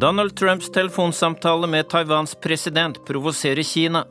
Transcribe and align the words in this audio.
Donald 0.00 0.36
Trumps 0.36 0.70
telefonsamtale 0.70 1.66
med 1.66 1.88
Taiwans 1.88 2.34
president 2.34 3.06
provoserer 3.06 3.62
Kina. 3.62 4.04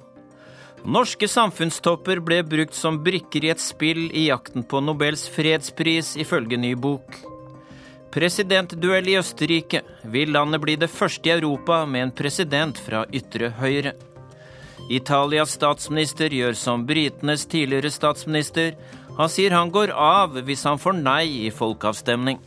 Norske 0.85 1.27
samfunnstopper 1.27 2.19
ble 2.21 2.43
brukt 2.45 2.75
som 2.77 2.99
brikker 3.03 3.47
i 3.47 3.49
et 3.49 3.63
spill 3.63 4.03
i 4.13 4.27
jakten 4.27 4.61
på 4.69 4.83
Nobels 4.85 5.23
fredspris, 5.33 6.11
ifølge 6.21 6.59
ny 6.61 6.75
bok. 6.77 7.17
Presidentduell 8.13 9.09
i 9.09 9.15
Østerrike. 9.17 9.81
Vil 10.13 10.35
landet 10.35 10.61
bli 10.61 10.75
det 10.77 10.91
første 10.93 11.31
i 11.31 11.33
Europa 11.39 11.81
med 11.89 12.03
en 12.03 12.13
president 12.21 12.77
fra 12.77 13.01
ytre 13.09 13.49
høyre? 13.57 13.95
Italias 14.93 15.57
statsminister 15.57 16.29
gjør 16.29 16.53
som 16.53 16.85
britenes 16.85 17.47
tidligere 17.49 17.89
statsminister. 17.89 18.77
Han 19.17 19.33
sier 19.33 19.57
han 19.57 19.73
går 19.73 19.95
av 19.97 20.37
hvis 20.37 20.67
han 20.69 20.77
får 20.77 21.01
nei 21.01 21.25
i 21.47 21.49
folkeavstemning. 21.49 22.37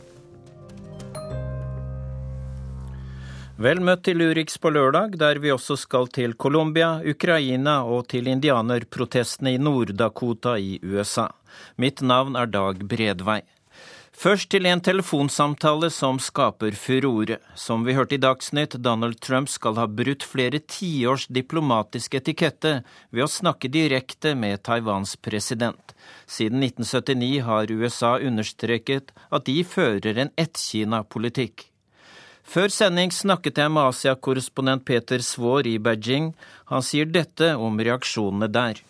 Vel 3.63 3.79
møtt 3.79 4.01
til 4.03 4.19
Urix 4.19 4.57
på 4.59 4.73
lørdag, 4.75 5.13
der 5.21 5.37
vi 5.39 5.51
også 5.53 5.77
skal 5.79 6.09
til 6.11 6.33
Colombia, 6.35 6.97
Ukraina 7.07 7.77
og 7.87 8.09
til 8.11 8.27
indianerprotestene 8.27 9.53
i 9.55 9.61
Nord-Dakota 9.61 10.57
i 10.59 10.81
USA. 10.83 11.29
Mitt 11.79 12.03
navn 12.03 12.35
er 12.35 12.51
Dag 12.51 12.83
Bredvei. 12.83 13.39
Først 14.11 14.49
til 14.51 14.67
en 14.67 14.83
telefonsamtale 14.83 15.87
som 15.95 16.19
skaper 16.19 16.75
furore. 16.75 17.39
Som 17.55 17.87
vi 17.87 17.95
hørte 17.95 18.17
i 18.17 18.21
Dagsnytt, 18.25 18.75
Donald 18.83 19.21
Trump 19.23 19.47
skal 19.49 19.79
ha 19.79 19.87
brutt 19.87 20.27
flere 20.27 20.59
tiårs 20.59 21.29
diplomatisk 21.31 22.19
etikette 22.19 22.81
ved 23.15 23.23
å 23.23 23.31
snakke 23.31 23.71
direkte 23.71 24.35
med 24.35 24.65
Taiwans 24.67 25.15
president. 25.15 25.95
Siden 26.27 26.59
1979 26.67 27.45
har 27.47 27.71
USA 27.71 28.17
understreket 28.19 29.15
at 29.31 29.47
de 29.47 29.61
fører 29.63 30.25
en 30.25 30.35
ett-Kina-politikk. 30.35 31.71
Før 32.43 32.69
sending 32.73 33.11
snakket 33.15 33.57
jeg 33.57 33.71
med 33.71 33.89
Asia-korrespondent 33.93 34.83
Peter 34.85 35.23
Svaar 35.23 35.67
i 35.69 35.77
Beijing. 35.79 36.33
Han 36.69 36.83
sier 36.85 37.07
dette 37.09 37.53
om 37.55 37.79
reaksjonene 37.79 38.49
der. 38.51 38.81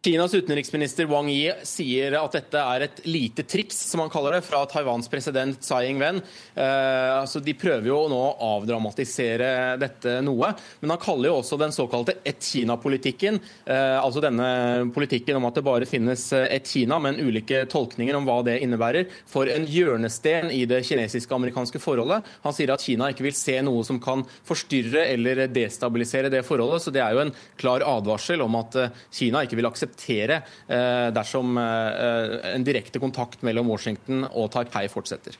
Kinas 0.00 0.34
utenriksminister 0.34 1.08
Wang 1.10 1.26
Yi 1.26 1.50
sier 1.66 2.14
at 2.14 2.34
dette 2.36 2.60
er 2.62 2.84
et 2.84 3.00
lite 3.02 3.42
triks, 3.42 3.74
som 3.90 3.98
han 3.98 4.10
kaller 4.12 4.36
det, 4.36 4.44
fra 4.46 4.60
Taiwans 4.70 5.10
president 5.10 5.58
Tsai 5.58 5.88
Ing-wen. 5.88 6.20
Eh, 6.54 7.14
altså, 7.16 7.40
de 7.42 7.50
prøver 7.58 7.88
jo 7.90 7.96
nå 8.06 8.18
å 8.22 8.36
avdramatisere 8.54 9.74
dette 9.82 10.20
noe. 10.22 10.52
Men 10.78 10.92
han 10.94 11.00
kaller 11.02 11.32
jo 11.32 11.40
også 11.40 11.58
den 11.58 11.74
såkalte 11.74 12.14
ett-Kina-politikken, 12.22 13.40
eh, 13.66 13.96
altså 13.98 14.22
denne 14.22 14.86
politikken 14.94 15.40
om 15.40 15.48
at 15.50 15.58
det 15.58 15.64
bare 15.66 15.90
finnes 15.90 16.28
ett 16.38 16.70
Kina, 16.70 17.00
men 17.02 17.18
ulike 17.18 17.64
tolkninger 17.66 18.20
om 18.20 18.30
hva 18.30 18.38
det 18.46 18.60
innebærer, 18.62 19.10
for 19.26 19.50
en 19.50 19.66
hjørnesten 19.66 20.54
i 20.54 20.62
det 20.70 20.84
kinesiske-amerikanske 20.86 21.82
forholdet. 21.82 22.22
Han 22.46 22.54
sier 22.54 22.70
at 22.70 22.86
Kina 22.86 23.10
ikke 23.10 23.26
vil 23.26 23.34
se 23.34 23.58
noe 23.66 23.82
som 23.82 23.98
kan 23.98 24.22
forstyrre 24.46 25.08
eller 25.10 25.48
destabilisere 25.50 26.30
det 26.30 26.46
forholdet. 26.46 26.86
Så 26.86 26.94
det 26.94 27.02
er 27.02 27.18
jo 27.18 27.26
en 27.26 27.36
klar 27.58 27.82
advarsel 27.82 28.46
om 28.46 28.62
at 28.62 28.78
eh, 28.78 29.04
Kina 29.10 29.42
ikke 29.42 29.58
vil 29.58 29.66
akseptere 29.66 29.87
akseptere 29.88 30.42
eh, 30.68 31.10
dersom 31.14 31.58
eh, 31.58 32.54
en 32.54 32.64
direkte 32.64 32.98
kontakt 32.98 33.42
mellom 33.42 33.68
Washington 33.68 34.26
og 34.28 34.52
Taipei 34.52 34.88
fortsetter. 34.88 35.36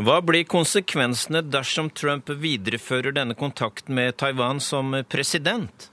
Hva 0.00 0.20
blir 0.24 0.46
konsekvensene 0.48 1.42
dersom 1.44 1.90
Trump 1.90 2.28
viderefører 2.28 3.12
denne 3.12 3.34
kontakten 3.34 3.94
med 3.94 4.16
Taiwan 4.16 4.60
som 4.60 4.94
president? 5.08 5.90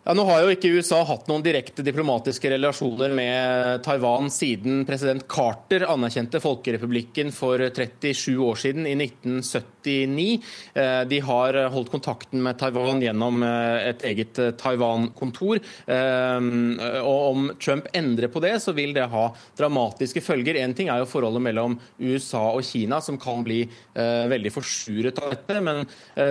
Ja, 0.00 0.14
nå 0.16 0.22
har 0.24 0.40
jo 0.40 0.52
ikke 0.54 0.70
USA 0.72 1.02
hatt 1.04 1.26
noen 1.28 1.42
direkte 1.44 1.84
diplomatiske 1.84 2.48
relasjoner 2.54 3.12
med 3.12 3.82
Taiwan 3.84 4.30
siden 4.32 4.86
president 4.88 5.26
Carter 5.28 5.84
anerkjente 5.92 6.40
Folkerepublikken 6.40 7.28
for 7.36 7.60
37 7.60 8.38
år 8.40 8.56
siden, 8.62 8.86
i 8.88 8.94
1979. 8.96 10.38
Eh, 10.72 11.02
de 11.10 11.18
har 11.20 11.58
holdt 11.74 11.92
kontakten 11.92 12.40
med 12.46 12.56
Taiwan 12.62 13.02
gjennom 13.04 13.44
eh, 13.44 13.90
et 13.90 14.06
eget 14.08 14.40
eh, 14.40 14.54
Taiwan-kontor. 14.56 15.60
Og 15.90 17.20
om 17.28 17.50
Trump 17.60 17.92
endrer 17.92 18.32
på 18.32 18.40
det, 18.40 18.54
så 18.64 18.72
vil 18.72 18.96
det 18.96 19.04
ha 19.12 19.26
dramatiske 19.58 20.24
følger. 20.24 20.56
Én 20.64 20.72
ting 20.76 20.88
er 20.88 21.02
jo 21.02 21.10
forholdet 21.10 21.44
mellom 21.44 21.76
USA 22.00 22.46
og 22.54 22.64
Kina, 22.64 23.02
som 23.04 23.18
kan 23.20 23.44
bli 23.44 23.62
veldig 23.94 24.52
forsuret 24.54 25.18
av 25.20 25.34
dette. 25.34 25.56
Men 25.64 25.82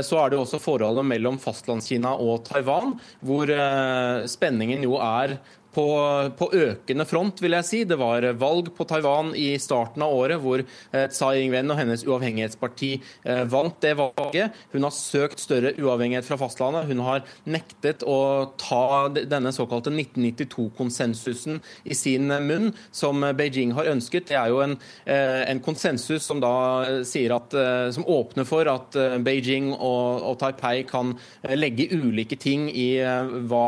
så 0.06 0.20
er 0.22 0.32
det 0.32 0.40
jo 0.40 0.44
også 0.46 0.62
forholdet 0.64 1.06
mellom 1.10 1.40
fastlandskina 1.42 2.16
og 2.24 2.46
Taiwan, 2.48 2.96
hvor 3.26 3.52
spenningen 4.30 4.84
jo 4.86 4.98
er 5.02 5.38
på, 5.74 5.86
på, 6.38 6.50
økende 6.56 7.06
front, 7.06 7.42
vil 7.44 7.56
jeg 7.58 7.68
si. 7.68 7.82
Det 7.88 7.98
var 8.00 8.26
valg 8.40 8.72
på 8.76 8.86
Taiwan 8.90 9.32
i 9.38 9.52
starten 9.62 10.04
av 10.06 10.14
året 10.16 10.42
hvor 10.42 10.64
eh, 10.64 11.06
Tsai 11.12 11.44
Ing-wen 11.44 11.70
og 11.70 11.78
hennes 11.80 12.06
uavhengighetsparti 12.08 12.92
eh, 12.98 13.44
vant 13.50 13.78
det 13.84 13.94
valget. 14.00 14.58
Hun 14.74 14.88
har 14.88 14.96
søkt 14.96 15.42
større 15.42 15.76
uavhengighet 15.78 16.28
fra 16.28 16.40
fastlandet. 16.42 16.90
Hun 16.90 17.04
har 17.06 17.24
nektet 17.50 18.06
å 18.08 18.20
ta 18.60 19.10
denne 19.14 19.54
såkalte 19.56 19.94
1992-konsensusen 19.94 21.62
i 21.86 21.98
sin 21.98 22.34
munn, 22.48 22.72
som 22.92 23.22
Beijing 23.38 23.76
har 23.78 23.92
ønsket. 23.94 24.30
Det 24.32 24.40
er 24.40 24.50
jo 24.54 24.64
en, 24.66 24.78
eh, 25.06 25.44
en 25.52 25.62
konsensus 25.66 26.26
som 26.26 26.42
da 26.42 27.04
sier 27.06 27.36
at, 27.36 27.54
som 27.94 28.08
åpner 28.10 28.48
for 28.48 28.68
at 28.70 28.96
Beijing 29.26 29.72
og, 29.76 30.26
og 30.32 30.40
Taipei 30.42 30.82
kan 30.90 31.14
legge 31.54 31.90
ulike 31.94 32.38
ting 32.40 32.68
i 32.74 32.90
hva, 33.50 33.64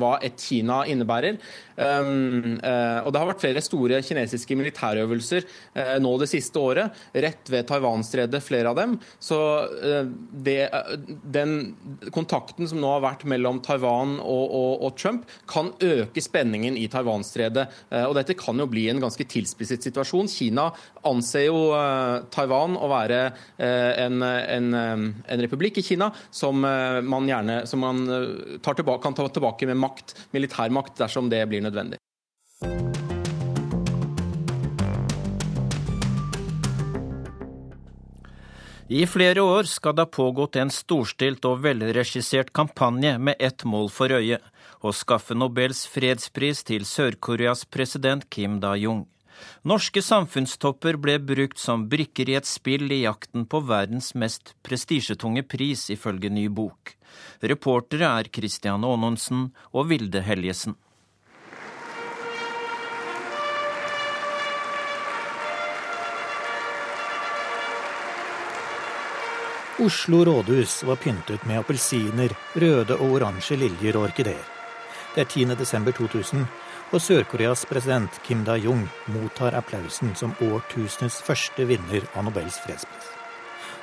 hva 0.00 0.12
et 0.24 0.40
Kina 0.42 0.82
innebærer. 0.88 1.38
Um, 1.76 2.58
uh, 2.60 3.00
og 3.06 3.12
Det 3.12 3.20
har 3.20 3.28
vært 3.30 3.42
flere 3.42 3.62
store 3.64 4.00
kinesiske 4.04 4.56
militærøvelser 4.58 5.46
uh, 5.46 5.96
nå 6.02 6.12
det 6.20 6.28
siste 6.30 6.60
året, 6.60 7.02
rett 7.24 7.52
ved 7.52 7.68
Taiwanstredet, 7.68 8.42
flere 8.44 8.72
av 8.72 8.78
dem. 8.78 8.98
Så 9.22 9.38
uh, 9.38 10.04
det, 10.44 10.68
den 11.24 11.74
kontakten 12.14 12.68
som 12.68 12.82
nå 12.82 12.92
har 12.96 13.04
vært 13.06 13.26
mellom 13.30 13.62
Taiwan 13.64 14.18
og, 14.20 14.44
og, 14.44 14.72
og 14.86 14.96
Trump, 15.00 15.28
kan 15.48 15.72
øke 15.82 16.22
spenningen 16.22 16.76
i 16.78 16.88
Taiwanstredet. 16.92 17.64
og 18.06 18.14
dette 18.16 18.34
kan 18.38 18.58
jo 18.58 18.66
bli 18.70 18.84
en 18.90 19.00
ganske 19.02 19.24
tilspisset 19.28 19.84
situasjon. 19.84 20.28
Kina 20.30 20.68
anser 21.08 21.46
jo 21.46 21.60
Taiwan 22.32 22.76
å 22.76 22.88
være 22.90 23.20
en, 23.58 24.22
en, 24.22 24.68
en, 24.76 25.42
republikk 25.42 25.80
i 25.80 25.84
Kina 25.86 26.10
som 26.30 26.60
man 26.62 27.28
gjerne 27.28 27.62
som 27.68 27.82
man 27.84 28.02
tilbake, 28.62 29.02
kan 29.04 29.16
ta 29.16 29.26
tilbake 29.28 29.68
med 29.70 29.80
makt, 29.82 30.14
militærmakt 30.34 31.00
dersom 31.00 31.30
det 31.31 31.31
blir 31.48 31.64
nødvendig. 31.64 31.98
I 38.92 39.06
flere 39.08 39.40
år 39.40 39.64
skal 39.64 39.94
det 39.96 40.04
ha 40.04 40.10
pågått 40.12 40.58
en 40.60 40.70
storstilt 40.70 41.46
og 41.48 41.62
velregissert 41.64 42.50
kampanje 42.52 43.14
med 43.16 43.40
ett 43.40 43.64
mål 43.64 43.88
for 43.88 44.12
øye 44.12 44.36
å 44.84 44.92
skaffe 44.92 45.32
Nobels 45.38 45.86
fredspris 45.88 46.60
til 46.68 46.84
Sør-Koreas 46.84 47.64
president 47.64 48.26
Kim 48.28 48.58
Da-jung. 48.60 49.06
Norske 49.64 50.02
samfunnstopper 50.04 50.98
ble 51.00 51.16
brukt 51.24 51.62
som 51.62 51.86
brikker 51.88 52.28
i 52.28 52.36
et 52.36 52.48
spill 52.50 52.90
i 52.92 53.02
jakten 53.06 53.46
på 53.48 53.62
verdens 53.64 54.12
mest 54.18 54.52
prestisjetunge 54.66 55.46
pris, 55.48 55.88
ifølge 55.94 56.28
ny 56.28 56.48
bok. 56.52 56.92
Reportere 57.40 58.12
er 58.20 58.30
Christian 58.34 58.84
Aanonsen 58.84 59.48
og 59.72 59.88
Vilde 59.88 60.20
Helgesen. 60.26 60.76
Oslo 69.82 70.24
rådhus 70.24 70.84
var 70.84 70.96
pyntet 70.96 71.46
med 71.46 71.58
appelsiner, 71.58 72.30
røde 72.54 72.94
og 72.94 73.16
oransje 73.16 73.56
liljer 73.58 73.96
og 73.98 74.04
orkideer. 74.06 74.44
Det 75.14 75.24
er 75.24 75.26
10. 75.26 75.56
desember 75.58 75.90
2000, 75.96 76.44
og 76.92 77.00
Sør-Koreas 77.02 77.64
president 77.66 78.20
Kim 78.22 78.44
Da-jung 78.46 78.84
mottar 79.10 79.56
applausen 79.58 80.14
som 80.14 80.36
årtusenets 80.38 81.16
første 81.26 81.66
vinner 81.66 82.06
av 82.14 82.28
Nobels 82.28 82.60
fredspris. 82.62 83.08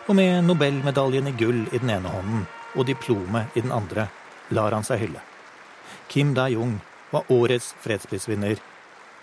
Og 0.07 0.16
med 0.16 0.48
Nobelmedaljen 0.48 1.28
i 1.28 1.36
gull 1.42 1.66
i 1.68 1.81
den 1.84 1.92
ene 1.98 2.16
hånden 2.16 2.48
og 2.78 2.88
diplomet 2.88 3.60
i 3.60 3.66
den 3.68 3.75
andre, 3.75 4.07
lar 4.56 4.72
han 4.72 4.88
seg 4.88 5.04
hylle. 5.04 5.19
Kim 6.07 6.31
Da-jung 6.38 6.80
var 7.12 7.28
årets 7.28 7.74
fredsprisvinner. 7.84 8.56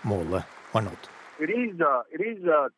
Målet 0.05 0.45
var 0.75 0.85
nådd. 0.85 1.09
It 1.41 1.49
is 1.49 1.81
a, 1.81 2.03
it 2.13 2.21
is 2.21 2.45
a 2.45 2.69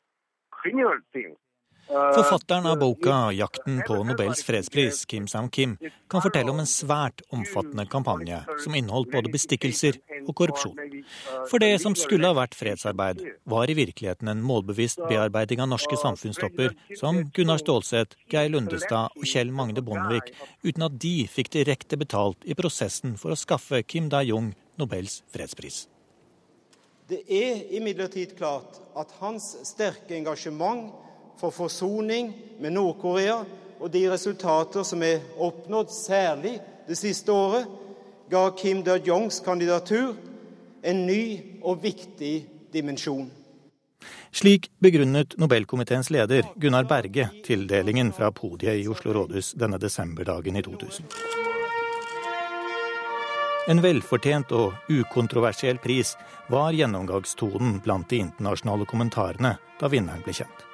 Forfatteren 1.90 2.66
av 2.66 2.78
boka 2.78 3.32
'Jakten 3.34 3.82
på 3.88 4.04
Nobels 4.04 4.44
fredspris', 4.44 5.06
Kim 5.06 5.28
Sam-Kim, 5.28 5.78
kan 6.10 6.22
fortelle 6.22 6.52
om 6.52 6.60
en 6.60 6.70
svært 6.70 7.24
omfattende 7.34 7.86
kampanje 7.90 8.44
som 8.64 8.76
inneholdt 8.78 9.10
både 9.12 9.32
bestikkelser 9.34 9.98
og 10.28 10.36
korrupsjon. 10.38 10.78
For 11.50 11.58
det 11.58 11.82
som 11.82 11.96
skulle 11.98 12.30
ha 12.30 12.38
vært 12.38 12.54
fredsarbeid, 12.54 13.26
var 13.50 13.74
i 13.74 13.78
virkeligheten 13.82 14.30
en 14.30 14.46
målbevisst 14.46 15.02
bearbeiding 15.10 15.66
av 15.66 15.72
norske 15.74 15.98
samfunnstopper 15.98 16.78
som 17.02 17.24
Gunnar 17.34 17.58
Stålseth, 17.58 18.22
Geir 18.30 18.54
Lundestad 18.54 19.18
og 19.18 19.26
Kjell 19.26 19.50
Magne 19.50 19.82
Bondevik, 19.82 20.30
uten 20.62 20.86
at 20.86 21.02
de 21.02 21.26
fikk 21.26 21.50
direkte 21.58 21.98
betalt 21.98 22.46
i 22.46 22.54
prosessen 22.54 23.18
for 23.18 23.34
å 23.34 23.40
skaffe 23.40 23.82
Kim 23.82 24.14
Da-jung 24.14 24.54
Nobels 24.78 25.24
fredspris. 25.34 25.88
Det 27.10 27.24
er 27.26 27.66
imidlertid 27.74 28.38
klart 28.38 28.78
at 28.94 29.10
hans 29.18 29.56
sterke 29.66 30.14
engasjement 30.14 30.94
for 31.40 31.56
forsoning 31.56 32.34
med 32.60 32.76
Nord-Korea 32.76 33.40
og 33.80 33.92
de 33.94 34.04
resultater 34.12 34.84
som 34.84 35.04
er 35.04 35.24
oppnådd, 35.40 35.92
særlig 35.94 36.58
det 36.88 36.98
siste 37.00 37.32
året, 37.32 37.68
ga 38.30 38.50
Kim 38.58 38.84
Da-jongs 38.84 39.40
kandidatur 39.46 40.16
en 40.84 41.06
ny 41.08 41.24
og 41.64 41.82
viktig 41.84 42.34
dimensjon. 42.74 43.30
Slik 44.32 44.70
begrunnet 44.80 45.34
Nobelkomiteens 45.42 46.12
leder 46.14 46.46
Gunnar 46.56 46.86
Berge 46.88 47.30
tildelingen 47.46 48.14
fra 48.14 48.30
podiet 48.32 48.84
i 48.84 48.88
Oslo 48.88 49.16
rådhus 49.16 49.56
denne 49.58 49.80
desemberdagen 49.82 50.56
i 50.56 50.64
2000. 50.64 51.10
En 53.70 53.82
velfortjent 53.82 54.54
og 54.58 54.90
ukontroversiell 54.90 55.78
pris 55.82 56.16
var 56.50 56.74
gjennomgangstonen 56.74 57.78
blant 57.86 58.10
de 58.10 58.24
internasjonale 58.24 58.88
kommentarene 58.90 59.58
da 59.82 59.92
vinneren 59.92 60.26
ble 60.26 60.34
kjent. 60.34 60.69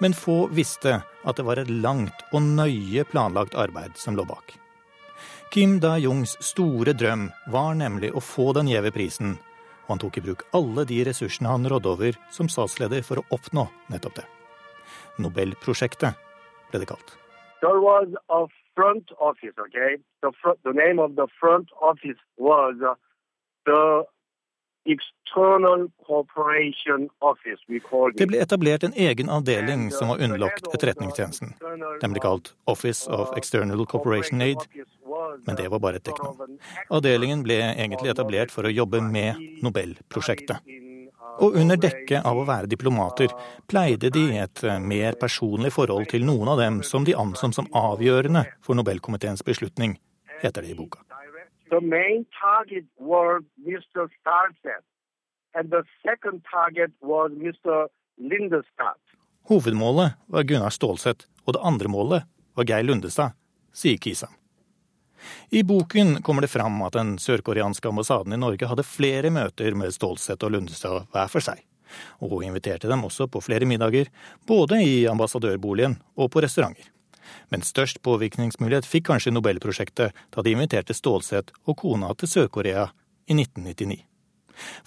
Men 0.00 0.14
få 0.16 0.46
visste 0.52 1.00
at 1.02 1.36
det 1.36 1.46
var 1.46 1.62
et 1.62 1.72
langt 1.72 2.24
og 2.32 2.42
nøye 2.42 3.04
planlagt 3.10 3.56
arbeid 3.58 3.96
som 4.00 4.16
lå 4.16 4.26
bak. 4.28 4.54
Kim 5.54 5.78
Da-jungs 5.80 6.36
store 6.44 6.92
drøm 6.92 7.30
var 7.52 7.76
nemlig 7.78 8.12
å 8.12 8.22
få 8.24 8.52
den 8.56 8.68
gjeve 8.70 8.92
prisen 8.94 9.36
og 9.86 9.94
han 9.94 10.02
tok 10.02 10.18
i 10.18 10.24
bruk 10.26 10.42
alle 10.58 10.84
de 10.90 10.98
ressursene 11.06 11.50
han 11.52 11.66
rådde 11.70 11.92
over 11.92 12.18
som 12.34 12.50
statsleder 12.50 13.04
for 13.06 13.22
å 13.22 13.26
oppnå 13.36 13.68
nettopp 13.92 14.18
det. 14.18 14.26
Nobelprosjektet 15.22 16.18
ble 16.72 16.82
det 16.82 16.90
kalt. 16.90 17.14
There 17.62 17.78
was 17.80 18.10
a 18.28 18.46
front 18.74 19.12
office, 19.18 19.54
okay? 19.58 19.96
The, 20.22 20.32
front, 20.42 20.58
the 20.64 20.74
name 20.74 20.98
of 20.98 21.14
the 21.14 21.28
front 21.40 21.70
office 21.80 22.18
was 22.36 22.74
the 23.64 24.04
det 28.16 28.26
ble 28.30 28.38
etablert 28.40 28.84
en 28.86 28.94
egen 28.96 29.28
avdeling 29.28 29.90
som 29.92 30.08
var 30.12 30.22
underlagt 30.22 30.68
Etterretningstjenesten. 30.72 31.52
Den 32.00 32.14
ble 32.14 32.22
kalt 32.24 32.54
Office 32.64 33.10
of 33.10 33.34
External 33.36 33.84
Cooperation 33.86 34.40
Aid, 34.40 34.62
men 35.46 35.58
det 35.58 35.68
var 35.72 35.82
bare 35.82 36.00
et 36.00 36.06
dekknavn. 36.08 36.56
Avdelingen 36.88 37.44
ble 37.46 37.58
egentlig 37.74 38.14
etablert 38.14 38.54
for 38.54 38.64
å 38.64 38.72
jobbe 38.72 39.02
med 39.04 39.42
Nobelprosjektet. 39.66 40.62
Og 41.44 41.58
under 41.60 41.76
dekke 41.76 42.22
av 42.24 42.38
å 42.40 42.46
være 42.48 42.70
diplomater 42.70 43.32
pleide 43.68 44.08
de 44.14 44.24
et 44.40 44.62
mer 44.80 45.18
personlig 45.20 45.74
forhold 45.74 46.08
til 46.12 46.24
noen 46.24 46.54
av 46.54 46.62
dem 46.62 46.80
som 46.86 47.04
de 47.04 47.16
anså 47.18 47.52
som 47.52 47.68
avgjørende 47.76 48.46
for 48.64 48.78
Nobelkomiteens 48.78 49.44
beslutning, 49.44 49.98
heter 50.40 50.64
det 50.64 50.72
i 50.72 50.78
boka. 50.78 51.02
The 51.70 51.80
main 51.80 52.24
target 52.42 52.84
was 52.98 53.42
Mr. 53.58 54.08
Starset, 54.16 54.84
and 55.54 55.70
the 55.70 55.82
second 56.06 56.44
target 56.50 56.92
was 57.00 57.32
Mr. 57.32 57.88
Lindestad. 58.16 59.00
Hovedmålet 59.48 60.12
var 60.26 60.42
Gunnar 60.42 60.70
Stålseth, 60.70 61.26
og 61.44 61.52
det 61.52 61.60
andre 61.62 61.88
målet 61.88 62.22
var 62.54 62.64
Geir 62.64 62.82
Lundestad, 62.82 63.34
sier 63.74 63.98
Kisa. 63.98 64.28
I 65.50 65.62
boken 65.62 66.22
kommer 66.22 66.42
det 66.42 66.52
fram 66.54 66.82
at 66.82 66.94
den 66.94 67.16
sørkoreanske 67.18 67.88
ambassaden 67.88 68.32
i 68.32 68.38
Norge 68.38 68.66
hadde 68.70 68.86
flere 68.86 69.30
møter 69.30 69.74
med 69.74 69.94
Stålseth 69.94 70.46
og 70.46 70.54
Lundestad 70.54 71.08
hver 71.10 71.30
for 71.32 71.42
seg, 71.42 71.64
og 72.22 72.44
inviterte 72.46 72.90
dem 72.90 73.02
også 73.06 73.26
på 73.26 73.42
flere 73.42 73.66
middager, 73.66 74.10
både 74.46 74.82
i 74.86 75.06
ambassadørboligen 75.10 75.98
og 76.14 76.30
på 76.30 76.46
restauranter. 76.46 76.92
Men 77.50 77.64
størst 77.66 78.02
påvirkningsmulighet 78.06 78.88
fikk 78.88 79.08
kanskje 79.10 79.32
Nobelprosjektet 79.34 80.16
da 80.34 80.44
de 80.44 80.54
inviterte 80.54 80.94
Stålsett 80.96 81.52
og 81.66 81.78
kona 81.82 82.12
til 82.14 82.30
Sør-Korea 82.32 82.88
i 83.26 83.36
1999. 83.36 84.02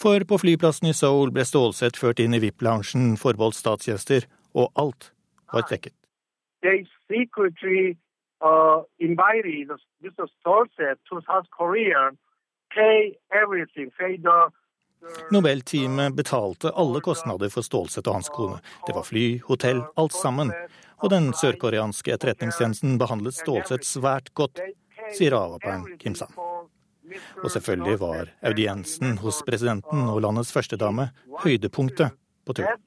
For 0.02 0.26
på 0.26 0.40
flyplassen 0.42 0.90
i 0.90 0.96
Seoul 0.98 1.32
ble 1.36 1.46
Stålsett 1.46 1.98
ført 2.00 2.22
inn 2.24 2.34
i 2.34 2.42
VIP-loungen 2.42 3.18
forbeholdt 3.22 3.60
statsgjester, 3.60 4.26
og 4.58 4.72
alt 4.76 5.12
var 5.54 5.68
dekket. 5.70 5.94
Uh, 8.40 8.84
invited 9.00 9.68
Mr. 10.00 10.26
Stolze 10.40 10.96
to 11.10 11.20
South 11.28 11.50
Korea, 11.52 12.12
pay 12.72 13.12
everything, 13.36 13.92
pay 14.00 14.16
the 14.16 14.48
Nobelteamet 15.32 16.16
betalte 16.16 16.72
alle 16.76 17.00
kostnader 17.02 17.52
for 17.54 17.64
Stålsett 17.64 18.08
og 18.08 18.18
hans 18.18 18.30
kone. 18.36 18.58
Det 18.88 18.96
var 18.96 19.06
fly, 19.08 19.40
hotell, 19.48 19.84
alt 19.96 20.16
sammen. 20.16 20.52
Og 21.00 21.10
den 21.14 21.32
sørkoreanske 21.34 22.14
etterretningstjenesten 22.16 22.98
behandlet 23.00 23.38
Stålsett 23.38 23.88
svært 23.88 24.34
godt, 24.36 24.60
sier 25.16 25.36
avhopperen 25.38 25.86
Kim 26.02 26.16
Sam. 26.16 26.34
Og 27.44 27.50
selvfølgelig 27.52 28.00
var 28.02 28.32
audiensen 28.46 29.18
hos 29.24 29.42
presidenten 29.48 30.06
og 30.12 30.22
landets 30.26 30.52
førstedame 30.54 31.10
høydepunktet 31.44 32.14
på 32.46 32.54
turen. 32.54 32.84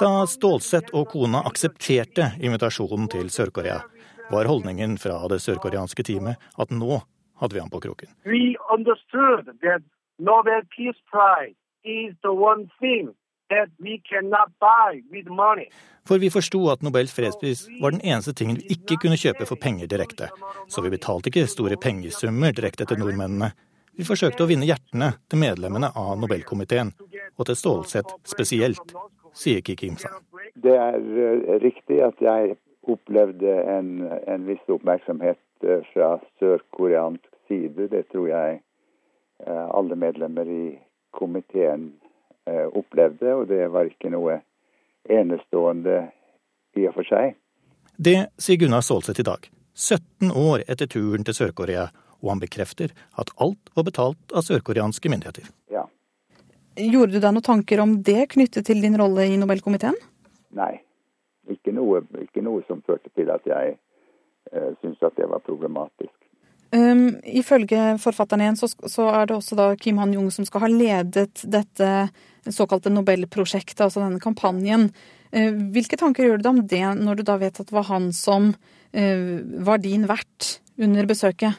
Da 0.00 0.10
Stålsett 0.26 0.92
og 0.94 1.08
kona 1.10 1.42
aksepterte 1.50 2.30
invitasjonen 2.42 3.08
til 3.10 3.30
Sør-Korea, 3.32 3.80
var 4.30 4.50
holdningen 4.50 4.98
fra 4.98 5.18
det 5.28 5.40
sørkoreanske 5.44 6.04
teamet 6.06 6.50
at 6.60 6.70
nå 6.74 7.00
hadde 7.40 7.56
vi 7.56 7.60
han 7.60 7.72
på 7.72 7.80
kroken. 7.80 8.10
For 16.06 16.18
vi 16.22 16.30
forsto 16.30 16.60
at 16.70 16.82
Nobels 16.82 17.12
fredspris 17.14 17.64
var 17.80 17.90
den 17.94 18.04
eneste 18.04 18.34
tingen 18.36 18.60
vi 18.60 18.76
ikke 18.76 19.00
kunne 19.02 19.18
kjøpe 19.20 19.46
for 19.48 19.60
penger 19.60 19.90
direkte. 19.90 20.30
Så 20.68 20.84
vi 20.84 20.92
betalte 20.92 21.32
ikke 21.32 21.48
store 21.50 21.78
pengesummer 21.80 22.54
direkte 22.56 22.86
til 22.86 23.00
nordmennene. 23.02 23.50
Vi 23.98 24.06
forsøkte 24.06 24.44
å 24.44 24.48
vinne 24.48 24.68
hjertene 24.68 25.12
til 25.28 25.42
medlemmene 25.42 25.90
av 25.98 26.14
Nobelkomiteen, 26.20 26.92
og 27.36 27.46
til 27.48 27.58
Stålsett 27.58 28.14
spesielt, 28.28 28.94
sier 29.36 29.60
Kiki 29.66 29.90
Imsa. 29.90 30.12
Det 30.54 30.72
er 30.72 30.98
eh, 30.98 31.58
riktig 31.62 32.00
at 32.02 32.22
jeg 32.22 32.56
opplevde 32.88 33.54
en, 33.62 33.90
en 34.26 34.46
viss 34.48 34.62
oppmerksomhet 34.68 35.40
eh, 35.66 35.82
fra 35.92 36.14
sørkoreansk 36.40 37.26
side. 37.48 37.88
Det 37.92 38.06
tror 38.12 38.28
jeg 38.30 38.60
eh, 39.46 39.66
alle 39.68 39.96
medlemmer 39.96 40.48
i 40.48 40.64
komiteen 41.16 41.92
opplevde, 42.50 43.34
og 43.36 43.44
det 43.50 43.66
var 43.70 43.86
ikke 43.86 44.08
noe 44.10 44.40
enestående 45.12 46.08
i 46.74 46.86
og 46.88 46.96
for 46.96 47.06
seg. 47.06 47.36
Det 48.00 48.16
sier 48.40 48.58
Gunnar 48.58 48.82
Stålsett 48.82 49.20
i 49.20 49.26
dag, 49.28 49.44
17 49.76 50.32
år 50.34 50.64
etter 50.66 50.88
turen 50.90 51.26
til 51.26 51.36
Sør-Korea, 51.36 51.88
og 52.20 52.32
han 52.32 52.42
bekrefter 52.42 52.94
at 53.20 53.32
alt 53.44 53.72
var 53.76 53.86
betalt 53.86 54.34
av 54.34 54.46
sørkoreanske 54.46 55.12
myndigheter. 55.12 55.50
Ja. 55.72 55.84
Gjorde 56.80 57.16
du 57.16 57.20
deg 57.20 57.34
noen 57.36 57.44
tanker 57.44 57.82
om 57.84 57.98
det 58.06 58.30
knyttet 58.34 58.66
til 58.66 58.80
din 58.82 58.96
rolle 58.98 59.28
i 59.28 59.36
Nobelkomiteen? 59.40 59.98
Nei, 60.56 60.80
ikke 61.52 61.74
noe, 61.76 62.02
ikke 62.22 62.42
noe 62.44 62.64
som 62.68 62.82
førte 62.86 63.12
til 63.16 63.30
at 63.32 63.46
jeg 63.48 63.76
eh, 64.52 64.72
syntes 64.80 65.06
at 65.06 65.16
det 65.18 65.28
var 65.30 65.44
problematisk. 65.46 66.14
Um, 66.70 67.16
ifølge 67.26 67.96
forfatteren 67.98 68.44
igjen, 68.44 68.58
så, 68.60 68.68
så, 68.86 69.08
er 69.10 69.26
det 69.26 69.34
også 69.34 69.56
da 69.58 69.72
Kim 69.74 69.98
Han-jung 69.98 70.28
som 70.30 70.46
skal 70.46 70.62
ha 70.62 70.68
ledet 70.70 71.42
dette 71.50 71.88
såkalte 72.46 72.92
Nobelprosjektet, 72.94 73.82
altså 73.82 74.04
denne 74.04 74.22
kampanjen. 74.22 74.86
Uh, 75.34 75.50
hvilke 75.74 75.98
tanker 75.98 76.28
gjør 76.28 76.38
du 76.38 76.46
deg 76.46 76.52
om 76.52 76.60
det, 76.70 76.84
når 77.00 77.18
du 77.18 77.24
da 77.26 77.40
vet 77.42 77.58
at 77.58 77.66
det 77.66 77.74
var 77.74 77.88
han 77.90 78.12
som 78.14 78.52
uh, 78.52 79.34
var 79.66 79.82
din 79.82 80.06
vert 80.10 80.60
under 80.78 81.10
besøket? 81.10 81.58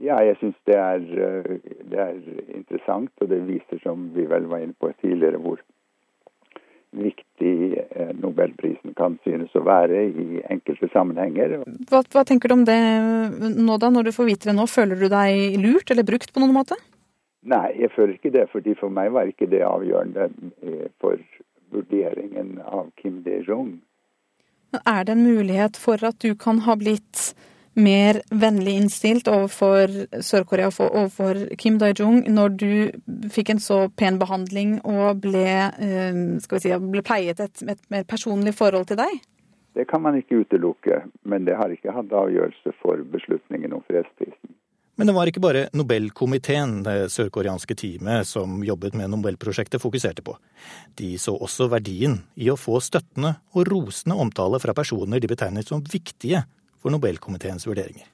Ja, 0.00 0.16
jeg 0.24 0.38
syns 0.40 0.56
det, 0.64 0.80
uh, 0.80 1.76
det, 1.92 2.00
er 2.00 2.16
interessant, 2.56 3.12
og 3.20 3.28
det 3.28 3.42
viser, 3.44 3.82
som 3.84 4.08
vi 4.16 4.24
vel 4.30 4.48
var 4.48 4.64
inne 4.64 4.78
på 4.80 4.88
tidligere, 5.04 5.42
hvor 5.44 5.60
viktig 6.90 7.78
eh, 7.78 8.12
nobelprisen 8.18 8.94
kan 8.98 9.16
synes 9.24 9.54
å 9.54 9.62
være 9.66 10.02
i 10.10 10.40
enkelte 10.50 10.88
sammenhenger. 10.92 11.60
Hva, 11.90 12.02
hva, 12.02 12.24
tenker 12.26 12.50
du 12.50 12.56
om 12.58 12.64
det 12.66 12.78
nå 13.56 13.76
da, 13.78 13.90
når 13.92 14.08
du 14.08 14.14
får 14.16 14.30
vite 14.30 14.50
det 14.50 14.56
nå? 14.58 14.66
Føler 14.70 14.98
du 14.98 15.06
deg 15.12 15.60
lurt 15.62 15.92
eller 15.92 16.06
brukt 16.06 16.32
på 16.34 16.42
noen 16.42 16.56
måte? 16.56 16.78
Nei, 17.50 17.70
jeg 17.80 17.92
føler 17.94 18.16
ikke 18.18 18.34
det, 18.34 18.48
fordi 18.52 18.74
for 18.76 18.92
meg 18.92 19.14
var 19.14 19.30
ikke 19.30 19.48
det 19.48 19.62
avgjørende 19.64 20.26
eh, 20.66 20.88
for 21.00 21.20
vurderingen 21.70 22.58
av 22.66 22.90
Kim 23.00 23.22
De-jong. 23.24 23.78
Er 24.84 25.06
det 25.06 25.14
en 25.16 25.24
mulighet 25.24 25.78
for 25.80 26.02
at 26.06 26.18
du 26.22 26.34
kan 26.38 26.60
ha 26.66 26.76
blitt 26.78 27.30
mer 27.78 28.20
vennlig 28.30 28.74
innstilt 28.80 29.28
overfor 29.30 29.92
Sør-Korea 30.24 30.70
og 30.72 30.86
overfor 30.88 31.42
Kim 31.60 31.78
Dae-jung 31.78 32.24
når 32.30 32.54
du 32.58 32.72
fikk 33.30 33.54
en 33.54 33.62
så 33.62 33.84
pen 33.96 34.18
behandling 34.20 34.78
og 34.84 35.22
ble, 35.22 35.46
eh, 35.78 36.22
si, 36.42 36.72
ble 36.90 37.04
pleiet 37.06 37.40
et, 37.40 37.62
et, 37.62 37.82
mer 37.90 38.06
personlig 38.08 38.56
forhold 38.58 38.90
til 38.90 39.00
deg? 39.00 39.20
Det 39.78 39.86
kan 39.86 40.02
man 40.02 40.18
ikke 40.18 40.42
utelukke, 40.42 41.04
men 41.22 41.46
det 41.46 41.54
har 41.54 41.70
ikke 41.70 41.94
hatt 41.94 42.10
avgjørelse 42.10 42.74
for 42.82 43.04
beslutningen 43.12 43.72
om 43.76 43.84
fredsprisen. 43.86 44.56
Men 44.98 45.08
det 45.08 45.14
var 45.16 45.30
ikke 45.30 45.40
bare 45.40 45.68
Nobelkomiteen, 45.72 46.82
det 46.84 47.06
sørkoreanske 47.14 47.72
teamet 47.78 48.28
som 48.28 48.58
jobbet 48.66 48.98
med 48.98 49.08
Nobelprosjektet, 49.08 49.80
fokuserte 49.80 50.20
på. 50.26 50.34
De 50.98 51.14
så 51.16 51.32
også 51.32 51.70
verdien 51.72 52.18
i 52.36 52.50
å 52.52 52.58
få 52.60 52.82
støttende 52.84 53.38
og 53.54 53.70
rosende 53.70 54.18
omtale 54.20 54.60
fra 54.60 54.74
personer 54.76 55.22
de 55.22 55.30
betegnet 55.30 55.70
som 55.70 55.80
viktige 55.80 56.42
for 56.80 56.92
Nobelkomiteens 56.94 57.66
vurderinger. 57.68 58.08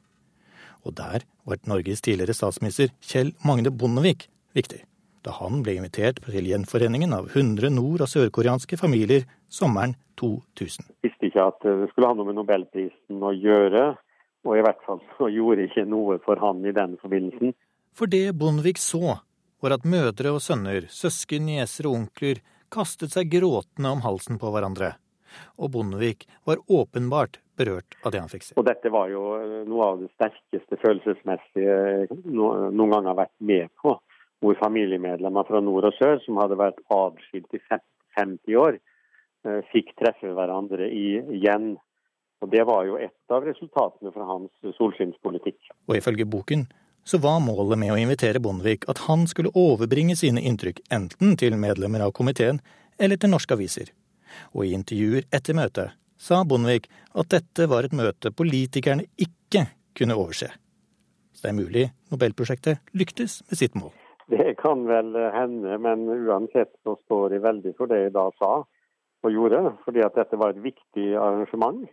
Og 0.87 0.95
der 0.99 1.25
var 1.47 1.63
Norges 1.67 2.03
tidligere 2.05 2.35
statsminister 2.37 2.93
Kjell 3.03 3.33
Magne 3.47 3.73
Bondevik 3.75 4.29
viktig, 4.55 4.83
da 5.27 5.35
han 5.41 5.63
ble 5.67 5.77
invitert 5.81 6.21
til 6.25 6.49
gjenforeningen 6.51 7.15
av 7.17 7.31
100 7.33 7.71
nord- 7.75 8.05
og 8.05 8.11
sørkoreanske 8.11 8.79
familier 8.79 9.27
sommeren 9.51 9.97
2000. 10.21 10.87
Jeg 11.03 11.11
visste 11.11 11.31
ikke 11.31 11.47
at 11.51 11.63
det 11.67 11.91
skulle 11.91 12.11
ha 12.11 12.17
noe 12.17 12.29
med 12.29 12.39
nobelprisen 12.39 13.23
å 13.23 13.35
gjøre, 13.35 13.87
og 14.47 14.59
i 14.59 14.63
hvert 14.63 14.83
fall 14.87 15.03
så 15.17 15.31
gjorde 15.33 15.67
ikke 15.67 15.87
noe 15.91 16.21
for 16.25 16.39
han 16.43 16.63
i 16.65 16.75
den 16.75 16.95
forbindelsen. 17.03 17.57
For 17.97 18.11
det 18.11 18.37
Bondevik 18.39 18.79
så, 18.79 19.19
var 19.65 19.73
at 19.79 19.89
mødre 19.89 20.35
og 20.37 20.43
sønner, 20.45 20.87
søsken, 20.93 21.49
nieser 21.49 21.89
og 21.89 22.03
onkler 22.03 22.43
kastet 22.73 23.15
seg 23.15 23.31
gråtende 23.33 23.91
om 23.97 24.05
halsen 24.05 24.39
på 24.39 24.51
hverandre. 24.53 24.95
Og 25.59 25.73
Bondevik 25.75 26.27
var 26.47 26.63
åpenbart 26.69 27.41
berørt 27.59 27.97
av 28.05 28.13
det 28.15 28.23
han 28.23 28.31
fikk 28.33 28.49
se. 28.49 28.57
Og 28.59 28.67
dette 28.67 28.93
var 28.93 29.11
jo 29.13 29.23
noe 29.69 29.89
av 29.93 30.03
det 30.03 30.11
sterkeste 30.15 30.79
følelsesmessige 30.83 31.79
jeg 32.07 32.21
noen 32.27 32.93
gang 32.93 33.09
har 33.11 33.19
vært 33.19 33.35
med 33.39 33.73
på. 33.83 33.97
Hvor 34.45 34.59
familiemedlemmer 34.61 35.47
fra 35.49 35.63
nord 35.65 35.89
og 35.89 35.97
sør, 35.97 36.21
som 36.25 36.39
hadde 36.43 36.59
vært 36.61 36.83
adskilt 36.93 37.57
i 37.57 37.61
50 38.19 38.59
år, 38.61 38.79
eh, 39.49 39.63
fikk 39.73 39.95
treffe 39.97 40.33
hverandre 40.37 40.91
igjen. 40.93 41.77
Og 42.45 42.51
Det 42.53 42.67
var 42.69 42.85
jo 42.85 42.99
et 43.01 43.33
av 43.33 43.45
resultatene 43.45 44.13
fra 44.13 44.27
hans 44.29 44.77
solskinnspolitikk. 44.77 45.57
Og 45.89 45.97
ifølge 45.97 46.29
boken 46.29 46.67
så 47.07 47.19
var 47.23 47.41
målet 47.41 47.79
med 47.79 47.95
å 47.95 48.01
invitere 48.01 48.43
Bondevik 48.43 48.85
at 48.91 49.07
han 49.07 49.27
skulle 49.31 49.55
overbringe 49.55 50.17
sine 50.19 50.43
inntrykk 50.43 50.83
enten 50.91 51.37
til 51.39 51.55
medlemmer 51.57 52.03
av 52.03 52.13
komiteen 52.13 52.59
eller 52.99 53.17
til 53.17 53.31
norske 53.31 53.55
aviser. 53.55 53.93
Og 54.53 54.67
i 54.67 54.75
intervjuer 54.75 55.29
etter 55.33 55.55
møtet 55.55 55.95
sa 56.17 56.43
Bondevik 56.45 56.89
at 57.15 57.31
dette 57.33 57.69
var 57.71 57.87
et 57.87 57.97
møte 57.97 58.33
politikerne 58.33 59.07
ikke 59.21 59.67
kunne 59.97 60.17
overse. 60.17 60.49
Så 61.37 61.45
det 61.45 61.53
er 61.53 61.61
mulig 61.61 61.85
Nobelprosjektet 62.13 62.95
lyktes 62.97 63.43
med 63.51 63.61
sitt 63.61 63.77
mål. 63.77 63.93
Det 64.27 64.57
kan 64.59 64.87
vel 64.89 65.15
hende, 65.35 65.77
men 65.79 66.09
uansett 66.27 66.73
så 66.83 66.97
står 67.05 67.37
de 67.37 67.43
veldig 67.45 67.77
for 67.79 67.91
det 67.91 68.07
jeg 68.07 68.17
da 68.17 68.27
sa 68.41 68.65
og 69.27 69.35
gjorde. 69.35 69.61
Fordi 69.85 70.03
at 70.03 70.17
dette 70.19 70.39
var 70.39 70.55
et 70.55 70.63
viktig 70.63 71.13
arrangement. 71.15 71.85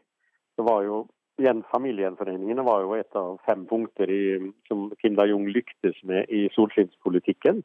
Det 0.57 0.65
var 0.65 0.83
jo 0.87 1.03
igjen, 1.41 1.63
Familiegjenforeningene 1.71 2.65
var 2.65 2.83
jo 2.83 2.95
et 2.97 3.17
av 3.17 3.37
fem 3.47 3.65
punkter 3.69 4.09
i, 4.09 4.23
som 4.69 4.91
Kim 5.01 5.17
Da-Jung 5.17 5.47
lyktes 5.49 5.97
med 6.07 6.29
i 6.29 6.45
solskinnspolitikken. 6.53 7.63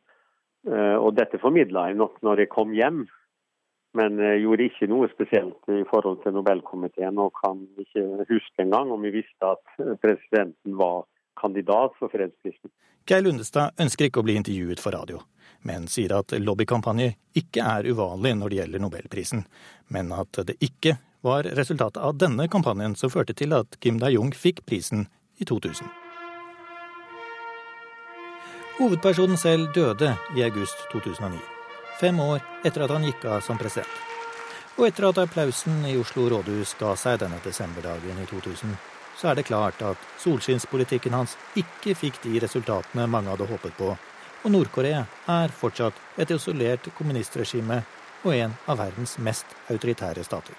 Uh, 0.68 0.96
og 0.98 1.14
dette 1.16 1.40
formidla 1.40 1.88
jeg 1.88 1.98
nok 2.00 2.18
når 2.26 2.44
jeg 2.44 2.52
kom 2.52 2.72
hjem, 2.76 3.04
men 3.96 4.18
gjorde 4.42 4.66
ikke 4.68 4.88
noe 4.90 5.08
spesielt 5.12 5.70
i 5.72 5.84
forhold 5.88 6.20
til 6.24 6.34
Nobelkomiteen. 6.36 7.18
Og 7.22 7.32
kan 7.40 7.62
ikke 7.80 8.26
huske 8.28 8.64
engang 8.64 8.92
om 8.92 9.06
vi 9.06 9.14
visste 9.20 9.54
at 9.54 9.80
presidenten 10.02 10.76
var 10.78 11.06
kandidat 11.40 11.96
for 11.98 12.12
fredsprisen. 12.12 12.70
Geir 13.08 13.24
Lundestad 13.24 13.78
ønsker 13.80 14.08
ikke 14.08 14.20
å 14.20 14.26
bli 14.26 14.36
intervjuet 14.36 14.82
for 14.82 14.92
radio, 14.92 15.22
men 15.64 15.86
sier 15.88 16.12
at 16.18 16.34
lobbykampanjer 16.36 17.14
ikke 17.40 17.64
er 17.64 17.88
uvanlig 17.88 18.34
når 18.36 18.52
det 18.52 18.58
gjelder 18.58 18.84
Nobelprisen, 18.84 19.46
men 19.94 20.12
at 20.12 20.42
det 20.50 20.58
ikke 20.60 20.98
var 21.24 21.48
resultatet 21.58 22.02
av 22.04 22.18
denne 22.20 22.48
kampanjen 22.52 22.94
som 23.00 23.10
førte 23.10 23.34
til 23.38 23.56
at 23.56 23.78
Kim 23.80 23.98
Da-Jung 24.02 24.34
fikk 24.36 24.66
prisen 24.68 25.08
i 25.40 25.48
2000. 25.48 25.88
Hovedpersonen 28.78 29.40
selv 29.40 29.72
døde 29.74 30.12
i 30.36 30.44
august 30.46 30.84
2009, 30.92 31.40
fem 32.00 32.20
år 32.20 32.40
etter 32.64 32.84
at 32.84 32.94
han 32.94 33.04
gikk 33.06 33.24
av 33.28 33.42
som 33.44 33.58
president. 33.58 33.90
Og 34.78 34.86
etter 34.86 35.08
at 35.08 35.18
applausen 35.18 35.82
i 35.90 35.96
Oslo 35.98 36.28
rådhus 36.30 36.76
ga 36.78 36.92
seg 36.96 37.18
denne 37.22 37.40
desemberdagen 37.42 38.20
i 38.22 38.26
2000, 38.30 38.76
så 39.18 39.32
er 39.32 39.38
det 39.38 39.48
klart 39.48 39.82
at 39.82 40.04
solskinnspolitikken 40.22 41.16
hans 41.18 41.34
ikke 41.58 41.96
fikk 41.98 42.22
de 42.22 42.38
resultatene 42.44 43.08
mange 43.10 43.34
hadde 43.34 43.50
håpet 43.50 43.74
på, 43.78 43.90
og 44.44 44.54
Nord-Korea 44.54 45.02
er 45.26 45.54
fortsatt 45.60 45.98
et 46.22 46.30
isolert 46.30 46.86
kommunistregime 46.94 47.82
og 48.22 48.34
en 48.36 48.54
av 48.70 48.78
verdens 48.78 49.18
mest 49.18 49.58
autoritære 49.70 50.22
stater. 50.26 50.54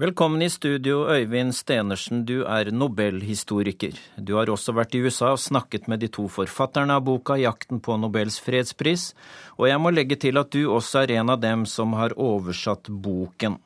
Velkommen 0.00 0.40
i 0.42 0.48
studio, 0.48 1.02
Øyvind 1.12 1.52
Stenersen. 1.52 2.22
Du 2.24 2.38
er 2.48 2.70
nobelhistoriker. 2.72 3.98
Du 4.16 4.38
har 4.38 4.48
også 4.48 4.72
vært 4.72 4.94
i 4.96 5.00
USA 5.04 5.34
og 5.34 5.42
snakket 5.42 5.90
med 5.92 6.00
de 6.00 6.08
to 6.08 6.24
forfatterne 6.24 6.94
av 6.96 7.02
boka 7.04 7.34
'Jakten 7.36 7.82
på 7.84 7.98
Nobels 8.00 8.38
fredspris', 8.40 9.12
og 9.58 9.68
jeg 9.68 9.80
må 9.80 9.90
legge 9.92 10.16
til 10.16 10.38
at 10.38 10.48
du 10.56 10.70
også 10.72 11.02
er 11.02 11.12
en 11.18 11.28
av 11.28 11.40
dem 11.40 11.66
som 11.66 11.92
har 11.92 12.16
oversatt 12.16 12.88
boken. 12.88 13.58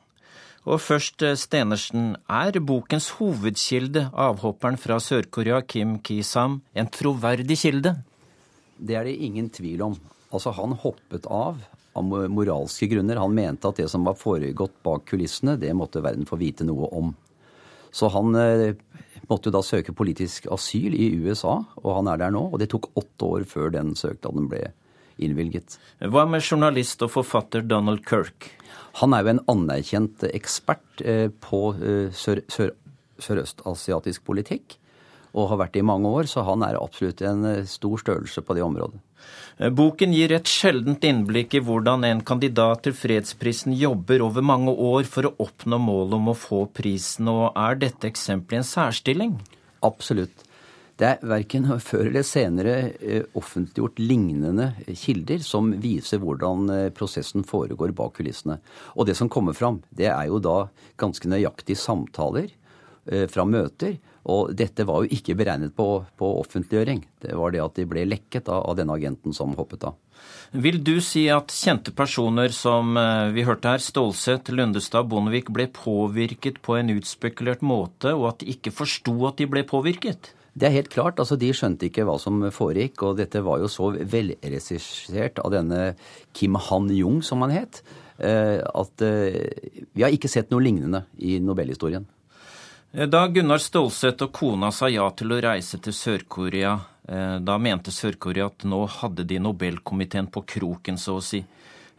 Og 0.65 0.81
først, 0.81 1.21
eh, 1.23 1.35
Stenersen, 1.35 2.17
er 2.27 2.59
bokens 2.59 3.09
hovedkilde, 3.15 4.11
avhopperen 4.11 4.77
fra 4.77 4.99
Sør-Korea 4.99 5.61
Kim 5.61 5.99
Ki-sam, 5.99 6.61
en 6.75 6.87
troverdig 6.87 7.57
kilde? 7.57 8.03
Det 8.77 8.95
er 8.95 9.03
det 9.05 9.21
ingen 9.21 9.49
tvil 9.49 9.81
om. 9.81 9.95
Altså, 10.33 10.51
han 10.51 10.73
hoppet 10.73 11.25
av 11.31 11.55
av 11.95 12.15
moralske 12.31 12.89
grunner. 12.91 13.21
Han 13.21 13.35
mente 13.35 13.69
at 13.69 13.79
det 13.81 13.89
som 13.91 14.05
var 14.07 14.17
foregått 14.19 14.75
bak 14.85 15.07
kulissene, 15.09 15.57
det 15.59 15.73
måtte 15.77 16.03
verden 16.03 16.27
få 16.27 16.39
vite 16.41 16.67
noe 16.67 16.89
om. 16.91 17.13
Så 17.95 18.09
han 18.11 18.33
måtte 18.35 18.95
måtte 19.29 19.53
da 19.53 19.61
søke 19.65 19.93
politisk 19.95 20.47
asyl 20.53 20.95
i 20.97 21.09
USA, 21.25 21.59
og 21.81 21.91
han 21.99 22.09
er 22.11 22.21
der 22.21 22.33
nå. 22.35 22.47
Og 22.51 22.61
det 22.61 22.69
tok 22.73 22.91
åtte 22.97 23.29
år 23.37 23.45
før 23.49 23.73
den 23.73 23.93
søknaden 23.97 24.49
ble 24.51 24.69
innvilget. 25.21 25.77
Hva 25.99 26.25
med 26.27 26.43
journalist 26.43 27.03
og 27.05 27.13
forfatter 27.13 27.65
Donald 27.65 28.03
Kirk? 28.07 28.49
Han 29.01 29.15
er 29.15 29.23
jo 29.23 29.33
en 29.35 29.43
anerkjent 29.51 30.25
ekspert 30.31 31.03
eh, 31.03 31.27
på 31.43 31.61
eh, 31.79 32.11
sør, 32.15 32.43
sør, 32.51 32.73
sørøstasiatisk 33.23 34.25
politikk. 34.27 34.77
Og 35.35 35.49
har 35.51 35.59
vært 35.59 35.75
det 35.75 35.83
i 35.83 35.87
mange 35.87 36.07
år, 36.07 36.29
så 36.31 36.45
han 36.47 36.63
er 36.63 36.79
absolutt 36.79 37.21
en 37.27 37.43
stor 37.67 37.99
størrelse 37.99 38.41
på 38.41 38.55
det 38.55 38.63
området. 38.63 39.01
Eh, 39.57 39.71
boken 39.71 40.13
gir 40.13 40.33
et 40.35 40.49
sjeldent 40.51 41.03
innblikk 41.07 41.55
i 41.55 41.63
hvordan 41.63 42.03
en 42.07 42.23
kandidat 42.27 42.83
til 42.85 42.95
fredsprisen 42.97 43.75
jobber 43.79 44.23
over 44.25 44.43
mange 44.45 44.73
år 44.73 45.07
for 45.09 45.29
å 45.29 45.35
oppnå 45.45 45.79
målet 45.81 46.17
om 46.17 46.33
å 46.33 46.39
få 46.39 46.65
prisen, 46.75 47.29
og 47.31 47.55
er 47.55 47.79
dette 47.85 48.09
eksempelet 48.09 48.61
en 48.61 48.67
særstilling? 48.71 49.37
Absolutt. 49.85 50.43
Det 50.95 51.07
er 51.09 51.23
verken 51.27 51.67
før 51.83 52.05
eller 52.07 52.23
senere 52.23 52.75
eh, 53.03 53.23
offentliggjort 53.35 53.99
lignende 53.99 54.69
kilder 54.95 55.41
som 55.43 55.73
viser 55.83 56.21
hvordan 56.23 56.69
eh, 56.71 56.91
prosessen 56.95 57.43
foregår 57.47 57.91
bak 57.95 58.15
kulissene. 58.19 58.61
Og 58.95 59.07
det 59.07 59.17
som 59.19 59.31
kommer 59.31 59.55
fram, 59.55 59.81
det 59.91 60.07
er 60.11 60.29
jo 60.31 60.39
da 60.43 60.65
ganske 60.99 61.31
nøyaktige 61.31 61.79
samtaler 61.79 62.51
fra 63.29 63.43
møter 63.45 63.99
og 64.25 64.55
dette 64.57 64.85
var 64.87 65.03
jo 65.03 65.17
ikke 65.17 65.35
beregnet 65.37 65.75
på, 65.77 65.87
på, 66.17 66.31
offentliggjøring. 66.41 67.03
Det 67.21 67.35
var 67.37 67.53
det 67.53 67.61
at 67.61 67.75
de 67.77 67.85
ble 67.89 68.07
lekket 68.09 68.49
av, 68.49 68.63
av 68.71 68.79
denne 68.79 68.95
agenten 68.97 69.35
som 69.37 69.53
hoppet 69.57 69.85
av. 69.85 69.99
Vil 70.55 70.79
du 70.85 70.97
si 71.03 71.25
at 71.29 71.53
kjente 71.53 71.93
personer 71.95 72.53
som 72.55 72.95
eh, 72.97 73.33
vi 73.35 73.45
hørte 73.45 73.75
her, 73.75 73.83
Stålsett, 73.83 74.49
Lundestad, 74.49 75.09
Bondevik, 75.11 75.51
ble 75.53 75.67
påvirket 75.73 76.61
på 76.65 76.79
en 76.79 76.93
utspekulert 76.95 77.61
måte, 77.65 78.15
og 78.15 78.31
at 78.31 78.41
de 78.41 78.55
ikke 78.55 78.73
forsto 78.73 79.13
at 79.29 79.37
de 79.41 79.49
ble 79.51 79.65
påvirket? 79.67 80.31
Det 80.55 80.69
er 80.69 80.77
helt 80.77 80.89
klart. 80.89 81.19
altså 81.19 81.35
De 81.35 81.51
skjønte 81.53 81.89
ikke 81.89 82.05
hva 82.07 82.15
som 82.21 82.39
foregikk. 82.55 83.03
Og 83.03 83.19
dette 83.19 83.43
var 83.43 83.59
jo 83.59 83.69
så 83.71 83.91
velregissert 83.91 85.41
av 85.43 85.51
denne 85.51 85.81
Kim 86.33 86.55
Han-jung, 86.69 87.19
som 87.27 87.43
han 87.43 87.53
het, 87.57 87.81
eh, 88.17 88.63
at 88.63 89.03
eh, 89.03 89.51
vi 89.91 90.05
har 90.05 90.15
ikke 90.15 90.31
sett 90.31 90.53
noe 90.53 90.63
lignende 90.63 91.03
i 91.19 91.37
nobelhistorien. 91.43 92.07
Eh, 92.95 93.07
da 93.11 93.25
Gunnar 93.27 93.59
Stålsett 93.59 94.21
og 94.23 94.31
kona 94.35 94.69
sa 94.71 94.87
ja 94.87 95.05
til 95.17 95.33
å 95.35 95.41
reise 95.43 95.81
til 95.83 95.95
Sør-Korea, 95.95 96.77
eh, 97.09 97.37
da 97.43 97.57
mente 97.59 97.91
Sør-Korea 97.91 98.47
at 98.47 98.63
nå 98.63 98.85
hadde 98.87 99.25
de 99.27 99.39
Nobelkomiteen 99.39 100.31
på 100.31 100.45
kroken, 100.47 100.97
så 100.97 101.17
å 101.19 101.23
si. 101.23 101.43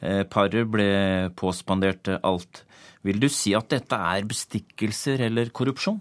Eh, 0.00 0.22
paret 0.24 0.64
ble 0.64 1.30
påspandert 1.36 2.08
alt. 2.22 2.64
Vil 3.02 3.20
du 3.20 3.28
si 3.28 3.54
at 3.54 3.68
dette 3.68 3.92
er 3.92 4.24
bestikkelser 4.24 5.20
eller 5.28 5.52
korrupsjon? 5.52 6.00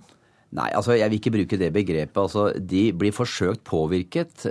Nei, 0.56 0.72
altså 0.72 0.96
jeg 0.96 1.10
vil 1.10 1.20
ikke 1.20 1.36
bruke 1.36 1.60
det 1.60 1.74
begrepet. 1.74 2.16
Altså, 2.16 2.54
de 2.56 2.92
blir 2.94 3.12
forsøkt 3.12 3.66
påvirket. 3.66 4.46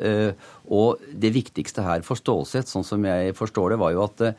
Og 0.68 1.00
det 1.08 1.32
viktigste 1.32 1.82
her 1.82 2.02
for 2.02 2.16
Stålsett, 2.16 2.68
sånn 2.68 2.84
som 2.84 3.02
jeg 3.02 3.32
forstår 3.32 3.70
det, 3.70 3.78
var 3.80 3.92
jo 3.92 4.04
at 4.04 4.36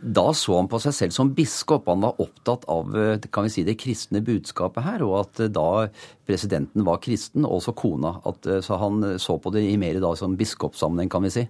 da 0.00 0.30
så 0.36 0.56
han 0.58 0.68
på 0.70 0.78
seg 0.82 0.94
selv 0.94 1.14
som 1.14 1.30
biskop. 1.34 1.88
Han 1.90 2.04
var 2.06 2.20
opptatt 2.22 2.66
av 2.70 2.94
eh, 2.96 3.28
kan 3.34 3.46
vi 3.46 3.52
si, 3.52 3.64
det 3.66 3.78
kristne 3.80 4.22
budskapet 4.24 4.84
her, 4.84 5.04
og 5.06 5.16
at 5.24 5.42
eh, 5.42 5.50
da 5.52 5.88
presidenten 6.28 6.86
var 6.86 7.00
kristen, 7.04 7.46
og 7.46 7.58
også 7.58 7.74
kona. 7.78 8.14
At, 8.28 8.46
eh, 8.46 8.62
så 8.64 8.78
han 8.80 9.02
så 9.22 9.38
på 9.42 9.52
det 9.54 9.64
i 9.66 9.78
mer 9.80 9.98
da 10.02 10.12
som 10.18 10.36
biskopssammenheng, 10.38 11.10
kan 11.12 11.26
vi 11.26 11.32
si. 11.34 11.46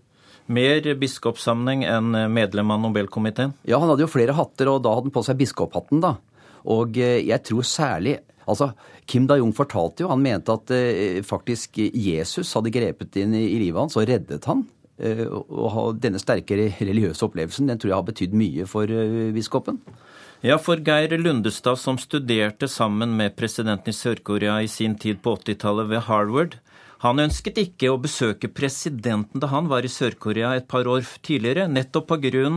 Mer 0.49 0.87
biskopssammenheng 0.97 1.85
enn 1.85 2.17
medlem 2.33 2.73
av 2.73 2.81
Nobelkomiteen? 2.87 3.53
Ja, 3.69 3.83
han 3.83 3.93
hadde 3.93 4.07
jo 4.07 4.13
flere 4.13 4.37
hatter, 4.37 4.73
og 4.73 4.81
da 4.85 4.97
hadde 4.97 5.11
han 5.11 5.17
på 5.19 5.27
seg 5.27 5.41
biskophatten, 5.43 6.01
da. 6.05 6.17
Og 6.69 6.99
jeg 6.99 7.39
tror 7.47 7.67
særlig 7.67 8.19
Altså, 8.49 8.71
Kim 9.05 9.27
Da-Jung 9.29 9.51
fortalte 9.53 10.01
jo, 10.01 10.07
han 10.09 10.23
mente 10.25 10.55
at 10.57 10.71
faktisk 11.29 11.77
Jesus 11.93 12.49
hadde 12.57 12.73
grepet 12.73 13.19
inn 13.21 13.35
i, 13.37 13.43
i 13.45 13.59
livet 13.61 13.83
hans 13.83 13.99
og 14.01 14.07
reddet 14.09 14.49
han. 14.49 14.63
Eh, 14.99 15.23
å 15.31 15.69
ha 15.71 15.83
denne 15.95 16.19
sterke 16.19 16.57
religiøse 16.59 17.23
opplevelsen, 17.29 17.69
den 17.71 17.79
tror 17.79 17.93
jeg 17.93 17.99
har 18.01 18.07
betydd 18.09 18.33
mye 18.35 18.65
for 18.67 18.91
eh, 18.91 19.29
biskopen. 19.35 19.79
Ja, 20.43 20.57
for 20.59 20.83
Geir 20.83 21.15
Lundestad, 21.19 21.79
som 21.79 22.01
studerte 22.03 22.67
sammen 22.71 23.15
med 23.19 23.37
presidenten 23.39 23.95
i 23.95 23.95
Sør-Korea 23.95 24.57
i 24.63 24.71
sin 24.71 24.97
tid 24.99 25.23
på 25.23 25.37
80-tallet 25.39 25.91
ved 25.93 26.05
Harvard, 26.09 26.59
han 27.07 27.23
ønsket 27.23 27.61
ikke 27.63 27.93
å 27.93 28.01
besøke 28.03 28.51
presidenten 28.51 29.39
da 29.39 29.53
han 29.53 29.71
var 29.71 29.87
i 29.87 29.91
Sør-Korea 29.91 30.57
et 30.59 30.67
par 30.71 30.91
år 30.91 31.07
tidligere, 31.23 31.69
nettopp 31.71 32.11
pga. 32.11 32.49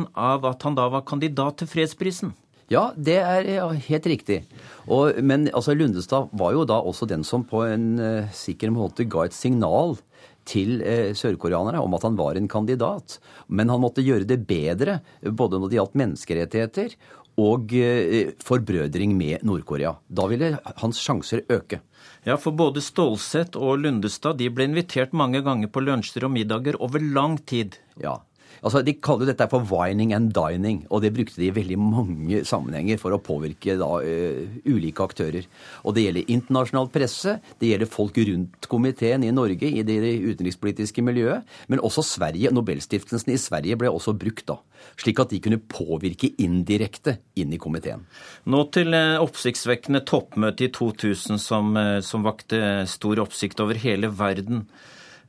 at 0.50 0.64
han 0.66 0.78
da 0.78 0.90
var 0.90 1.06
kandidat 1.06 1.62
til 1.62 1.70
fredsprisen. 1.70 2.34
Ja, 2.72 2.90
det 2.96 3.20
er 3.20 3.46
helt 3.86 4.06
riktig. 4.08 4.44
Og, 4.88 5.20
men 5.22 5.50
altså, 5.54 5.76
Lundestad 5.76 6.32
var 6.32 6.54
jo 6.56 6.66
da 6.66 6.80
også 6.80 7.06
den 7.06 7.24
som 7.28 7.44
på 7.44 7.66
en 7.68 8.00
uh, 8.00 8.32
sikker 8.34 8.72
måte 8.72 9.06
ga 9.06 9.28
et 9.28 9.36
signal 9.36 9.98
til 10.48 10.82
uh, 10.82 11.12
sørkoreanere 11.18 11.82
om 11.84 11.98
at 11.98 12.06
han 12.08 12.20
var 12.20 12.38
en 12.38 12.50
kandidat. 12.52 13.20
Men 13.48 13.72
han 13.74 13.84
måtte 13.84 14.06
gjøre 14.06 14.28
det 14.30 14.42
bedre 14.50 15.00
både 15.22 15.60
når 15.60 15.72
det 15.72 15.80
gjaldt 15.80 16.00
menneskerettigheter 16.04 16.96
og 17.42 17.74
uh, 17.74 18.34
forbrødring 18.44 19.16
med 19.18 19.46
Nord-Korea. 19.48 19.96
Da 20.08 20.28
ville 20.32 20.56
hans 20.84 21.02
sjanser 21.02 21.46
øke. 21.50 21.82
Ja, 22.26 22.36
for 22.38 22.54
både 22.54 22.84
Stålsett 22.86 23.56
og 23.58 23.80
Lundestad 23.82 24.38
de 24.42 24.50
ble 24.54 24.68
invitert 24.70 25.14
mange 25.18 25.42
ganger 25.46 25.72
på 25.74 25.82
lunsjer 25.82 26.28
og 26.28 26.36
middager 26.36 26.78
over 26.82 27.02
lang 27.02 27.40
tid. 27.50 27.80
Ja, 28.02 28.20
Altså, 28.62 28.84
De 28.86 28.94
kaller 28.94 29.32
dette 29.32 29.48
for 29.50 29.66
wining 29.70 30.14
and 30.14 30.32
dining, 30.36 30.84
og 30.90 31.02
det 31.04 31.14
brukte 31.16 31.40
de 31.40 31.50
i 31.50 31.56
veldig 31.56 31.78
mange 31.82 32.42
sammenhenger 32.48 33.00
for 33.02 33.16
å 33.16 33.22
påvirke 33.22 33.78
da, 33.80 33.90
uh, 34.04 34.60
ulike 34.68 35.06
aktører. 35.06 35.48
Og 35.86 35.96
Det 35.96 36.06
gjelder 36.06 36.30
internasjonal 36.36 36.92
presse, 36.94 37.40
det 37.62 37.72
gjelder 37.72 37.90
folk 37.90 38.18
rundt 38.18 38.70
komiteen 38.72 39.26
i 39.26 39.34
Norge 39.34 39.68
i 39.72 39.84
det 39.88 39.98
utenrikspolitiske 40.02 41.04
miljøet, 41.06 41.48
men 41.72 41.82
også 41.82 42.06
Sverige. 42.06 42.54
Nobelstiftelsen 42.54 43.34
i 43.34 43.40
Sverige 43.42 43.80
ble 43.80 43.90
også 43.90 44.14
brukt 44.18 44.46
da, 44.50 44.60
slik 45.00 45.22
at 45.24 45.34
de 45.34 45.42
kunne 45.42 45.62
påvirke 45.72 46.34
indirekte 46.42 47.18
inn 47.40 47.54
i 47.54 47.62
komiteen. 47.62 48.06
Nå 48.46 48.66
til 48.76 48.94
uh, 48.94 49.22
oppsiktsvekkende 49.24 50.06
toppmøte 50.06 50.68
i 50.68 50.74
2000 50.76 51.42
som, 51.42 51.76
uh, 51.78 52.00
som 52.06 52.26
vakte 52.28 52.86
stor 52.90 53.26
oppsikt 53.26 53.62
over 53.64 53.80
hele 53.82 54.12
verden. 54.14 54.68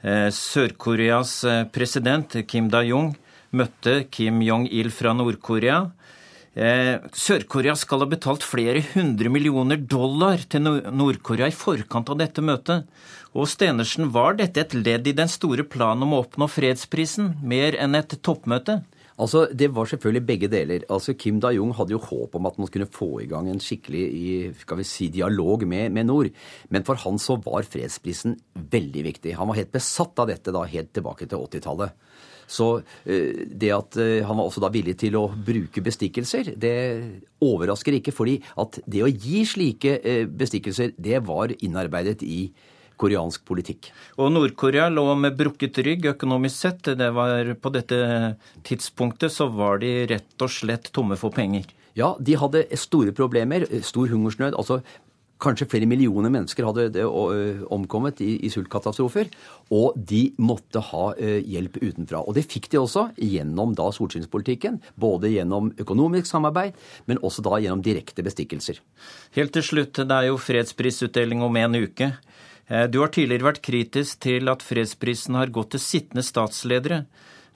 Sør-Koreas 0.03 1.37
president 1.71 2.35
Kim 2.51 2.67
Da-jung 2.73 3.13
møtte 3.55 4.03
Kim 4.11 4.41
Jong-il 4.43 4.91
fra 4.91 5.13
Nord-Korea. 5.15 5.85
Eh, 6.53 7.01
Sør-Korea 7.17 7.73
skal 7.81 8.03
ha 8.05 8.09
betalt 8.11 8.45
flere 8.45 8.83
hundre 8.93 9.31
millioner 9.33 9.81
dollar 9.81 10.43
til 10.53 10.67
Nord-Korea 10.69 11.49
i 11.49 11.57
forkant 11.57 12.13
av 12.13 12.19
dette 12.21 12.45
møtet. 12.45 12.89
Og 13.33 13.49
Stenersen, 13.49 14.11
var 14.13 14.37
dette 14.37 14.61
et 14.61 14.75
ledd 14.77 15.09
i 15.09 15.17
den 15.17 15.31
store 15.33 15.65
planen 15.65 16.05
om 16.05 16.13
å 16.13 16.21
oppnå 16.27 16.51
fredsprisen, 16.53 17.39
mer 17.41 17.79
enn 17.81 17.97
et 17.97 18.19
toppmøte? 18.21 18.83
Altså, 19.19 19.47
Det 19.53 19.69
var 19.75 19.87
selvfølgelig 19.87 20.27
begge 20.27 20.49
deler. 20.49 20.85
Altså, 20.89 21.15
Kim 21.15 21.41
Da-jung 21.41 21.75
hadde 21.75 21.93
jo 21.93 21.99
håp 21.99 22.35
om 22.35 22.47
at 22.47 22.59
man 22.59 22.69
kunne 22.69 22.87
få 22.87 23.21
i 23.23 23.27
gang 23.27 23.49
en 23.49 23.61
skikkelig 23.61 24.55
skal 24.61 24.79
vi 24.79 24.85
si, 24.85 25.09
dialog 25.09 25.67
med, 25.67 25.91
med, 25.93 26.07
nord. 26.07 26.31
Men 26.71 26.85
for 26.85 26.95
han 26.95 27.19
så 27.19 27.37
var 27.45 27.63
fredsprisen 27.63 28.39
veldig 28.55 29.05
viktig. 29.05 29.37
Han 29.37 29.49
var 29.49 29.61
helt 29.61 29.73
besatt 29.73 30.19
av 30.19 30.29
dette 30.29 30.53
da, 30.53 30.65
helt 30.65 30.93
tilbake 30.93 31.27
til 31.27 31.39
80-tallet. 31.39 31.93
Så 32.53 32.83
eh, 33.05 33.47
det 33.49 33.71
at 33.73 33.97
eh, 34.01 34.25
han 34.27 34.37
var 34.37 34.49
også 34.49 34.63
da 34.65 34.71
villig 34.73 34.97
til 35.01 35.17
å 35.17 35.29
bruke 35.33 35.83
bestikkelser, 35.85 36.55
det 36.57 36.75
overrasker 37.43 37.97
ikke. 37.99 38.13
fordi 38.13 38.39
at 38.61 38.81
det 38.87 39.05
å 39.05 39.11
gi 39.11 39.45
slike 39.49 39.99
eh, 40.03 40.27
bestikkelser, 40.27 40.93
det 40.99 41.23
var 41.27 41.55
innarbeidet 41.61 42.23
i 42.27 42.51
koreansk 43.01 43.45
politikk. 43.49 43.91
Og 44.19 44.33
Nord-Korea 44.35 44.89
lå 44.93 45.07
med 45.19 45.39
brukket 45.39 45.79
rygg 45.87 46.11
økonomisk 46.15 46.57
sett. 46.57 46.93
Det 46.99 47.13
var, 47.17 47.55
på 47.55 47.73
dette 47.75 48.01
tidspunktet 48.67 49.33
så 49.33 49.49
var 49.53 49.81
de 49.83 49.95
rett 50.11 50.45
og 50.45 50.53
slett 50.53 50.93
tomme 50.93 51.19
for 51.21 51.35
penger. 51.35 51.71
Ja, 51.99 52.15
de 52.21 52.37
hadde 52.41 52.67
store 52.81 53.13
problemer, 53.17 53.67
stor 53.85 54.09
hungersnød. 54.13 54.57
altså 54.57 54.83
Kanskje 55.43 55.67
flere 55.67 55.89
millioner 55.91 56.31
mennesker 56.31 56.63
hadde 56.69 57.03
omkommet 57.75 58.21
i, 58.23 58.37
i 58.47 58.51
sultkatastrofer. 58.53 59.27
Og 59.75 59.97
de 59.99 60.21
måtte 60.39 60.79
ha 60.93 61.09
hjelp 61.19 61.81
utenfra. 61.83 62.21
Og 62.23 62.37
det 62.37 62.47
fikk 62.47 62.69
de 62.71 62.79
også 62.79 63.09
gjennom 63.19 63.75
da 63.75 63.89
solskinnspolitikken. 63.91 64.79
Både 64.95 65.33
gjennom 65.33 65.73
økonomisk 65.83 66.31
samarbeid, 66.31 66.79
men 67.11 67.19
også 67.27 67.43
da 67.43 67.59
gjennom 67.59 67.83
direkte 67.83 68.23
bestikkelser. 68.23 68.79
Helt 69.35 69.53
til 69.57 69.67
slutt, 69.67 69.99
det 69.99 70.15
er 70.15 70.31
jo 70.31 70.39
fredsprisutdeling 70.39 71.43
om 71.43 71.59
en 71.59 71.81
uke. 71.89 72.13
Eh, 72.67 72.87
du 72.91 73.01
har 73.03 73.13
tidligere 73.13 73.51
vært 73.51 73.63
kritisk 73.65 74.23
til 74.27 74.51
at 74.53 74.65
fredsprisen 74.65 75.39
har 75.39 75.53
gått 75.55 75.75
til 75.75 75.83
sittende 75.83 76.25
statsledere. 76.27 77.05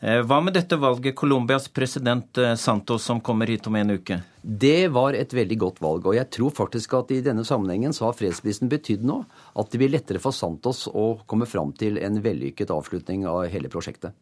Eh, 0.01 0.21
hva 0.29 0.43
med 0.45 0.53
dette 0.59 0.77
valget, 0.77 1.17
Colombias 1.17 1.71
president 1.73 2.39
eh, 2.39 2.55
Santos 2.61 3.07
som 3.09 3.21
kommer 3.25 3.49
hit 3.49 3.67
om 3.67 3.79
en 3.81 3.95
uke? 3.97 4.19
Det 4.43 4.89
var 4.93 5.17
et 5.17 5.33
veldig 5.33 5.59
godt 5.63 5.81
valg, 5.81 6.07
og 6.07 6.19
jeg 6.19 6.29
tror 6.37 6.53
faktisk 6.59 6.99
at 6.99 7.15
i 7.17 7.23
denne 7.25 7.47
sammenhengen 7.49 7.97
så 7.97 8.11
har 8.11 8.19
fredsprisen 8.19 8.69
betydd 8.69 9.07
noe. 9.09 9.25
At 9.57 9.73
det 9.73 9.81
blir 9.81 9.95
lettere 9.95 10.21
for 10.23 10.37
Santos 10.37 10.85
å 10.93 11.09
komme 11.27 11.49
fram 11.49 11.73
til 11.73 11.97
en 12.03 12.21
vellykket 12.23 12.75
avslutning 12.75 13.25
av 13.31 13.47
hele 13.53 13.73
prosjektet. 13.73 14.13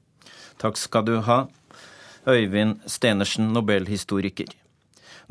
Takk 0.63 0.79
skal 0.79 1.09
du 1.09 1.17
ha, 1.27 1.45
Øyvind 2.31 2.87
Stenersen, 2.89 3.51
nobelhistoriker. 3.53 4.55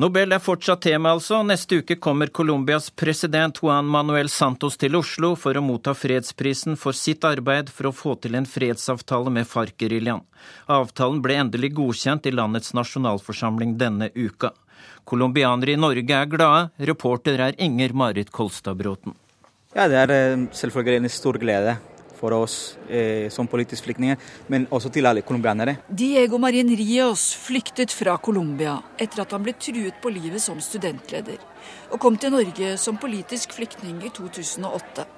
Nobel 0.02 0.34
er 0.34 0.42
fortsatt 0.42 0.82
tema, 0.82 1.12
altså. 1.14 1.44
Neste 1.46 1.78
uke 1.84 2.00
kommer 2.02 2.32
Colombias 2.34 2.88
president 2.90 3.60
Juan 3.62 3.86
Manuel 3.86 4.30
Santos 4.30 4.80
til 4.82 4.98
Oslo 4.98 5.36
for 5.38 5.54
å 5.54 5.62
motta 5.62 5.94
fredsprisen 5.94 6.80
for 6.82 6.98
sitt 6.98 7.22
arbeid 7.30 7.70
for 7.70 7.92
å 7.92 7.94
få 7.94 8.16
til 8.24 8.34
en 8.40 8.50
fredsavtale 8.50 9.30
med 9.36 9.46
FARC-geriljaen. 9.52 10.26
Avtalen 10.74 11.22
ble 11.22 11.38
endelig 11.44 11.76
godkjent 11.78 12.26
i 12.26 12.34
landets 12.34 12.74
nasjonalforsamling 12.74 13.78
denne 13.78 14.10
uka. 14.18 14.56
Colombianere 15.06 15.78
i 15.78 15.80
Norge 15.80 16.18
er 16.24 16.32
glade. 16.32 16.68
Reporter 16.90 17.50
er 17.52 17.62
Inger 17.62 17.94
Marit 17.94 18.34
Kolstad 18.34 18.82
Bråten. 18.82 19.14
Ja, 19.78 19.86
det 19.90 20.02
er 20.08 20.18
eh, 20.18 20.46
selvfølgelig 20.58 21.04
en 21.04 21.14
stor 21.22 21.38
glede 21.42 21.78
for 22.24 22.36
oss 22.38 22.78
eh, 22.88 23.28
som 23.34 23.50
politiske 23.52 23.90
flyktninger, 23.90 24.20
men 24.48 24.68
også 24.72 24.92
til 24.94 25.08
alle 25.10 25.26
colombianere. 25.28 25.76
Diego 25.90 26.40
Marin 26.40 26.72
Rios 26.80 27.34
flyktet 27.36 27.92
fra 27.92 28.16
Colombia 28.24 28.78
etter 28.98 29.26
at 29.26 29.36
han 29.36 29.44
ble 29.44 29.56
truet 29.60 30.00
på 30.02 30.14
livet 30.14 30.44
som 30.44 30.62
studentleder, 30.64 31.42
og 31.92 32.00
kom 32.00 32.20
til 32.20 32.32
Norge 32.36 32.78
som 32.80 33.00
politisk 33.02 33.58
flyktning 33.58 34.00
i 34.08 34.14
2008. 34.16 35.10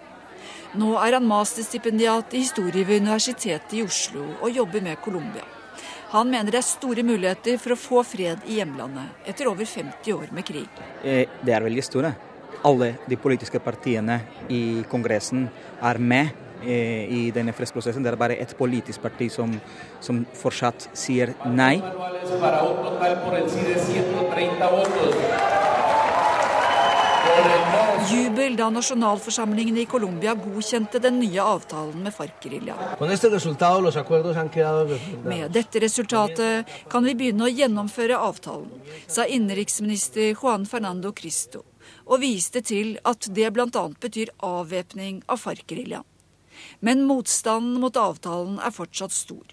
Nå 0.75 0.95
er 0.99 1.15
han 1.15 1.27
masterstipendiat 1.29 2.33
i 2.35 2.41
historie 2.43 2.83
ved 2.87 3.05
Universitetet 3.05 3.77
i 3.77 3.83
Oslo 3.85 4.25
og 4.41 4.49
jobber 4.51 4.83
med 4.83 4.99
Colombia. 5.03 5.45
Han 6.11 6.29
mener 6.31 6.51
det 6.51 6.59
er 6.59 6.67
store 6.67 7.03
muligheter 7.03 7.57
for 7.61 7.75
å 7.75 7.79
få 7.79 8.01
fred 8.07 8.43
i 8.49 8.59
hjemlandet 8.59 9.27
etter 9.29 9.49
over 9.51 9.67
50 9.67 10.15
år 10.15 10.33
med 10.35 10.47
krig. 10.47 10.81
Eh, 11.03 11.27
det 11.43 11.53
er 11.55 11.65
veldig 11.65 11.85
store. 11.85 12.11
Alle 12.65 12.95
de 13.05 13.17
politiske 13.19 13.61
partiene 13.61 14.19
i 14.49 14.81
Kongressen 14.89 15.45
er 15.83 16.01
med 16.01 16.44
i 16.65 17.31
denne 17.35 17.53
fredsprosessen. 17.55 18.03
Det 18.03 18.13
er 18.13 18.19
bare 18.19 18.39
ett 18.41 18.57
politisk 18.57 19.01
parti 19.01 19.29
som, 19.31 19.53
som 20.03 20.25
fortsatt 20.33 20.89
sier 20.97 21.33
nei. 21.45 21.81
Jubel 28.11 28.55
da 28.55 28.69
nasjonalforsamlingen 28.69 29.77
i 29.77 29.85
Colombia 29.89 30.35
godkjente 30.37 30.99
den 31.01 31.19
nye 31.19 31.41
avtalen 31.41 32.03
med 32.05 32.13
FARC-geriljaen. 32.13 33.01
Med 35.25 35.51
dette 35.51 35.79
resultatet 35.83 36.73
kan 36.91 37.03
vi 37.07 37.15
begynne 37.17 37.47
å 37.47 37.51
gjennomføre 37.51 38.19
avtalen, 38.29 38.71
sa 39.07 39.25
innenriksminister 39.25 40.35
Juan 40.35 40.65
Fernando 40.69 41.11
Cristo, 41.17 41.65
og 42.05 42.21
viste 42.21 42.61
til 42.61 42.97
at 43.03 43.27
det 43.33 43.51
bl.a. 43.53 43.87
betyr 44.01 44.35
avvæpning 44.45 45.23
av 45.25 45.41
FARC-geriljaen. 45.41 46.14
Men 46.79 47.05
motstanden 47.09 47.79
mot 47.81 47.97
avtalen 47.97 48.59
er 48.59 48.73
fortsatt 48.75 49.15
stor. 49.15 49.45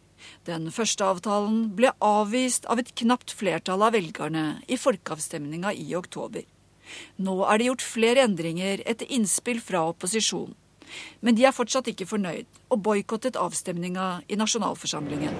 Den 0.47 0.71
første 0.75 1.07
avtalen 1.07 1.69
ble 1.77 1.93
avvist 2.03 2.67
av 2.71 2.83
et 2.83 2.95
knapt 2.99 3.35
flertall 3.35 3.83
av 3.83 3.95
velgerne 3.97 4.63
i 4.69 4.79
folkeavstemninga 4.79 5.75
i 5.75 5.95
oktober. 5.99 6.47
Nå 7.23 7.37
er 7.47 7.59
det 7.59 7.69
gjort 7.71 7.87
flere 7.87 8.27
endringer 8.27 8.83
etter 8.87 9.11
innspill 9.15 9.63
fra 9.63 9.87
opposisjonen. 9.93 10.57
Men 11.25 11.39
de 11.39 11.47
er 11.49 11.55
fortsatt 11.57 11.89
ikke 11.89 12.05
fornøyd, 12.11 12.45
og 12.69 12.83
boikottet 12.85 13.39
avstemninga 13.41 14.09
i 14.29 14.37
nasjonalforsamlingen. 14.37 15.39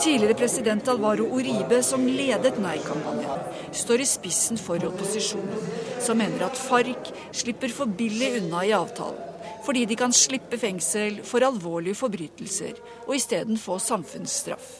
Tidligere 0.00 0.34
president 0.34 0.88
Alvaro 0.88 1.26
Uribe, 1.36 1.82
som 1.84 2.06
ledet 2.08 2.56
nei-kampanjen, 2.56 3.42
står 3.76 4.00
i 4.00 4.06
spissen 4.08 4.56
for 4.56 4.80
opposisjonen, 4.88 5.66
som 6.00 6.16
mener 6.16 6.46
at 6.46 6.56
FARC 6.56 7.10
slipper 7.36 7.68
for 7.76 7.92
billig 7.98 8.30
unna 8.38 8.62
i 8.64 8.72
avtalen, 8.72 9.18
fordi 9.66 9.82
de 9.90 9.98
kan 10.00 10.14
slippe 10.16 10.56
fengsel 10.56 11.18
for 11.28 11.44
alvorlige 11.44 11.98
forbrytelser 12.00 12.80
og 13.04 13.12
isteden 13.18 13.60
få 13.60 13.76
samfunnsstraff. 13.76 14.70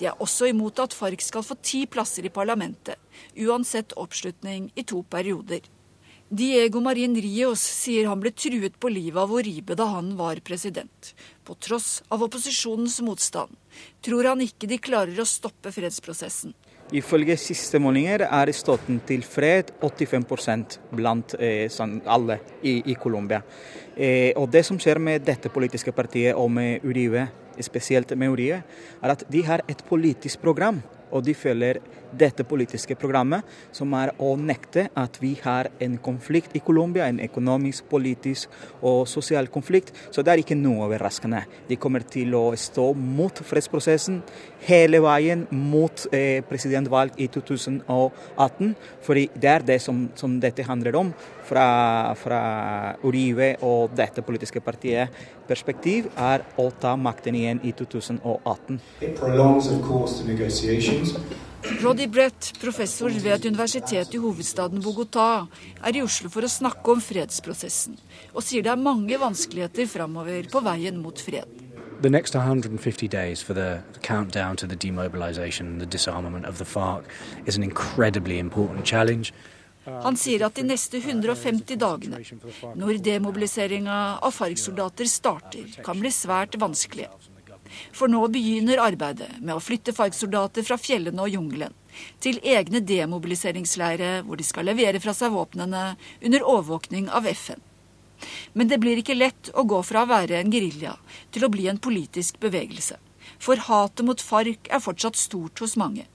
De 0.00 0.10
er 0.10 0.18
også 0.18 0.50
imot 0.50 0.82
at 0.82 0.98
FARC 0.98 1.22
skal 1.28 1.46
få 1.46 1.54
ti 1.62 1.84
plasser 1.86 2.26
i 2.26 2.34
parlamentet, 2.34 2.98
uansett 3.46 3.94
oppslutning 3.94 4.72
i 4.74 4.82
to 4.82 5.04
perioder. 5.06 5.62
Diego 6.28 6.80
Marin 6.80 7.14
Rios 7.14 7.60
sier 7.62 8.08
han 8.10 8.18
ble 8.18 8.32
truet 8.34 8.74
på 8.82 8.90
livet 8.90 9.20
av 9.22 9.30
Uribe 9.30 9.76
da 9.78 9.84
han 9.92 10.08
var 10.18 10.40
president. 10.42 11.12
På 11.46 11.54
tross 11.54 12.00
av 12.10 12.24
opposisjonens 12.26 12.98
motstand 13.06 13.54
tror 14.02 14.32
han 14.32 14.42
ikke 14.42 14.66
de 14.66 14.80
klarer 14.82 15.20
å 15.22 15.26
stoppe 15.28 15.70
fredsprosessen. 15.70 16.50
Ifølge 16.90 17.36
siste 17.38 17.78
målinger 17.82 18.24
er 18.26 18.50
støtten 18.54 18.98
til 19.06 19.22
fred 19.26 19.70
85 19.78 20.26
blant 20.98 21.36
eh, 21.38 21.70
sånn, 21.70 22.00
alle 22.10 22.40
i, 22.62 22.80
i 22.90 22.98
Colombia. 22.98 23.44
Eh, 23.94 24.34
og 24.34 24.50
det 24.50 24.64
som 24.66 24.82
skjer 24.82 24.98
med 24.98 25.22
dette 25.26 25.50
politiske 25.54 25.94
partiet 25.94 26.34
og 26.34 26.50
med 26.50 26.82
Uribe, 26.82 27.28
spesielt 27.62 28.10
med 28.18 28.34
Uribe, 28.34 28.64
er 28.98 29.14
at 29.14 29.22
de 29.30 29.46
har 29.46 29.62
et 29.70 29.86
politisk 29.86 30.42
program 30.42 30.82
og 31.10 31.24
de 31.26 31.34
følger 31.34 31.80
dette 32.18 32.44
politiske 32.48 32.96
programmet, 32.98 33.44
som 33.74 33.92
er 33.98 34.12
å 34.22 34.32
nekte 34.40 34.88
at 34.96 35.18
vi 35.22 35.34
har 35.42 35.70
en 35.82 35.98
konflikt 36.02 36.56
i 36.56 36.62
Colombia, 36.64 37.08
en 37.08 37.20
økonomisk, 37.24 37.86
politisk 37.90 38.52
og 38.80 39.04
sosial 39.10 39.50
konflikt. 39.52 39.92
Så 40.10 40.24
det 40.24 40.32
er 40.32 40.42
ikke 40.42 40.58
noe 40.58 40.86
overraskende. 40.88 41.44
De 41.68 41.78
kommer 41.80 42.06
til 42.08 42.34
å 42.36 42.48
stå 42.58 42.90
mot 42.96 43.42
fredsprosessen 43.46 44.22
hele 44.66 45.00
veien 45.04 45.46
mot 45.54 46.06
eh, 46.10 46.42
presidentvalg 46.46 47.16
i 47.22 47.28
2018, 47.32 48.74
fordi 49.06 49.28
det 49.34 49.52
er 49.52 49.66
det 49.66 49.80
som, 49.82 50.06
som 50.18 50.38
dette 50.42 50.66
handler 50.66 50.98
om 50.98 51.12
fra, 51.46 51.66
fra 52.18 52.40
Uribe 53.06 53.54
og 53.66 53.94
dette 53.96 54.24
politiske 54.26 54.62
partiet 54.64 55.12
perspektiv, 55.48 56.10
er 56.16 56.44
å 56.58 56.68
ta 56.80 56.96
makten 56.98 57.38
igjen 57.38 57.62
i 57.64 57.72
2018. 57.76 58.80
Roddy 61.66 62.06
Brett, 62.06 62.52
professor 62.60 63.10
ved 63.10 63.32
et 63.32 63.44
universitet 63.44 64.14
i 64.14 64.18
hovedstaden 64.22 64.82
Bogotá, 64.82 65.46
er 65.82 65.96
i 65.96 66.02
Oslo 66.04 66.30
for 66.30 66.46
å 66.46 66.50
snakke 66.50 66.92
om 66.94 67.02
fredsprosessen, 67.02 67.96
og 68.32 68.44
sier 68.46 68.62
det 68.62 68.70
er 68.72 68.80
mange 68.80 69.18
vanskeligheter 69.20 69.88
framover 69.90 70.46
på 70.52 70.62
veien 70.62 71.00
mot 71.02 71.20
fred. 71.20 71.50
The 72.02 72.10
next 72.10 72.36
150 72.36 73.08
days 73.08 73.42
for 73.42 73.54
the 73.54 73.82
countdown 74.02 74.56
to 74.56 74.66
the 74.66 74.76
demobilization 74.76 75.66
and 75.66 75.80
the 75.80 75.86
disarmament 75.86 76.46
of 76.46 76.58
the 76.58 76.64
FARC 76.64 77.04
is 77.46 77.56
an 77.56 77.62
incredibly 77.62 78.38
important 78.38 78.84
challenge. 78.84 79.32
Han 79.86 80.16
sier 80.18 80.42
at 80.46 80.56
de 80.58 80.64
neste 80.66 80.98
150 80.98 81.78
dagene, 81.78 82.18
når 82.74 82.98
demobiliseringa 83.06 84.18
av 84.22 84.34
FARC-soldater 84.34 85.06
starter, 85.10 85.80
kan 85.86 85.98
bli 86.02 86.10
svært 86.10 86.58
vanskelige. 86.58 87.10
For 87.96 88.10
nå 88.12 88.22
begynner 88.32 88.82
arbeidet 88.82 89.38
med 89.40 89.54
å 89.56 89.62
flytte 89.62 89.94
FARC-soldater 89.96 90.66
fra 90.66 90.78
fjellene 90.80 91.24
og 91.24 91.32
jungelen 91.32 91.74
til 92.20 92.40
egne 92.44 92.82
demobiliseringsleirer 92.84 94.26
hvor 94.26 94.36
de 94.36 94.44
skal 94.44 94.68
levere 94.68 95.00
fra 95.00 95.14
seg 95.16 95.32
våpnene 95.32 95.84
under 95.96 96.44
overvåkning 96.44 97.08
av 97.08 97.28
FN. 97.32 97.62
Men 98.52 98.68
det 98.68 98.80
blir 98.80 99.00
ikke 99.00 99.16
lett 99.16 99.50
å 99.54 99.64
gå 99.68 99.82
fra 99.84 100.04
å 100.04 100.10
være 100.10 100.40
en 100.40 100.52
gerilja 100.52 100.96
til 101.34 101.44
å 101.44 101.52
bli 101.52 101.68
en 101.70 101.80
politisk 101.80 102.40
bevegelse. 102.40 102.96
For 103.42 103.60
hatet 103.68 104.04
mot 104.06 104.20
FARC 104.22 104.70
er 104.72 104.82
fortsatt 104.82 105.18
stort 105.20 105.60
hos 105.60 105.76
mange. 105.80 106.06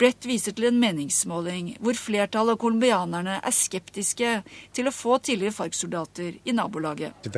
Brett 0.00 0.26
viser 0.26 0.54
til 0.56 0.66
en 0.70 0.80
meningsmåling 0.82 1.74
hvor 1.84 1.98
flertallet 1.98 2.56
av 2.56 2.62
colombianerne 2.62 3.38
er 3.38 3.54
skeptiske 3.54 4.32
til 4.74 4.90
å 4.90 4.94
få 4.94 5.20
tidligere 5.22 5.54
FARC-soldater 5.60 6.40
i 6.42 6.56
nabolaget. 6.56 7.28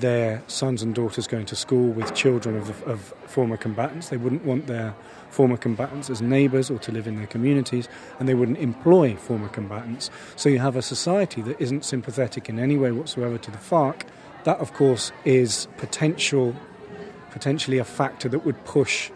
Their 0.00 0.42
sons 0.46 0.82
and 0.82 0.94
daughters 0.94 1.26
going 1.26 1.46
to 1.46 1.56
school 1.56 1.88
with 1.88 2.14
children 2.14 2.56
of, 2.56 2.82
of, 2.84 3.14
former 3.26 3.56
combatants. 3.56 4.08
They 4.08 4.16
wouldn't 4.16 4.44
want 4.44 4.66
their 4.66 4.94
former 5.30 5.56
combatants 5.56 6.08
as 6.08 6.22
neighbours 6.22 6.70
or 6.70 6.78
to 6.78 6.92
live 6.92 7.06
in 7.06 7.16
their 7.16 7.26
communities, 7.26 7.88
and 8.18 8.28
they 8.28 8.34
wouldn't 8.34 8.58
employ 8.58 9.16
former 9.16 9.48
combatants. 9.48 10.10
So 10.36 10.48
you 10.48 10.58
have 10.60 10.76
a 10.76 10.82
society 10.82 11.42
that 11.42 11.60
isn't 11.60 11.84
sympathetic 11.84 12.48
in 12.48 12.58
any 12.58 12.76
way 12.76 12.92
whatsoever 12.92 13.36
to 13.38 13.50
the 13.50 13.58
FARC. 13.58 14.02
That, 14.44 14.58
of 14.58 14.72
course, 14.72 15.12
is 15.24 15.66
potential, 15.76 16.54
potentially 17.30 17.78
a 17.78 17.84
factor 17.84 18.28
that 18.28 18.40
would 18.40 18.64
push 18.64 19.10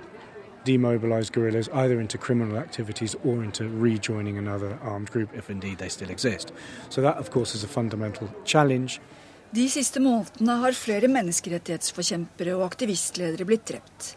demobilise 0.65 1.33
guerrillas 1.33 1.69
either 1.73 2.01
into 2.01 2.19
criminal 2.19 2.59
activities 2.59 3.17
or 3.25 3.43
into 3.43 3.69
rejoining 3.69 4.37
another 4.37 4.79
armed 4.83 5.11
group 5.11 5.31
if 5.35 5.49
indeed 5.49 5.79
they 5.79 5.89
still 5.89 6.11
exist. 6.11 6.53
So 6.89 7.01
that 7.01 7.17
of 7.17 7.31
course 7.31 7.55
is 7.55 7.65
a 7.65 7.69
fundamental 7.69 8.29
challenge. 8.45 9.01
De 9.51 9.65
siste 9.67 9.99
månedene 9.99 10.55
har 10.61 10.77
flere 10.79 11.09
menneskerettighetsforkjempere 11.11 12.53
og 12.55 12.69
aktivistledere 12.69 13.43
blitt 13.49 13.65
drept. 13.67 14.13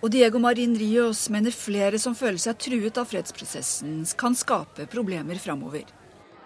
Og 0.00 0.08
Diego 0.14 0.40
Marin 0.40 0.72
Rios 0.80 1.26
mener 1.28 1.52
flere 1.52 2.00
som 2.00 2.14
føler 2.16 2.40
seg 2.40 2.56
truet 2.64 2.96
av 2.96 3.10
fredsprosessen, 3.10 3.98
kan 4.16 4.32
skape 4.38 4.86
problemer 4.88 5.36
framover. 5.42 5.84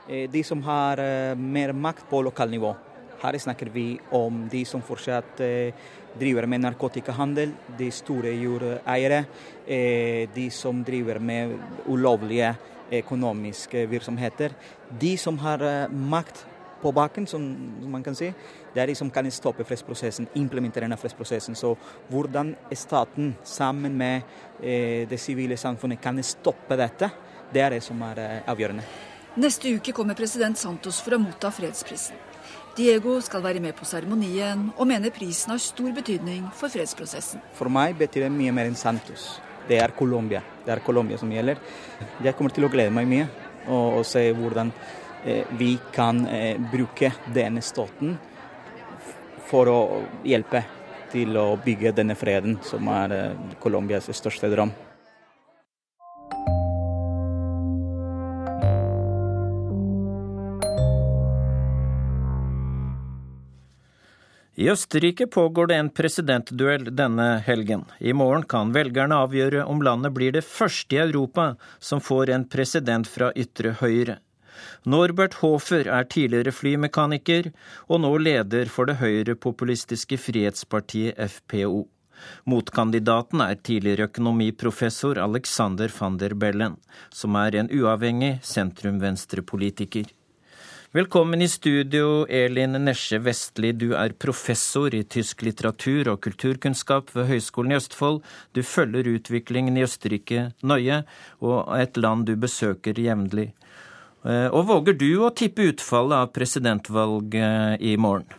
Eh, 0.09 0.26
de 0.26 0.42
som 0.42 0.59
har 0.66 0.98
eh, 0.98 1.38
mer 1.38 1.70
makt 1.70 2.09
på 2.11 2.24
lokalnivå. 2.26 2.74
Her 3.22 3.38
snakker 3.38 3.70
vi 3.70 3.87
om 4.11 4.48
de 4.50 4.64
som 4.66 4.83
fortsatt 4.83 5.38
eh, 5.46 5.70
driver 6.18 6.50
med 6.50 6.64
narkotikahandel, 6.64 7.55
de 7.78 7.92
store 7.94 8.35
jordeiere, 8.35 9.22
de 10.35 10.50
som 10.52 10.83
driver 10.85 11.22
med 11.22 11.55
ulovlige 11.87 12.50
økonomiske 12.92 13.87
virksomheter. 13.88 14.52
De 15.00 15.14
som 15.16 15.38
har 15.40 15.62
makt 15.88 16.42
på 16.83 16.92
bakken, 16.92 17.27
som 17.31 17.45
man 17.90 18.03
kan 18.05 18.16
si, 18.18 18.33
det 18.75 18.83
er 18.83 18.90
de 18.90 18.97
som 18.99 19.11
kan 19.11 19.29
stoppe 19.31 19.64
fredsprosessen, 19.68 20.29
implementere 20.40 20.88
denne 20.88 20.99
fredsprosessen. 21.01 21.57
Så 21.59 21.75
hvordan 22.11 22.55
staten 22.75 23.37
sammen 23.45 23.97
med 23.99 24.23
det 24.61 25.21
sivile 25.21 25.57
samfunnet 25.57 26.03
kan 26.03 26.18
stoppe 26.27 26.77
dette, 26.79 27.11
det 27.53 27.62
er 27.62 27.77
det 27.77 27.83
som 27.85 28.03
er 28.07 28.42
avgjørende. 28.51 28.85
Neste 29.40 29.71
uke 29.73 29.95
kommer 29.97 30.16
president 30.18 30.59
Santos 30.61 30.99
for 31.01 31.16
å 31.16 31.23
motta 31.23 31.49
fredsprisen. 31.55 32.18
Diego 32.77 33.18
skal 33.21 33.42
være 33.45 33.61
med 33.61 33.75
på 33.77 33.85
seremonien, 33.85 34.71
og 34.77 34.88
mener 34.88 35.12
prisen 35.12 35.53
har 35.53 35.61
stor 35.61 35.92
betydning 35.92 36.47
for 36.57 36.73
fredsprosessen. 36.73 37.40
For 37.57 37.68
meg 37.73 37.99
betyr 37.99 38.27
det 38.27 38.33
mye 38.33 38.53
mer 38.53 38.71
enn 38.71 38.77
Santos. 38.77 39.27
Det 39.68 39.77
er 39.81 39.92
Colombia. 39.97 40.40
Det 40.64 40.73
er 40.73 40.81
Colombia 40.85 41.18
som 41.21 41.33
gjelder. 41.33 41.61
Jeg 42.25 42.37
kommer 42.37 42.53
til 42.53 42.64
å 42.64 42.71
glede 42.73 42.92
meg 42.92 43.09
mye 43.09 43.27
og, 43.66 44.01
og 44.01 44.07
se 44.09 44.25
hvordan 44.37 44.73
eh, 44.73 45.02
vi 45.59 45.79
kan 45.95 46.27
eh, 46.27 46.61
bruke 46.73 47.13
denne 47.35 47.63
staten 47.63 48.17
for 49.47 49.69
å 49.69 49.81
hjelpe 50.25 50.65
til 51.13 51.37
å 51.37 51.53
bygge 51.61 51.93
denne 51.97 52.17
freden, 52.17 52.57
som 52.65 52.89
er 52.91 53.15
eh, 53.17 53.45
Colombias 53.63 54.09
største 54.17 54.51
drøm. 54.53 54.73
I 64.63 64.69
Østerrike 64.69 65.27
pågår 65.27 65.67
det 65.67 65.77
en 65.81 65.89
presidentduell 65.91 66.85
denne 66.95 67.39
helgen. 67.47 67.87
I 67.99 68.13
morgen 68.13 68.45
kan 68.45 68.75
velgerne 68.75 69.17
avgjøre 69.25 69.65
om 69.65 69.81
landet 69.83 70.13
blir 70.13 70.35
det 70.37 70.45
første 70.45 70.99
i 70.99 71.01
Europa 71.03 71.55
som 71.81 72.05
får 72.05 72.31
en 72.35 72.45
president 72.45 73.09
fra 73.09 73.33
ytre 73.33 73.73
høyre. 73.81 74.21
Norbert 74.85 75.41
Hofer 75.41 75.88
er 75.88 76.09
tidligere 76.11 76.55
flymekaniker, 76.55 77.51
og 77.88 78.03
nå 78.05 78.12
leder 78.19 78.71
for 78.73 78.91
det 78.91 78.99
høyrepopulistiske 79.03 80.19
frihetspartiet 80.21 81.19
FPO. 81.19 81.85
Motkandidaten 82.47 83.43
er 83.43 83.59
tidligere 83.67 84.09
økonomiprofessor 84.11 85.19
Alexander 85.23 85.93
van 85.99 86.19
der 86.21 86.35
Bellen, 86.38 86.79
som 87.11 87.37
er 87.37 87.59
en 87.59 87.71
uavhengig 87.73 88.37
sentrum-venstre-politiker. 88.47 90.11
Velkommen 90.93 91.41
i 91.41 91.47
studio, 91.49 92.27
Elin 92.29 92.77
Nesje 92.85 93.17
Vestli. 93.25 93.71
Du 93.73 93.95
er 93.97 94.12
professor 94.12 94.93
i 94.93 94.99
tysk 95.09 95.41
litteratur 95.47 96.11
og 96.12 96.19
kulturkunnskap 96.27 97.15
ved 97.17 97.31
Høgskolen 97.31 97.73
i 97.73 97.79
Østfold. 97.79 98.21
Du 98.53 98.61
følger 98.61 99.09
utviklingen 99.15 99.79
i 99.81 99.87
Østerrike 99.87 100.51
nøye, 100.61 100.99
og 101.41 101.73
et 101.79 101.97
land 101.97 102.27
du 102.29 102.35
besøker 102.37 103.01
jevnlig. 103.01 103.55
Eh, 104.23 104.49
og 104.55 104.69
våger 104.69 104.99
du 104.99 105.11
å 105.25 105.33
tippe 105.35 105.67
utfallet 105.73 106.27
av 106.27 106.31
presidentvalget 106.37 107.83
i 107.83 107.97
morgen? 108.01 108.39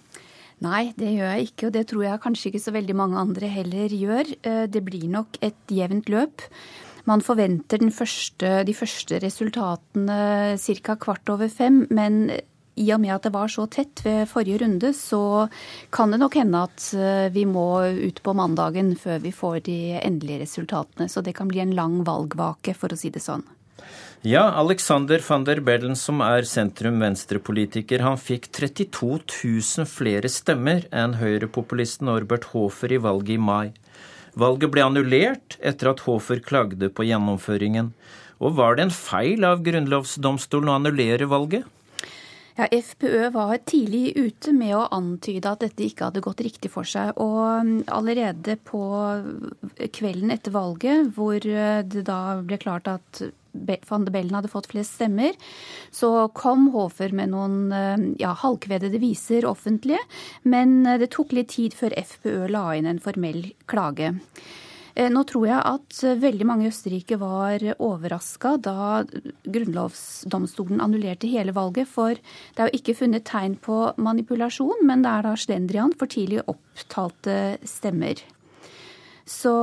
Nei, 0.64 0.94
det 0.96 1.10
gjør 1.12 1.34
jeg 1.34 1.50
ikke, 1.50 1.68
og 1.68 1.76
det 1.76 1.84
tror 1.90 2.06
jeg 2.06 2.24
kanskje 2.24 2.50
ikke 2.50 2.64
så 2.64 2.72
veldig 2.72 2.96
mange 2.96 3.20
andre 3.20 3.50
heller 3.52 3.92
gjør. 3.92 4.32
Eh, 4.48 4.64
det 4.72 4.84
blir 4.86 5.10
nok 5.12 5.42
et 5.44 5.76
jevnt 5.76 6.12
løp. 6.14 6.46
Man 7.10 7.20
forventer 7.20 7.84
første, 7.92 8.62
de 8.64 8.74
første 8.78 9.20
resultatene 9.20 10.56
ca. 10.56 10.96
kvart 10.96 11.34
over 11.34 11.52
fem, 11.52 11.84
men 11.92 12.30
i 12.80 12.88
og 12.96 13.02
med 13.04 13.12
at 13.14 13.28
det 13.28 13.34
var 13.36 13.52
så 13.52 13.66
tett 13.68 14.02
ved 14.06 14.30
forrige 14.32 14.64
runde, 14.64 14.94
så 14.98 15.50
kan 15.94 16.14
det 16.14 16.22
nok 16.24 16.38
hende 16.40 16.64
at 16.64 16.88
eh, 16.96 17.28
vi 17.36 17.44
må 17.46 17.84
ut 17.84 18.24
på 18.24 18.34
mandagen 18.38 18.96
før 18.96 19.20
vi 19.26 19.34
får 19.36 19.60
de 19.68 19.78
endelige 20.00 20.46
resultatene. 20.46 21.10
Så 21.12 21.22
det 21.22 21.36
kan 21.38 21.52
bli 21.52 21.60
en 21.66 21.76
lang 21.76 22.00
valgvake, 22.08 22.74
for 22.78 22.94
å 22.94 22.98
si 22.98 23.12
det 23.14 23.22
sånn. 23.26 23.44
Ja, 24.26 24.54
Alexander 24.56 25.20
van 25.28 25.44
der 25.44 25.60
Bellen, 25.60 25.98
som 26.00 26.22
er 26.24 26.46
sentrum-venstre-politiker, 26.48 28.06
han 28.06 28.16
fikk 28.16 28.46
32 28.56 29.18
000 29.20 29.88
flere 29.92 30.30
stemmer 30.32 30.86
enn 30.96 31.18
høyrepopulisten 31.20 32.08
Norbert 32.08 32.48
Hofer 32.54 32.94
i 32.96 33.02
valget 33.04 33.36
i 33.36 33.44
mai. 33.50 33.74
Valget 34.40 34.72
ble 34.72 34.86
annullert 34.86 35.58
etter 35.60 35.92
at 35.92 36.06
Hofer 36.06 36.40
klagde 36.40 36.88
på 36.88 37.04
gjennomføringen. 37.10 37.92
Og 38.40 38.56
var 38.62 38.80
det 38.80 38.86
en 38.86 38.96
feil 38.96 39.44
av 39.44 39.60
grunnlovsdomstolen 39.68 40.72
å 40.72 40.78
annullere 40.80 41.28
valget? 41.28 41.68
Ja, 42.56 42.72
FPØ 42.72 43.28
var 43.36 43.60
tidlig 43.68 44.16
ute 44.16 44.56
med 44.56 44.78
å 44.80 44.88
antyde 44.94 45.52
at 45.52 45.68
dette 45.68 45.84
ikke 45.84 46.08
hadde 46.08 46.24
gått 46.24 46.48
riktig 46.48 46.72
for 46.72 46.88
seg. 46.88 47.12
Og 47.20 47.68
mm, 47.68 47.78
allerede 47.92 48.56
på 48.72 48.88
kvelden 49.92 50.32
etter 50.32 50.56
valget, 50.56 51.12
hvor 51.18 51.36
eh, 51.44 51.84
det 51.84 52.08
da 52.08 52.38
ble 52.40 52.64
klart 52.64 52.88
at 52.88 53.26
van 53.90 54.06
de 54.06 54.12
Bellen 54.14 54.36
hadde 54.36 54.52
fått 54.52 54.72
flest 54.72 54.98
stemmer, 54.98 55.38
så 55.94 56.28
kom 56.36 56.70
Hofer 56.74 57.14
med 57.16 57.32
noen 57.34 57.72
eh, 57.74 58.10
ja, 58.22 58.34
halvkvedede 58.44 59.02
viser 59.02 59.48
offentlige, 59.50 60.02
Men 60.44 60.86
eh, 60.86 61.00
det 61.00 61.12
tok 61.14 61.34
litt 61.34 61.54
tid 61.54 61.74
før 61.78 61.96
FPØ 61.98 62.50
la 62.52 62.68
inn 62.76 62.90
en 62.90 63.02
formell 63.04 63.46
klage. 63.70 64.14
Eh, 64.96 65.10
nå 65.10 65.24
tror 65.30 65.48
jeg 65.48 65.62
at 65.62 66.02
veldig 66.22 66.46
mange 66.46 66.68
i 66.68 66.72
Østerrike 66.72 67.18
var 67.22 67.64
overraska 67.78 68.58
da 68.62 69.04
grunnlovsdomstolen 69.46 70.84
annullerte 70.84 71.30
hele 71.32 71.56
valget. 71.56 71.90
For 71.90 72.14
det 72.18 72.60
er 72.60 72.70
jo 72.70 72.82
ikke 72.82 72.98
funnet 73.02 73.28
tegn 73.30 73.58
på 73.62 73.80
manipulasjon, 73.98 74.86
men 74.86 75.06
det 75.06 75.14
er 75.14 75.28
da 75.30 75.36
slendrian 75.40 75.98
for 75.98 76.12
tidlig 76.12 76.44
opptalte 76.46 77.58
stemmer. 77.68 78.22
Så 79.26 79.54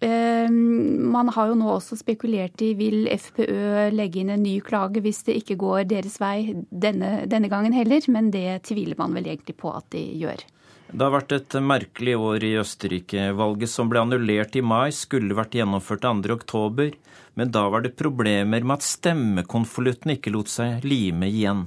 eh, 0.00 0.50
man 0.50 1.28
har 1.34 1.50
jo 1.50 1.56
nå 1.60 1.68
også 1.74 1.98
spekulert 2.00 2.62
i 2.64 2.70
vil 2.78 3.08
FPØ 3.12 3.90
legge 3.92 4.22
inn 4.22 4.32
en 4.32 4.44
ny 4.44 4.58
klage 4.64 5.02
hvis 5.04 5.20
det 5.26 5.36
ikke 5.42 5.58
går 5.60 5.88
deres 5.90 6.16
vei 6.22 6.54
denne, 6.70 7.26
denne 7.28 7.50
gangen 7.52 7.76
heller, 7.76 8.00
men 8.08 8.32
det 8.32 8.62
tviler 8.70 8.96
man 9.00 9.16
vel 9.16 9.28
egentlig 9.28 9.58
på 9.60 9.74
at 9.76 9.90
de 9.92 10.04
gjør. 10.22 10.46
Det 10.88 11.04
har 11.04 11.12
vært 11.12 11.34
et 11.36 11.54
merkelig 11.60 12.14
år 12.16 12.44
i 12.48 12.54
Østerrike. 12.56 13.26
Valget 13.36 13.68
som 13.68 13.90
ble 13.92 14.00
annullert 14.00 14.56
i 14.56 14.64
mai, 14.64 14.88
skulle 14.96 15.36
vært 15.36 15.58
gjennomført 15.58 16.06
2.10, 16.08 16.94
men 17.36 17.52
da 17.52 17.66
var 17.68 17.84
det 17.84 17.98
problemer 18.00 18.64
med 18.64 18.78
at 18.78 18.86
stemmekonvolutten 18.88 20.16
ikke 20.16 20.32
lot 20.32 20.48
seg 20.48 20.86
lime 20.88 21.28
igjen. 21.28 21.66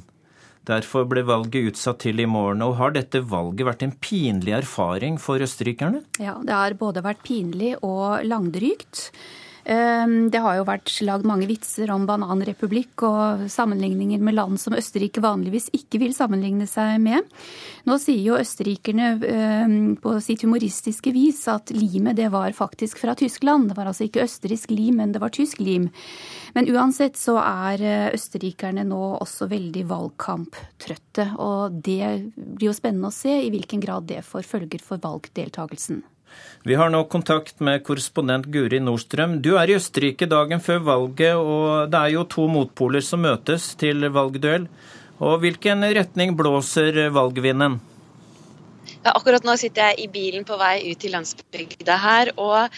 Derfor 0.69 1.07
ble 1.09 1.23
valget 1.25 1.71
utsatt 1.71 2.03
til 2.03 2.21
i 2.21 2.27
morgen. 2.29 2.61
Og 2.65 2.77
har 2.77 2.93
dette 2.93 3.23
valget 3.25 3.65
vært 3.67 3.85
en 3.85 3.95
pinlig 3.97 4.53
erfaring 4.59 5.17
for 5.21 5.41
østerrikerne? 5.41 6.03
Ja, 6.21 6.37
det 6.45 6.53
har 6.53 6.77
både 6.77 7.03
vært 7.05 7.23
pinlig 7.25 7.73
og 7.81 8.21
langdrygt. 8.27 9.09
Ehm, 9.65 10.29
det 10.33 10.41
har 10.41 10.57
jo 10.57 10.67
vært 10.67 10.93
lagd 11.05 11.27
mange 11.27 11.47
vitser 11.49 11.91
om 11.93 12.07
bananrepublikk 12.09 13.05
og 13.07 13.45
sammenligninger 13.51 14.21
med 14.23 14.37
land 14.37 14.59
som 14.61 14.75
Østerrike 14.77 15.21
vanligvis 15.23 15.69
ikke 15.77 16.01
vil 16.01 16.15
sammenligne 16.17 16.67
seg 16.69 16.97
med. 17.03 17.27
Nå 17.85 17.97
sier 18.01 18.21
jo 18.23 18.39
østerrikerne 18.39 19.11
ehm, 19.27 19.79
på 20.01 20.15
sitt 20.23 20.45
humoristiske 20.45 21.13
vis 21.13 21.43
at 21.51 21.73
limet 21.75 22.17
det 22.17 22.31
var 22.33 22.53
faktisk 22.57 23.01
fra 23.03 23.15
Tyskland. 23.17 23.69
Det 23.69 23.77
var 23.77 23.91
altså 23.91 24.07
ikke 24.07 24.25
østerriksk 24.25 24.73
lim, 24.73 25.01
men 25.01 25.13
det 25.13 25.21
var 25.21 25.33
tysk 25.35 25.61
lim. 25.61 25.89
Men 26.55 26.67
uansett 26.71 27.19
så 27.19 27.37
er 27.41 27.83
eh, 27.85 28.07
østerrikerne 28.15 28.83
nå 28.87 29.01
også 29.21 29.47
veldig 29.51 29.85
valgkamptrøtte. 29.87 31.29
Og 31.39 31.77
det 31.85 32.31
blir 32.35 32.71
jo 32.71 32.75
spennende 32.75 33.11
å 33.11 33.15
se 33.15 33.37
i 33.45 33.51
hvilken 33.53 33.83
grad 33.83 34.09
det 34.11 34.23
får 34.27 34.47
følger 34.47 34.83
for 34.83 35.01
valgdeltakelsen. 35.01 36.01
Vi 36.63 36.75
har 36.77 36.91
nå 36.93 37.03
kontakt 37.09 37.59
med 37.59 37.81
korrespondent 37.83 38.45
Guri 38.53 38.77
Nordstrøm. 38.83 39.39
Du 39.41 39.55
er 39.57 39.71
i 39.71 39.77
Østerrike 39.79 40.27
dagen 40.29 40.61
før 40.61 40.83
valget, 40.85 41.35
og 41.35 41.89
det 41.89 42.01
er 42.01 42.13
jo 42.13 42.25
to 42.29 42.45
motpoler 42.51 43.01
som 43.01 43.23
møtes 43.25 43.71
til 43.81 44.05
valgduell. 44.13 44.67
Og 45.21 45.39
hvilken 45.41 45.85
retning 45.97 46.35
blåser 46.37 47.07
valgvinden? 47.13 47.79
Ja, 49.01 49.13
akkurat 49.15 49.45
nå 49.45 49.55
sitter 49.57 49.89
jeg 49.89 50.03
i 50.03 50.11
bilen 50.13 50.45
på 50.45 50.57
vei 50.61 50.75
ut 50.91 51.01
til 51.01 51.15
landsbygda 51.15 51.97
her. 51.97 52.33
og 52.37 52.69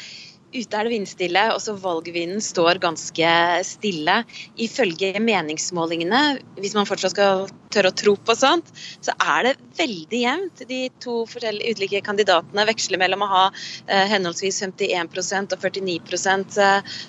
Ute 0.54 0.78
er 0.78 0.86
det 0.86 0.94
vindstille, 0.94 1.44
også 1.56 1.74
valgvinden 1.82 2.42
står 2.44 2.78
ganske 2.82 3.30
stille. 3.66 4.20
Ifølge 4.62 5.18
meningsmålingene, 5.18 6.20
hvis 6.60 6.76
man 6.78 6.86
fortsatt 6.86 7.16
skal 7.16 7.48
tørre 7.74 7.90
å 7.90 7.96
tro 7.98 8.14
på 8.22 8.36
sånt, 8.38 8.70
så 9.02 9.16
er 9.18 9.48
det 9.48 9.54
veldig 9.80 10.20
jevnt. 10.20 10.62
De 10.70 10.82
to 11.02 11.24
ulike 11.26 12.04
kandidatene 12.06 12.68
veksler 12.70 13.02
mellom 13.02 13.26
å 13.26 13.30
ha 13.32 13.46
eh, 13.50 14.06
henholdsvis 14.12 14.62
51% 14.68 15.56
og 15.58 15.66
49% 15.66 16.60
eh, 16.62 17.00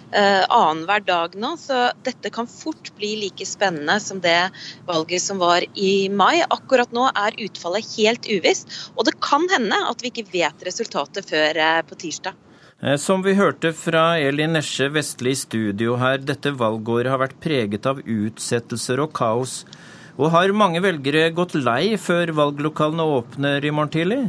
annenhver 0.48 1.04
dag 1.04 1.36
nå. 1.36 1.52
Så 1.60 1.82
dette 2.06 2.32
kan 2.32 2.48
fort 2.48 2.94
bli 2.96 3.12
like 3.26 3.44
spennende 3.48 3.98
som 4.00 4.24
det 4.24 4.38
valget 4.88 5.26
som 5.26 5.42
var 5.42 5.68
i 5.76 6.08
mai. 6.08 6.40
Akkurat 6.48 6.96
nå 6.96 7.10
er 7.12 7.36
utfallet 7.44 7.92
helt 7.98 8.24
uvisst, 8.30 8.72
og 8.96 9.04
det 9.04 9.18
kan 9.20 9.44
hende 9.52 9.84
at 9.84 10.00
vi 10.00 10.14
ikke 10.14 10.30
vet 10.32 10.64
resultatet 10.64 11.28
før 11.28 11.60
eh, 11.60 11.84
på 11.84 12.00
tirsdag. 12.06 12.40
Eh, 12.82 12.96
som 12.96 13.22
vi 13.22 13.36
hørte 13.38 13.70
fra 13.76 14.18
Elin 14.18 14.56
Nesje 14.56 14.88
Vestli 14.90 15.30
i 15.30 15.38
studio 15.38 15.94
her, 16.00 16.18
dette 16.18 16.50
valgåret 16.58 17.12
har 17.12 17.20
vært 17.22 17.38
preget 17.42 17.86
av 17.86 18.00
utsettelser 18.02 19.02
og 19.04 19.12
kaos. 19.14 19.62
Og 20.18 20.32
har 20.34 20.54
mange 20.54 20.82
velgere 20.82 21.28
gått 21.34 21.54
lei 21.58 21.94
før 21.98 22.34
valglokalene 22.34 23.06
åpner 23.18 23.64
i 23.64 23.72
morgen 23.74 23.94
tidlig? 23.94 24.22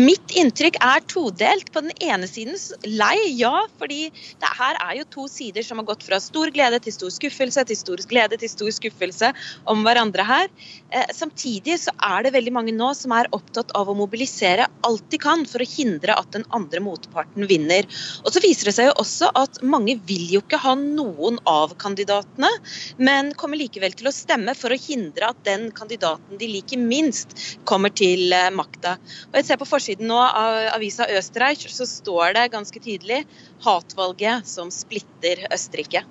Mitt 0.00 0.34
inntrykk 0.36 0.78
er 0.82 1.04
todelt. 1.10 1.72
På 1.74 1.82
den 1.84 1.92
ene 2.02 2.28
siden 2.30 2.56
lei, 2.86 3.16
ja. 3.36 3.66
fordi 3.80 4.08
det 4.40 4.52
her 4.58 4.78
er 4.80 4.94
jo 5.00 5.06
to 5.12 5.26
sider 5.30 5.64
som 5.66 5.80
har 5.80 5.88
gått 5.88 6.04
fra 6.06 6.20
stor 6.22 6.52
glede 6.54 6.78
til 6.84 6.94
stor 6.94 7.12
skuffelse, 7.12 7.64
til 7.68 7.78
stor 7.78 8.02
glede 8.08 8.38
til 8.40 8.50
stor 8.50 8.72
skuffelse 8.74 9.32
om 9.68 9.84
hverandre 9.86 10.24
her. 10.26 10.50
Eh, 10.90 11.08
samtidig 11.14 11.78
så 11.82 11.94
er 12.02 12.26
det 12.26 12.34
veldig 12.36 12.54
mange 12.54 12.74
nå 12.76 12.92
som 12.96 13.14
er 13.16 13.30
opptatt 13.36 13.72
av 13.76 13.90
å 13.90 13.96
mobilisere 13.98 14.68
alt 14.86 15.06
de 15.12 15.20
kan 15.20 15.44
for 15.48 15.62
å 15.62 15.68
hindre 15.68 16.16
at 16.16 16.30
den 16.36 16.46
andre 16.56 16.82
motparten 16.84 17.46
vinner. 17.50 17.88
Og 18.24 18.32
så 18.34 18.42
viser 18.44 18.70
det 18.70 18.76
seg 18.78 18.90
jo 18.90 18.96
også 19.02 19.30
at 19.36 19.60
mange 19.66 19.98
vil 20.08 20.26
jo 20.36 20.42
ikke 20.44 20.60
ha 20.62 20.76
noen 20.78 21.40
av 21.50 21.74
kandidatene, 21.82 22.50
men 22.98 23.32
kommer 23.38 23.60
likevel 23.60 23.96
til 23.96 24.10
å 24.10 24.14
stemme 24.14 24.54
for 24.58 24.72
å 24.72 24.80
hindre 24.80 25.32
at 25.32 25.42
den 25.48 25.68
kandidaten 25.76 26.40
de 26.40 26.50
liker 26.50 26.80
minst, 26.80 27.36
kommer 27.68 27.92
til 27.94 28.32
eh, 28.32 28.52
makta. 28.54 28.96
Og 29.30 29.40
jeg 29.40 29.48
ser 29.48 29.55
på 29.60 29.68
forsiden 29.68 30.08
nå 30.10 30.18
av 30.18 30.58
avisa 30.74 31.06
Østerreich, 31.18 31.66
så 31.72 31.86
står 31.88 32.36
det 32.36 32.52
ganske 32.52 32.80
tydelig 32.82 33.24
'hatvalget 33.64 34.46
som 34.46 34.70
splitter 34.70 35.46
Østerrike'. 35.50 36.04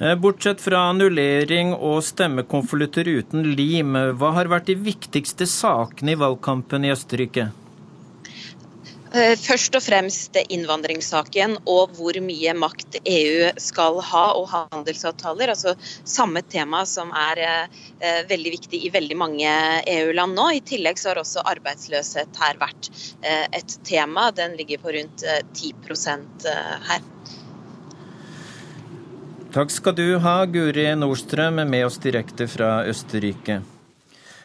Eh, 0.00 0.14
bortsett 0.18 0.60
fra 0.60 0.88
annullering 0.90 1.74
og 1.74 2.02
stemmekonvolutter 2.02 3.06
uten 3.06 3.52
lim, 3.54 3.92
hva 4.18 4.32
har 4.34 4.50
vært 4.50 4.66
de 4.72 4.74
viktigste 4.74 5.46
sakene 5.46 6.16
i 6.16 6.18
valgkampen 6.18 6.84
i 6.84 6.90
Østerrike? 6.94 7.52
Eh, 9.12 9.34
først 9.36 9.74
og 9.76 9.82
fremst 9.84 10.38
innvandringssaken 10.40 11.58
og 11.68 11.92
hvor 11.98 12.16
mye 12.24 12.54
makt 12.56 12.96
EU 13.04 13.50
skal 13.60 13.98
ha, 14.08 14.22
og 14.38 14.46
handelsavtaler. 14.54 15.52
Altså 15.52 15.74
samme 16.08 16.40
tema 16.48 16.84
som 16.88 17.12
er 17.12 17.42
eh, 17.44 18.22
veldig 18.30 18.54
viktig 18.56 18.80
i 18.86 18.92
veldig 18.94 19.18
mange 19.20 19.52
EU-land 19.92 20.38
nå. 20.38 20.48
I 20.56 20.62
tillegg 20.64 21.00
så 21.00 21.12
har 21.12 21.20
også 21.20 21.44
arbeidsløshet 21.52 22.40
her 22.40 22.60
vært 22.62 22.88
eh, 23.20 23.44
et 23.52 23.76
tema. 23.84 24.30
Den 24.32 24.56
ligger 24.56 24.80
på 24.80 24.96
rundt 24.96 25.26
10 25.26 25.74
eh, 26.48 26.88
her. 26.88 27.04
Takk 29.52 29.68
skal 29.68 29.92
du 29.98 30.06
ha, 30.24 30.38
Guri 30.48 30.88
Nordstrøm, 30.96 31.60
med 31.68 31.84
oss 31.84 32.00
direkte 32.00 32.48
fra 32.48 32.78
Østerrike. 32.88 33.60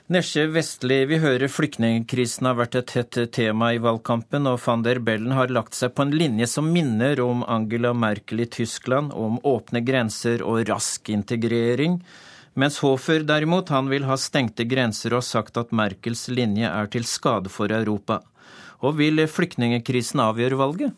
Nesje 0.08 0.46
Vestli, 0.48 1.02
vi 1.04 1.17
hører 1.20 1.52
flyktningkrisen 1.52 2.48
har 2.48 2.54
vært 2.56 2.78
et 2.80 2.91
hett 2.96 3.17
tema 3.36 3.74
i 3.76 3.80
valgkampen, 3.84 4.46
og 4.48 4.62
van 4.63 4.86
der 4.86 5.02
Bellen 5.04 5.34
har 5.36 5.52
lagt 5.52 5.76
seg 5.76 5.91
på 5.98 6.06
en 6.06 6.13
linje 6.15 6.48
som 6.48 6.70
minner 6.72 7.20
om 7.20 7.41
Angela 7.43 7.91
Merkel 7.91 8.39
i 8.39 8.48
Tyskland, 8.48 9.12
om 9.12 9.36
åpne 9.43 9.82
grenser 9.84 10.46
og 10.48 10.62
rask 10.70 11.12
integrering. 11.12 11.98
Mens 12.56 12.80
Hofer 12.86 13.26
derimot, 13.28 13.67
han 13.67 13.91
vil 13.91 14.08
ha 14.08 14.15
stengte 14.15 14.63
grenser 14.63 15.17
og 15.20 15.28
sagt 15.28 15.60
at 15.60 15.76
Merkels 15.76 16.30
linje 16.32 16.72
er 16.72 16.88
til 16.88 17.04
skade 17.04 17.52
for 17.52 17.76
Europa. 17.76 18.22
Og 18.88 18.96
vil 19.02 19.20
flyktningkrisen 19.28 20.24
avgjøre 20.24 20.62
valget? 20.63 20.96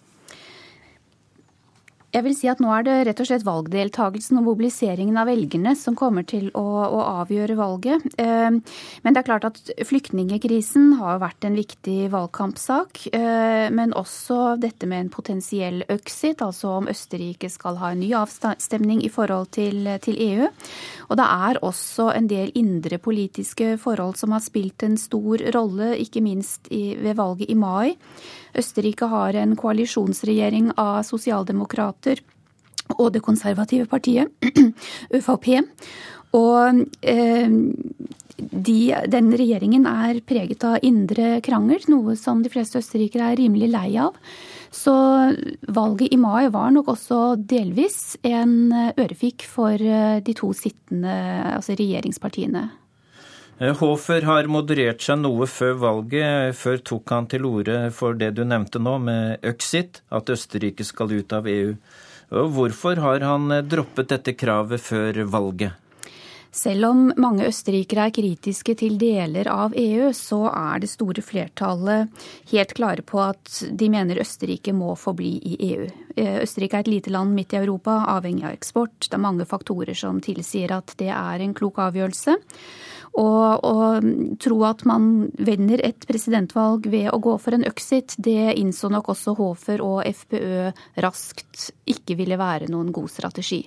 Jeg 2.10 2.26
vil 2.26 2.34
si 2.34 2.48
at 2.50 2.62
nå 2.64 2.72
er 2.74 2.86
det 2.88 2.94
rett 3.06 3.20
og 3.22 3.28
slett 3.30 3.46
valgdeltagelsen 3.46 4.40
og 4.40 4.48
mobiliseringen 4.48 5.18
av 5.22 5.28
velgerne 5.30 5.76
som 5.78 5.94
kommer 5.98 6.26
til 6.26 6.48
å, 6.58 6.64
å 6.90 7.04
avgjøre 7.22 7.58
valget. 7.60 8.08
Eh, 8.18 8.50
men 8.50 9.14
det 9.14 9.22
er 9.22 9.28
klart 9.28 9.46
at 9.46 9.60
flyktningekrisen 9.86 10.96
har 10.98 11.22
vært 11.22 11.46
en 11.46 11.60
viktig 11.60 12.10
valgkampsak. 12.14 13.04
Eh, 13.14 13.68
men 13.76 13.94
også 13.94 14.56
dette 14.62 14.90
med 14.90 15.06
en 15.06 15.14
potensiell 15.14 15.84
exit, 15.86 16.42
altså 16.42 16.80
om 16.80 16.90
Østerrike 16.90 17.52
skal 17.54 17.78
ha 17.78 17.94
en 17.94 18.02
ny 18.02 18.10
avstemning 18.18 19.06
i 19.06 19.14
forhold 19.14 19.54
til, 19.60 19.86
til 20.02 20.18
EU. 20.32 20.50
Og 21.10 21.22
det 21.22 21.30
er 21.30 21.62
også 21.66 22.10
en 22.16 22.30
del 22.32 22.50
indre 22.58 22.98
politiske 22.98 23.76
forhold 23.78 24.18
som 24.18 24.34
har 24.34 24.42
spilt 24.42 24.82
en 24.88 24.98
stor 24.98 25.46
rolle, 25.54 25.94
ikke 26.02 26.26
minst 26.26 26.74
i, 26.74 26.96
ved 26.98 27.22
valget 27.22 27.54
i 27.54 27.60
mai. 27.60 27.98
Østerrike 28.60 29.08
har 29.12 29.38
en 29.40 29.56
koalisjonsregjering 29.60 30.74
av 30.78 31.02
sosialdemokrater 31.08 32.22
og 32.98 33.14
det 33.14 33.22
konservative 33.26 33.86
partiet, 33.90 34.32
ÖVP. 35.18 35.50
Og 36.38 36.84
eh, 37.02 37.50
de, 38.40 38.78
den 39.12 39.32
regjeringen 39.36 39.88
er 39.90 40.22
preget 40.26 40.64
av 40.66 40.80
indre 40.86 41.38
krangel, 41.46 41.84
noe 41.92 42.16
som 42.20 42.44
de 42.44 42.52
fleste 42.54 42.82
østerrikere 42.82 43.32
er 43.32 43.40
rimelig 43.42 43.70
lei 43.74 43.90
av. 44.02 44.18
Så 44.74 44.94
valget 45.74 46.14
i 46.14 46.20
mai 46.22 46.50
var 46.54 46.70
nok 46.74 46.92
også 46.94 47.22
delvis 47.42 48.20
en 48.28 48.70
ørefik 48.74 49.46
for 49.50 49.74
eh, 49.74 50.20
de 50.26 50.38
to 50.38 50.52
sittende, 50.58 51.16
altså 51.56 51.78
regjeringspartiene. 51.78 52.68
Eh, 53.60 53.76
Hofer 53.76 54.24
har 54.24 54.48
moderert 54.48 55.04
seg 55.04 55.20
noe 55.20 55.48
før 55.52 55.76
valget. 55.82 56.56
Før 56.56 56.80
tok 56.92 57.12
han 57.12 57.28
til 57.28 57.48
orde 57.50 57.82
for 57.96 58.16
det 58.16 58.32
du 58.38 58.46
nevnte 58.48 58.80
nå, 58.80 58.96
med 59.04 59.44
Øxit, 59.44 60.00
at 60.16 60.32
Østerrike 60.32 60.88
skal 60.88 61.12
ut 61.12 61.36
av 61.36 61.50
EU. 61.52 61.76
Hvorfor 62.30 63.02
har 63.04 63.26
han 63.28 63.52
eh, 63.52 63.66
droppet 63.68 64.14
dette 64.16 64.38
kravet 64.40 64.80
før 64.80 65.24
valget? 65.28 65.76
Selv 66.56 66.88
om 66.88 67.02
mange 67.22 67.46
østerrikere 67.46 68.08
er 68.08 68.14
kritiske 68.16 68.74
til 68.80 68.96
deler 68.98 69.46
av 69.52 69.76
EU, 69.78 70.08
så 70.18 70.40
er 70.50 70.80
det 70.82 70.90
store 70.90 71.22
flertallet 71.22 72.10
helt 72.50 72.74
klare 72.74 73.04
på 73.06 73.20
at 73.22 73.60
de 73.70 73.90
mener 73.94 74.18
Østerrike 74.24 74.74
må 74.74 74.96
forbli 74.98 75.36
i 75.46 75.58
EU. 75.68 75.90
Eh, 76.16 76.40
Østerrike 76.46 76.80
er 76.80 76.88
et 76.88 76.94
lite 76.96 77.14
land 77.14 77.36
midt 77.36 77.54
i 77.54 77.60
Europa, 77.60 78.06
avhengig 78.16 78.48
av 78.48 78.56
eksport. 78.56 78.98
Det 79.04 79.20
er 79.20 79.28
mange 79.28 79.46
faktorer 79.46 80.00
som 80.00 80.24
tilsier 80.24 80.74
at 80.80 80.96
det 80.98 81.12
er 81.12 81.44
en 81.44 81.54
klok 81.54 81.84
avgjørelse. 81.90 82.40
Og 83.18 83.66
å 83.66 83.74
tro 84.42 84.60
at 84.68 84.86
man 84.88 85.30
vinner 85.42 85.82
et 85.86 86.06
presidentvalg 86.08 86.86
ved 86.92 87.10
å 87.12 87.20
gå 87.24 87.36
for 87.42 87.58
en 87.58 87.66
øksit, 87.68 88.16
det 88.22 88.54
innså 88.62 88.92
nok 88.94 89.10
også 89.16 89.36
Hofer 89.40 89.84
og 89.86 90.04
FPØ 90.06 90.70
raskt 91.04 91.70
ikke 91.90 92.18
ville 92.20 92.40
være 92.40 92.70
noen 92.72 92.94
god 92.96 93.10
strategi. 93.12 93.64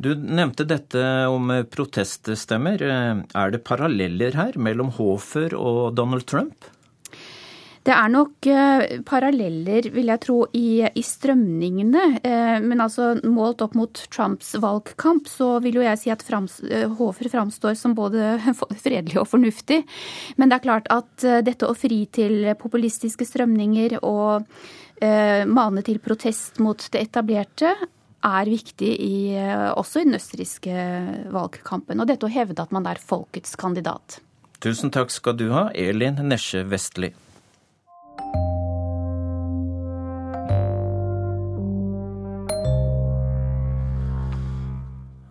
Du 0.00 0.14
nevnte 0.16 0.64
dette 0.64 1.00
om 1.28 1.52
proteststemmer. 1.68 2.80
Er 3.36 3.52
det 3.52 3.64
paralleller 3.68 4.38
her 4.38 4.56
mellom 4.56 4.94
Hofer 4.96 5.52
og 5.58 5.92
Donald 5.98 6.24
Trump? 6.30 6.70
Det 7.80 7.92
er 7.96 8.10
nok 8.12 8.44
eh, 8.50 8.98
paralleller, 9.08 9.86
vil 9.94 10.10
jeg 10.12 10.20
tro, 10.20 10.42
i, 10.52 10.82
i 10.84 11.02
strømningene. 11.04 12.02
Eh, 12.20 12.56
men 12.60 12.82
altså 12.84 13.14
målt 13.24 13.62
opp 13.64 13.76
mot 13.78 14.02
Trumps 14.12 14.52
valgkamp, 14.60 15.28
så 15.30 15.54
vil 15.64 15.78
jo 15.80 15.86
jeg 15.86 16.00
si 16.02 16.12
at 16.12 16.24
frams, 16.24 16.58
eh, 16.68 16.84
Hofer 16.98 17.30
framstår 17.32 17.78
som 17.80 17.94
både 17.96 18.34
fredelig 18.84 19.22
og 19.22 19.30
fornuftig. 19.30 19.80
Men 20.36 20.52
det 20.52 20.58
er 20.58 20.66
klart 20.66 20.90
at 20.92 21.24
dette 21.46 21.68
å 21.68 21.76
fri 21.76 22.02
til 22.12 22.52
populistiske 22.60 23.26
strømninger 23.28 24.00
og 24.02 24.44
mane 25.00 25.80
til 25.80 25.96
protest 26.04 26.58
mot 26.60 26.82
det 26.92 27.00
etablerte, 27.06 27.70
er 28.20 28.50
viktig 28.52 28.90
i, 29.00 29.14
også 29.72 30.02
i 30.02 30.04
den 30.04 30.18
østerrikske 30.18 30.74
valgkampen. 31.32 32.02
Og 32.04 32.10
dette 32.10 32.28
å 32.28 32.32
hevde 32.34 32.60
at 32.60 32.74
man 32.76 32.84
er 32.90 33.00
folkets 33.00 33.56
kandidat. 33.56 34.18
Tusen 34.60 34.92
takk 34.92 35.08
skal 35.14 35.40
du 35.40 35.46
ha, 35.54 35.70
Elin 35.72 36.20
Nesje 36.28 36.66
Vestli. 36.68 37.14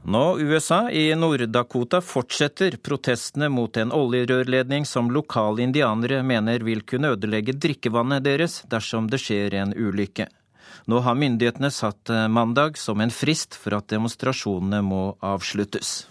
Nå 0.09 0.39
USA 0.39 0.91
i 0.91 1.15
Nord-Dakota 1.15 2.01
fortsetter 2.01 2.79
protestene 2.81 3.45
mot 3.53 3.77
en 3.77 3.91
oljerørledning 3.93 4.87
som 4.89 5.11
lokale 5.13 5.61
indianere 5.61 6.23
mener 6.25 6.65
vil 6.65 6.81
kunne 6.81 7.11
ødelegge 7.13 7.53
drikkevannet 7.53 8.25
deres 8.25 8.63
dersom 8.73 9.11
det 9.11 9.21
skjer 9.21 9.59
en 9.61 9.75
ulykke. 9.77 10.25
Nå 10.89 11.03
har 11.05 11.13
myndighetene 11.13 11.69
satt 11.69 12.09
eh, 12.09 12.25
mandag 12.25 12.81
som 12.81 13.05
en 13.05 13.13
frist 13.13 13.53
for 13.53 13.77
at 13.77 13.91
demonstrasjonene 13.93 14.81
må 14.81 15.03
avsluttes. 15.21 16.08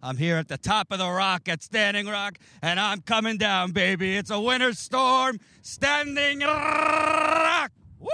I'm 0.00 0.16
here 0.16 0.36
at 0.36 0.48
the 0.48 0.58
top 0.58 0.92
of 0.92 0.98
the 0.98 1.10
rock 1.10 1.48
at 1.48 1.62
Standing 1.62 2.06
Rock, 2.06 2.38
and 2.62 2.78
I'm 2.78 3.02
coming 3.02 3.36
down, 3.36 3.72
baby. 3.72 4.16
It's 4.16 4.30
a 4.30 4.40
winter 4.40 4.72
storm. 4.72 5.40
Standing 5.62 6.40
Rock! 6.40 7.72
Woo! 7.98 8.10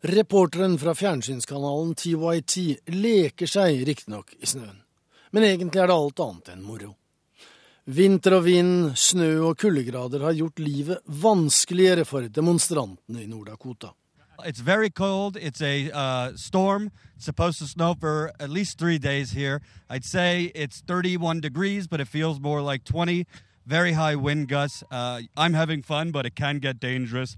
Reporteren 0.00 0.78
fra 0.78 0.94
fjernsynskanalen 0.94 1.94
TYT 1.94 2.54
leker 2.94 3.50
seg 3.50 3.82
riktignok 3.86 4.36
i 4.38 4.46
snøen, 4.46 4.78
men 5.34 5.42
egentlig 5.42 5.82
er 5.82 5.90
det 5.90 5.96
alt 5.98 6.22
annet 6.22 6.52
enn 6.54 6.62
moro. 6.62 6.92
Vinter 7.88 8.36
og 8.36 8.44
vind, 8.44 8.92
snø 8.94 9.30
og 9.48 9.58
kuldegrader 9.58 10.22
har 10.22 10.36
gjort 10.38 10.62
livet 10.62 11.02
vanskeligere 11.18 12.04
for 12.06 12.28
demonstrantene 12.30 13.24
i 13.24 13.26
Nord-Dakota. 13.26 13.90
It's 14.44 14.60
very 14.60 14.90
cold. 14.90 15.36
It's 15.36 15.60
a 15.60 15.90
uh, 15.90 16.32
storm. 16.36 16.92
It's 17.16 17.24
supposed 17.24 17.58
to 17.58 17.66
snow 17.66 17.94
for 17.98 18.32
at 18.38 18.50
least 18.50 18.78
three 18.78 18.98
days 18.98 19.32
here. 19.32 19.60
I'd 19.90 20.04
say 20.04 20.52
it's 20.54 20.80
31 20.80 21.40
degrees, 21.40 21.86
but 21.86 22.00
it 22.00 22.08
feels 22.08 22.38
more 22.38 22.62
like 22.62 22.84
20. 22.84 23.26
Very 23.66 23.92
high 23.92 24.14
wind 24.16 24.48
gusts. 24.48 24.84
Uh, 24.90 25.22
I'm 25.36 25.54
having 25.54 25.82
fun, 25.82 26.10
but 26.10 26.24
it 26.24 26.36
can 26.36 26.58
get 26.58 26.80
dangerous. 26.80 27.36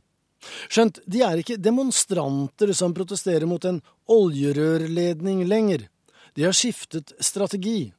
Skjønt 0.72 1.02
de 1.04 1.20
er 1.20 1.40
ikke 1.42 1.58
demonstranter 1.60 2.72
som 2.72 2.94
protesterer 2.96 3.44
mot 3.48 3.64
en 3.68 3.80
oljerørledning 4.08 5.42
lenger. 5.44 5.84
De 6.32 6.46
har 6.46 6.56
skiftet 6.56 7.12
strategi. 7.20 7.92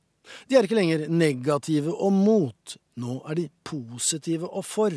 De 0.50 0.58
er 0.58 0.66
ikke 0.66 0.78
lenger 0.80 1.08
negative 1.10 1.94
og 1.94 2.14
mot, 2.16 2.78
nå 2.98 3.20
er 3.30 3.38
de 3.38 3.50
positive 3.68 4.50
og 4.50 4.66
for. 4.66 4.96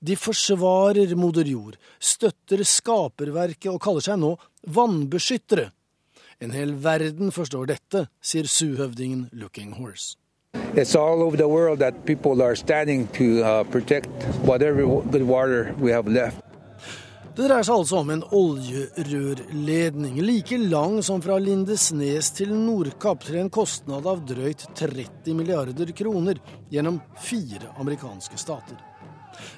De 0.00 0.16
forsvarer 0.16 1.14
moder 1.18 1.48
jord, 1.48 1.76
støtter 2.00 2.64
skaperverket 2.66 3.70
og 3.72 3.80
kaller 3.82 4.04
seg 4.04 4.20
nå 4.22 4.34
vannbeskyttere. 4.66 5.70
En 6.40 6.54
hel 6.54 6.76
verden 6.78 7.32
forstår 7.34 7.66
dette, 7.66 8.06
sier 8.22 8.46
suhøvdingen 8.46 9.28
Looking 9.32 9.74
Horse. 9.80 10.16
It's 10.74 10.94
all 10.94 11.22
over 11.22 11.36
the 11.36 11.48
world 11.48 11.80
that 11.80 12.04
people 12.06 12.42
are 12.42 12.56
standing 12.56 13.08
to 13.18 13.42
uh, 13.42 13.64
protect 13.64 14.08
whatever 14.44 14.86
good 15.10 15.22
water 15.22 15.74
we 15.78 15.90
have 15.92 16.08
left. 16.08 16.44
Det 17.38 17.44
dreier 17.46 17.62
seg 17.62 17.76
altså 17.76 18.00
om 18.00 18.08
en 18.10 18.22
oljerørledning, 18.34 20.16
like 20.26 20.56
lang 20.58 20.96
som 21.06 21.20
fra 21.22 21.36
Lindesnes 21.38 22.32
til 22.34 22.50
Nordkapp, 22.50 23.22
til 23.22 23.38
en 23.38 23.50
kostnad 23.54 24.08
av 24.10 24.24
drøyt 24.26 24.64
30 24.74 25.36
milliarder 25.38 25.92
kroner, 25.94 26.40
gjennom 26.66 26.98
fire 27.22 27.70
amerikanske 27.78 28.40
stater. 28.42 28.87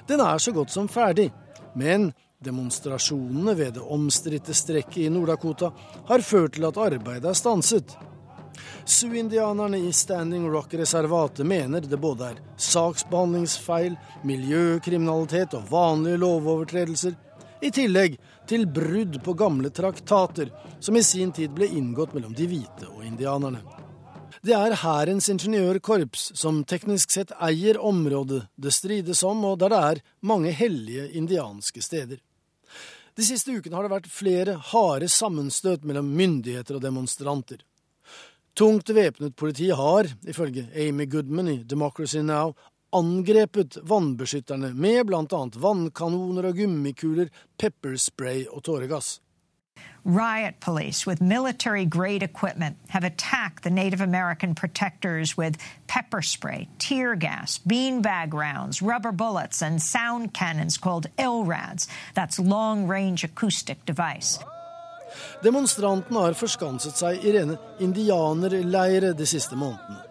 Den 0.07 0.23
er 0.23 0.37
så 0.41 0.53
godt 0.55 0.73
som 0.73 0.89
ferdig, 0.91 1.29
men 1.75 2.11
demonstrasjonene 2.43 3.55
ved 3.57 3.75
det 3.77 3.83
omstridte 3.85 4.53
strekket 4.57 5.05
i 5.05 5.09
Nord-Dakota 5.13 5.71
har 6.07 6.25
ført 6.25 6.57
til 6.57 6.65
at 6.69 6.79
arbeidet 6.81 7.29
er 7.29 7.37
stanset. 7.37 7.97
Sioux-indianerne 8.85 9.77
i 9.77 9.91
Standing 9.93 10.47
Rock-reservatet 10.51 11.45
mener 11.47 11.85
det 11.85 11.99
både 12.01 12.31
er 12.31 12.39
saksbehandlingsfeil, 12.57 13.95
miljøkriminalitet 14.27 15.53
og 15.57 15.69
vanlige 15.71 16.21
lovovertredelser 16.21 17.15
i 17.61 17.69
tillegg 17.73 18.17
til 18.49 18.65
brudd 18.65 19.21
på 19.23 19.37
gamle 19.37 19.69
traktater 19.69 20.49
som 20.79 20.97
i 20.97 21.05
sin 21.05 21.31
tid 21.31 21.53
ble 21.55 21.69
inngått 21.69 22.17
mellom 22.17 22.33
de 22.37 22.49
hvite 22.49 22.89
og 22.89 23.05
indianerne. 23.05 23.80
Det 24.41 24.55
er 24.57 24.73
Hærens 24.81 25.27
ingeniørkorps 25.29 26.31
som 26.39 26.63
teknisk 26.65 27.11
sett 27.13 27.29
eier 27.45 27.77
området 27.77 28.47
det 28.57 28.71
strides 28.73 29.21
om, 29.21 29.43
og 29.45 29.59
der 29.61 29.69
det 29.69 29.81
er 29.85 30.01
mange 30.25 30.49
hellige 30.57 31.11
indianske 31.13 31.83
steder. 31.85 32.17
De 33.13 33.27
siste 33.27 33.53
ukene 33.53 33.77
har 33.77 33.85
det 33.85 33.93
vært 33.93 34.09
flere 34.09 34.55
harde 34.71 35.11
sammenstøt 35.13 35.85
mellom 35.85 36.09
myndigheter 36.17 36.79
og 36.79 36.81
demonstranter. 36.81 37.61
Tungt 38.57 38.89
væpnet 38.89 39.37
politi 39.37 39.69
har, 39.69 40.09
ifølge 40.25 40.65
Amy 40.73 41.05
Goodman 41.11 41.53
i 41.53 41.57
Democracy 41.61 42.25
Now, 42.25 42.55
angrepet 42.97 43.77
vannbeskytterne 43.85 44.73
med 44.73 45.05
bl.a. 45.05 45.43
vannkanoner 45.53 46.49
og 46.49 46.57
gummikuler, 46.57 47.29
pepperspray 47.61 48.47
og 48.49 48.65
tåregass. 48.65 49.19
Riot 50.03 50.59
police 50.59 51.05
with 51.05 51.21
military 51.21 51.85
grade 51.85 52.23
equipment 52.23 52.77
have 52.87 53.03
attacked 53.03 53.63
the 53.63 53.69
Native 53.69 54.01
American 54.01 54.55
protectors 54.55 55.37
with 55.37 55.57
pepper 55.87 56.21
spray, 56.21 56.67
tear 56.79 57.15
gas, 57.15 57.59
beanbag 57.67 58.33
rounds, 58.33 58.81
rubber 58.81 59.11
bullets, 59.11 59.61
and 59.61 59.81
sound 59.81 60.33
cannons 60.33 60.77
called 60.77 61.05
LRADs. 61.17 61.87
That's 62.15 62.39
long 62.39 62.87
range 62.87 63.23
acoustic 63.23 63.85
device. 63.85 64.39
Demonstrantene 65.43 66.21
har 66.23 66.33
forskanset 66.39 66.95
seg 66.97 67.25
i 67.25 67.33
rene 67.35 67.57
indianerleire 67.83 69.11
de 69.13 69.25
siste 69.27 69.59
månedene 69.59 70.07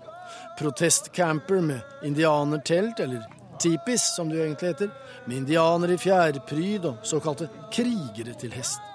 protestcamper 0.60 1.60
med 1.60 1.80
indianertelt, 2.04 3.00
eller 3.00 3.24
tipis 3.58 4.14
som 4.16 4.28
det 4.28 4.42
egentlig 4.42 4.68
heter, 4.68 4.90
med 5.24 5.36
indianere 5.36 5.96
i 5.96 5.98
fjærpryd 5.98 6.84
og 6.84 7.00
såkalte 7.02 7.48
krigere 7.72 8.36
til 8.36 8.52
hest. 8.52 8.89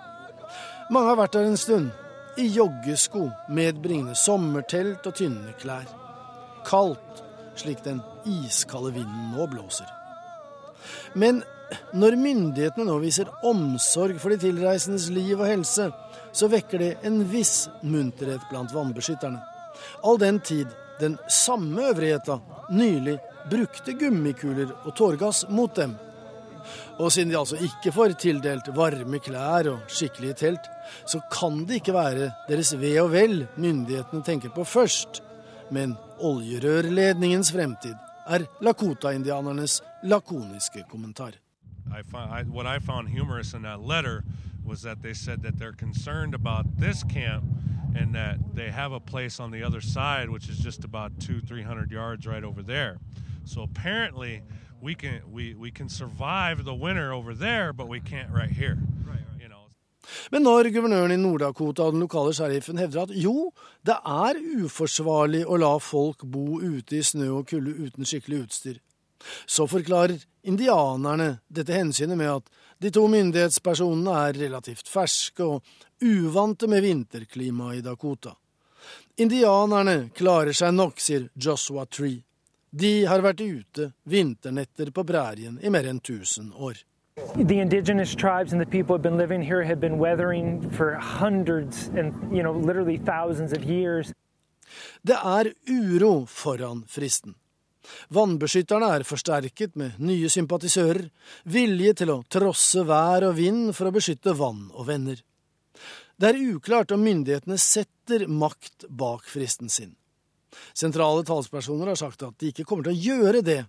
Mange 0.89 1.09
har 1.09 1.17
vært 1.17 1.33
der 1.37 1.47
en 1.49 1.57
stund, 1.57 1.91
i 2.37 2.45
joggesko, 2.51 3.29
medbringende 3.55 4.15
sommertelt 4.19 5.05
og 5.07 5.15
tynne 5.17 5.55
klær. 5.57 5.87
Kaldt, 6.67 7.23
slik 7.57 7.81
den 7.85 8.01
iskalde 8.27 8.91
vinden 8.97 9.31
nå 9.33 9.47
blåser. 9.49 9.87
Men 11.15 11.41
når 11.97 12.17
myndighetene 12.21 12.85
nå 12.85 12.99
viser 13.01 13.31
omsorg 13.47 14.19
for 14.21 14.33
de 14.33 14.43
tilreisendes 14.43 15.07
liv 15.13 15.39
og 15.39 15.47
helse, 15.49 15.89
så 16.35 16.49
vekker 16.51 16.81
det 16.81 16.91
en 17.07 17.21
viss 17.31 17.69
munterhet 17.81 18.43
blant 18.51 18.73
vannbeskytterne. 18.75 19.39
All 20.03 20.19
den 20.21 20.39
tid 20.45 20.69
den 20.99 21.17
samme 21.31 21.89
øvrigheta 21.89 22.37
nylig 22.69 23.17
brukte 23.49 23.95
gummikuler 23.97 24.71
og 24.85 24.93
tårgass 24.95 25.45
mot 25.49 25.73
dem. 25.75 25.95
Og 26.99 27.11
siden 27.11 27.29
de 27.29 27.37
altså 27.39 27.57
ikke 27.59 27.91
får 27.91 28.15
tildelt 28.21 28.69
varme 28.75 29.19
klær 29.19 29.67
og 29.73 29.91
skikkelige 29.91 30.33
telt, 30.39 30.67
så 31.07 31.19
kan 31.31 31.65
det 31.67 31.81
ikke 31.81 31.93
være 31.93 32.31
deres 32.47 32.71
ve 32.79 32.93
og 33.01 33.11
vel 33.11 33.47
myndighetene 33.57 34.23
tenker 34.23 34.53
på 34.55 34.63
først. 34.63 35.21
Men 35.71 35.97
oljerørledningens 36.23 37.51
fremtid 37.51 37.95
er 38.27 38.45
Lakota-indianernes 38.63 39.81
lakoniske 40.03 40.85
kommentar. 40.89 41.35
I 41.87 42.01
found, 42.01 42.31
I, 42.31 42.43
what 42.43 42.65
I 42.65 42.79
found 42.79 43.09
humorous 43.09 43.53
in 43.53 43.63
that 43.63 43.79
letter 43.79 44.23
was 44.65 44.81
that 44.81 45.01
they 45.03 45.13
said 45.13 45.43
that 45.43 45.59
they're 45.59 45.77
concerned 45.77 46.33
about 46.33 46.65
this 46.79 47.03
camp 47.03 47.43
and 47.95 48.15
that 48.15 48.37
they 48.55 48.71
have 48.71 48.91
a 48.91 48.99
place 48.99 49.39
on 49.39 49.51
the 49.51 49.63
other 49.63 49.81
side, 49.81 50.29
which 50.29 50.49
is 50.49 50.57
just 50.57 50.83
about 50.83 51.11
two, 51.19 51.41
three 51.41 51.61
hundred 51.61 51.91
yards 51.91 52.25
right 52.25 52.43
over 52.43 52.63
there. 52.63 52.97
So 53.45 53.61
apparently, 53.61 54.41
we 54.81 54.95
can 54.95 55.21
we, 55.31 55.53
we 55.53 55.71
can 55.71 55.89
survive 55.89 56.65
the 56.65 56.73
winter 56.73 57.13
over 57.13 57.33
there, 57.33 57.73
but 57.73 57.87
we 57.87 57.99
can't 57.99 58.31
right 58.31 58.51
here. 58.51 58.77
Men 60.31 60.43
når 60.45 60.69
guvernøren 60.73 61.11
i 61.11 61.17
Nord-Dakota 61.17 61.87
og 61.87 61.95
den 61.95 62.03
lokale 62.05 62.33
sheriffen 62.33 62.77
hevder 62.77 63.07
at 63.07 63.13
jo, 63.17 63.51
det 63.85 63.95
er 64.05 64.39
uforsvarlig 64.65 65.45
å 65.45 65.57
la 65.57 65.71
folk 65.81 66.25
bo 66.29 66.59
ute 66.61 66.99
i 66.99 67.03
snø 67.05 67.31
og 67.39 67.47
kulde 67.49 67.73
uten 67.73 68.05
skikkelig 68.05 68.43
utstyr, 68.45 68.79
så 69.49 69.65
forklarer 69.69 70.21
indianerne 70.45 71.39
dette 71.49 71.73
hensynet 71.73 72.17
med 72.17 72.31
at 72.35 72.49
de 72.81 72.91
to 72.93 73.07
myndighetspersonene 73.09 74.17
er 74.27 74.39
relativt 74.45 74.89
ferske 74.91 75.45
og 75.45 76.05
uvante 76.05 76.69
med 76.69 76.85
vinterklimaet 76.85 77.79
i 77.79 77.85
Dakota. 77.85 78.35
Indianerne 79.17 80.09
klarer 80.13 80.53
seg 80.53 80.75
nok, 80.75 80.99
sier 81.01 81.29
Joshua 81.33 81.87
Tree. 81.89 82.19
De 82.75 83.05
har 83.07 83.21
vært 83.23 83.39
ute 83.39 83.85
vinternetter 84.03 84.89
på 84.91 85.05
prærien 85.07 85.55
i 85.63 85.69
mer 85.71 85.85
enn 85.87 86.01
1000 86.01 86.51
år. 86.59 86.81
The 87.37 87.61
indigenous 87.61 88.11
tribes 88.15 88.51
and 88.51 88.59
the 88.59 88.67
people 88.67 88.91
who 88.91 88.99
have 88.99 89.07
been 89.07 89.17
living 89.17 89.43
here 89.43 89.63
have 89.63 89.79
been 89.79 89.97
weathering 89.97 90.59
for 90.75 90.99
hundreds 90.99 91.87
and, 91.95 92.11
you 92.35 92.43
know, 92.43 92.51
literally 92.51 92.97
thousands 92.97 93.53
of 93.53 93.63
years. 93.63 94.11
Det 95.07 95.15
er 95.15 95.53
uro 95.69 96.25
foran 96.25 96.83
fristen. 96.87 97.35
Vannbeskytterne 98.11 98.91
er 98.97 99.07
forsterket 99.07 99.75
med 99.79 99.95
nye 100.03 100.27
sympatisører, 100.29 101.07
vilje 101.45 101.93
til 102.01 102.11
å 102.11 102.21
trosse 102.27 102.83
vær 102.83 103.29
og 103.29 103.37
vind 103.39 103.71
for 103.77 103.87
å 103.87 103.95
beskytte 103.95 104.35
vann 104.35 104.67
og 104.73 104.89
venner. 104.89 105.21
Det 106.19 106.33
er 106.33 106.43
uklart 106.55 106.91
om 106.91 107.07
myndighetene 107.07 107.55
setter 107.61 108.27
makt 108.27 108.89
bak 108.89 109.23
fristen 109.31 109.71
sin. 109.71 109.95
Sentrale 110.73 111.23
talspersoner 111.27 111.93
har 111.93 111.99
sagt 111.99 112.23
at 112.25 112.37
de 112.39 112.51
ikke 112.51 112.65
kommer 112.67 112.87
til 112.87 112.95
å 112.95 113.05
gjøre 113.09 113.43
det, 113.45 113.61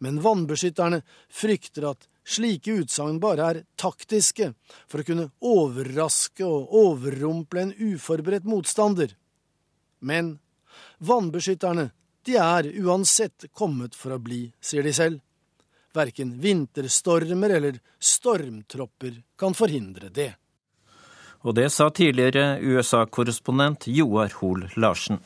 men 0.00 0.22
vannbeskytterne 0.24 1.02
frykter 1.28 1.90
at 1.90 2.06
Slike 2.30 2.72
utsagn 2.82 3.18
bare 3.20 3.46
er 3.46 3.62
taktiske 3.80 4.52
for 4.86 5.00
å 5.00 5.06
kunne 5.06 5.30
overraske 5.42 6.44
og 6.46 6.74
overrumple 6.78 7.64
en 7.64 7.72
uforberedt 7.74 8.46
motstander. 8.46 9.16
Men 10.00 10.36
vannbeskytterne, 11.02 11.90
de 12.24 12.36
er 12.36 12.68
uansett 12.84 13.48
kommet 13.56 13.96
for 13.96 14.14
å 14.14 14.20
bli, 14.22 14.44
sier 14.60 14.86
de 14.86 14.92
selv. 14.94 15.18
Verken 15.96 16.36
vinterstormer 16.38 17.56
eller 17.56 17.80
stormtropper 17.98 19.16
kan 19.40 19.56
forhindre 19.56 20.12
det. 20.14 20.30
Og 21.40 21.56
det 21.56 21.70
sa 21.72 21.88
tidligere 21.90 22.60
USA-korrespondent 22.60 23.88
Joar 23.88 24.30
Hoel 24.38 24.68
Larsen. 24.76 25.18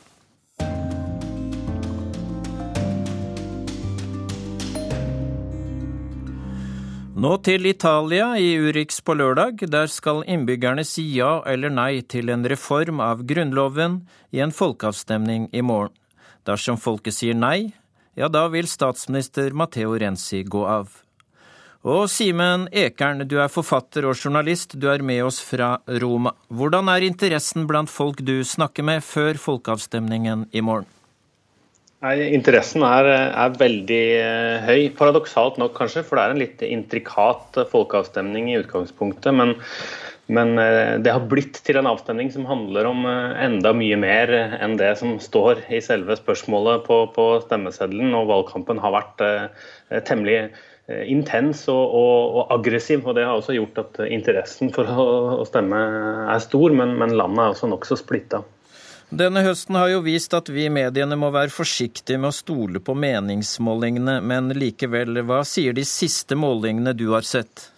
Nå 7.15 7.37
til 7.39 7.63
Italia, 7.63 8.33
i 8.35 8.57
Urix 8.59 8.97
på 8.99 9.13
lørdag. 9.15 9.61
Der 9.71 9.87
skal 9.87 10.25
innbyggerne 10.27 10.83
si 10.83 11.05
ja 11.15 11.37
eller 11.47 11.71
nei 11.71 12.01
til 12.11 12.27
en 12.33 12.43
reform 12.43 12.99
av 12.99 13.21
Grunnloven 13.23 14.01
i 14.35 14.41
en 14.43 14.51
folkeavstemning 14.51 15.45
i 15.55 15.61
morgen. 15.63 15.93
Dersom 16.43 16.75
folket 16.75 17.15
sier 17.15 17.37
nei, 17.39 17.71
ja 18.19 18.27
da 18.27 18.49
vil 18.51 18.67
statsminister 18.67 19.55
Matteo 19.55 19.95
Renzi 19.95 20.41
gå 20.43 20.65
av. 20.67 20.91
Og 21.87 22.09
Simen 22.11 22.67
Ekern, 22.75 23.23
du 23.23 23.37
er 23.39 23.53
forfatter 23.53 24.09
og 24.09 24.19
journalist, 24.19 24.75
du 24.75 24.89
er 24.91 24.99
med 24.99 25.23
oss 25.23 25.39
fra 25.39 25.77
Roma. 26.03 26.35
Hvordan 26.51 26.91
er 26.91 27.07
interessen 27.07 27.63
blant 27.63 27.95
folk 27.95 28.19
du 28.27 28.41
snakker 28.43 28.83
med 28.83 29.07
før 29.07 29.39
folkeavstemningen 29.39 30.49
i 30.51 30.59
morgen? 30.59 30.91
Nei, 32.03 32.15
Interessen 32.35 32.83
er, 32.83 33.07
er, 33.07 33.53
veldig 33.55 34.01
eh, 34.19 34.65
høy, 34.67 34.81
paradoksalt 34.97 35.55
nok 35.61 35.77
kanskje, 35.77 36.03
for 36.03 36.19
det 36.19 36.25
er 36.25 36.33
en 36.33 36.41
litt 36.41 36.63
intrikat 36.67 37.55
folkeavstemning 37.71 38.49
i 38.51 38.57
utgangspunktet. 38.59 39.31
Men, 39.33 39.53
men, 40.27 40.51
eh, 40.59 40.97
det 40.99 41.13
har 41.15 41.23
blitt 41.31 41.61
til 41.63 41.79
en 41.79 41.87
avstemning 41.87 42.33
som 42.33 42.47
handler 42.49 42.89
om 42.89 43.07
eh, 43.07 43.37
enda 43.47 43.71
mye 43.77 43.97
mer 44.01 44.33
enn 44.35 44.75
det 44.81 44.91
som 44.99 45.15
står 45.23 45.63
i 45.71 45.79
selve 45.85 46.19
spørsmålet 46.19 46.83
på, 46.85 46.99
på 47.15 47.27
stemmeseddelen. 47.47 48.11
Og 48.19 48.27
valgkampen 48.33 48.81
har 48.83 48.97
vært 48.99 49.23
temmelig 50.09 50.49
intens 51.07 51.63
og, 51.71 51.95
og, 51.95 52.17
og, 52.35 52.43
aggressiv. 52.59 53.07
og 53.07 53.15
Det 53.15 53.23
har 53.23 53.39
også 53.39 53.55
gjort 53.55 53.79
at 53.85 54.03
interessen 54.09 54.75
for 54.75 54.85
å, 54.91 55.07
å 55.39 55.47
stemme 55.47 55.79
er 56.27 56.43
stor, 56.43 56.75
men, 56.75 56.99
men 56.99 57.15
landet 57.15 57.47
er 57.47 57.55
også 57.55 57.71
nokså 57.71 58.03
splitta. 58.03 58.43
Denne 59.09 59.43
høsten 59.45 59.77
har 59.77 59.91
jo 59.91 60.01
vist 60.05 60.33
at 60.33 60.49
vi 60.49 60.65
i 60.65 60.73
mediene 60.73 61.17
må 61.19 61.29
være 61.33 61.53
forsiktige 61.53 62.17
med 62.17 62.31
å 62.31 62.35
stole 62.35 62.81
på 62.81 62.95
meningsmålingene, 62.97 64.17
men 64.25 64.49
likevel, 64.57 65.21
hva 65.27 65.43
sier 65.45 65.77
de 65.77 65.85
siste 65.85 66.37
målingene 66.39 66.95
du 66.97 67.11
har 67.13 67.27
sett? 67.27 67.69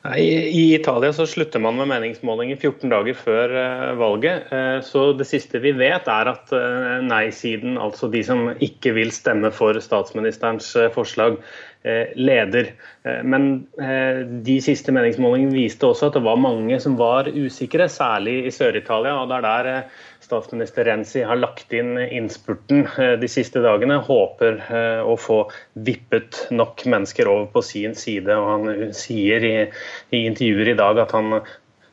Nei, 0.00 0.20
I 0.56 0.62
Italia 0.78 1.12
så 1.12 1.26
slutter 1.28 1.60
man 1.60 1.76
med 1.76 1.90
meningsmålinger 1.90 2.56
14 2.56 2.88
dager 2.88 3.16
før 3.20 3.52
uh, 3.52 3.88
valget. 4.00 4.46
Uh, 4.48 4.78
så 4.84 5.10
Det 5.12 5.26
siste 5.28 5.60
vi 5.60 5.74
vet, 5.76 6.08
er 6.08 6.30
at 6.30 6.54
uh, 6.56 7.02
nei-siden, 7.04 7.76
altså 7.76 8.08
de 8.08 8.22
som 8.24 8.46
ikke 8.64 8.94
vil 8.96 9.12
stemme 9.12 9.50
for 9.52 9.76
statsministerens 9.76 10.72
forslag, 10.96 11.42
leder. 12.12 12.74
Men 13.24 13.44
de 14.44 14.56
siste 14.60 14.92
meningsmålingene 14.92 15.54
viste 15.54 15.88
også 15.88 16.10
at 16.10 16.18
det 16.18 16.20
var 16.26 16.36
mange 16.36 16.76
som 16.84 16.98
var 16.98 17.30
usikre, 17.32 17.86
særlig 17.88 18.34
i 18.44 18.52
Sør-Italia. 18.52 19.14
og 19.16 19.30
det 19.30 19.38
er 19.38 19.46
der 19.46 19.70
statsminister 20.30 20.84
Renzi 20.86 21.22
har 21.26 21.36
lagt 21.36 21.72
inn 21.74 21.98
innspurten 21.98 22.86
eh, 22.98 23.16
de 23.18 23.28
siste 23.28 23.62
dagene. 23.64 23.98
Håper 24.06 24.60
eh, 24.70 25.00
å 25.02 25.16
få 25.18 25.40
vippet 25.74 26.44
nok 26.54 26.84
mennesker 26.86 27.30
over 27.30 27.48
på 27.50 27.64
sin 27.66 27.96
side. 27.98 28.36
og 28.36 28.50
Han 28.52 28.94
sier 28.94 29.46
i, 29.46 29.56
i 30.14 30.22
intervjuer 30.28 30.70
i 30.70 30.78
dag 30.78 31.02
at 31.02 31.16
han 31.16 31.40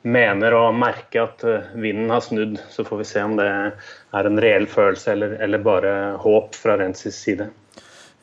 mener 0.07 0.53
å 0.53 0.67
merke 0.75 1.23
at 1.25 1.45
eh, 1.47 1.71
vinden 1.81 2.13
har 2.13 2.21
snudd. 2.25 2.59
Så 2.69 2.85
får 2.85 3.01
vi 3.01 3.09
se 3.09 3.25
om 3.25 3.37
det 3.39 3.47
er 3.49 4.29
en 4.29 4.41
reell 4.43 4.69
følelse 4.69 5.15
eller, 5.15 5.39
eller 5.41 5.65
bare 5.65 5.95
håp 6.21 6.57
fra 6.61 6.77
Renzis 6.77 7.17
side. 7.17 7.49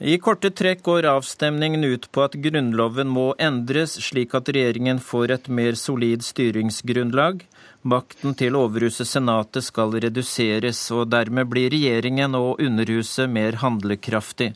I 0.02 0.16
korte 0.18 0.50
trekk 0.50 0.80
går 0.82 1.06
avstemningen 1.06 1.84
ut 1.86 2.08
på 2.10 2.24
at 2.24 2.32
Grunnloven 2.42 3.06
må 3.14 3.28
endres, 3.38 3.94
slik 4.02 4.32
at 4.34 4.48
regjeringen 4.50 4.98
får 4.98 5.30
et 5.36 5.46
mer 5.46 5.78
solid 5.78 6.24
styringsgrunnlag. 6.26 7.44
Makten 7.86 8.34
til 8.34 8.58
overhuset 8.58 9.06
Senatet 9.06 9.62
skal 9.68 9.94
reduseres, 10.02 10.80
og 10.90 11.12
dermed 11.14 11.46
blir 11.46 11.70
regjeringen 11.70 12.34
og 12.34 12.58
Underhuset 12.64 13.30
mer 13.30 13.60
handlekraftig. 13.62 14.50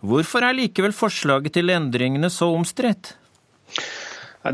Hvorfor 0.00 0.46
er 0.48 0.56
likevel 0.56 0.96
forslaget 0.96 1.58
til 1.58 1.74
endringene 1.74 2.32
så 2.32 2.48
omstridt? 2.56 3.12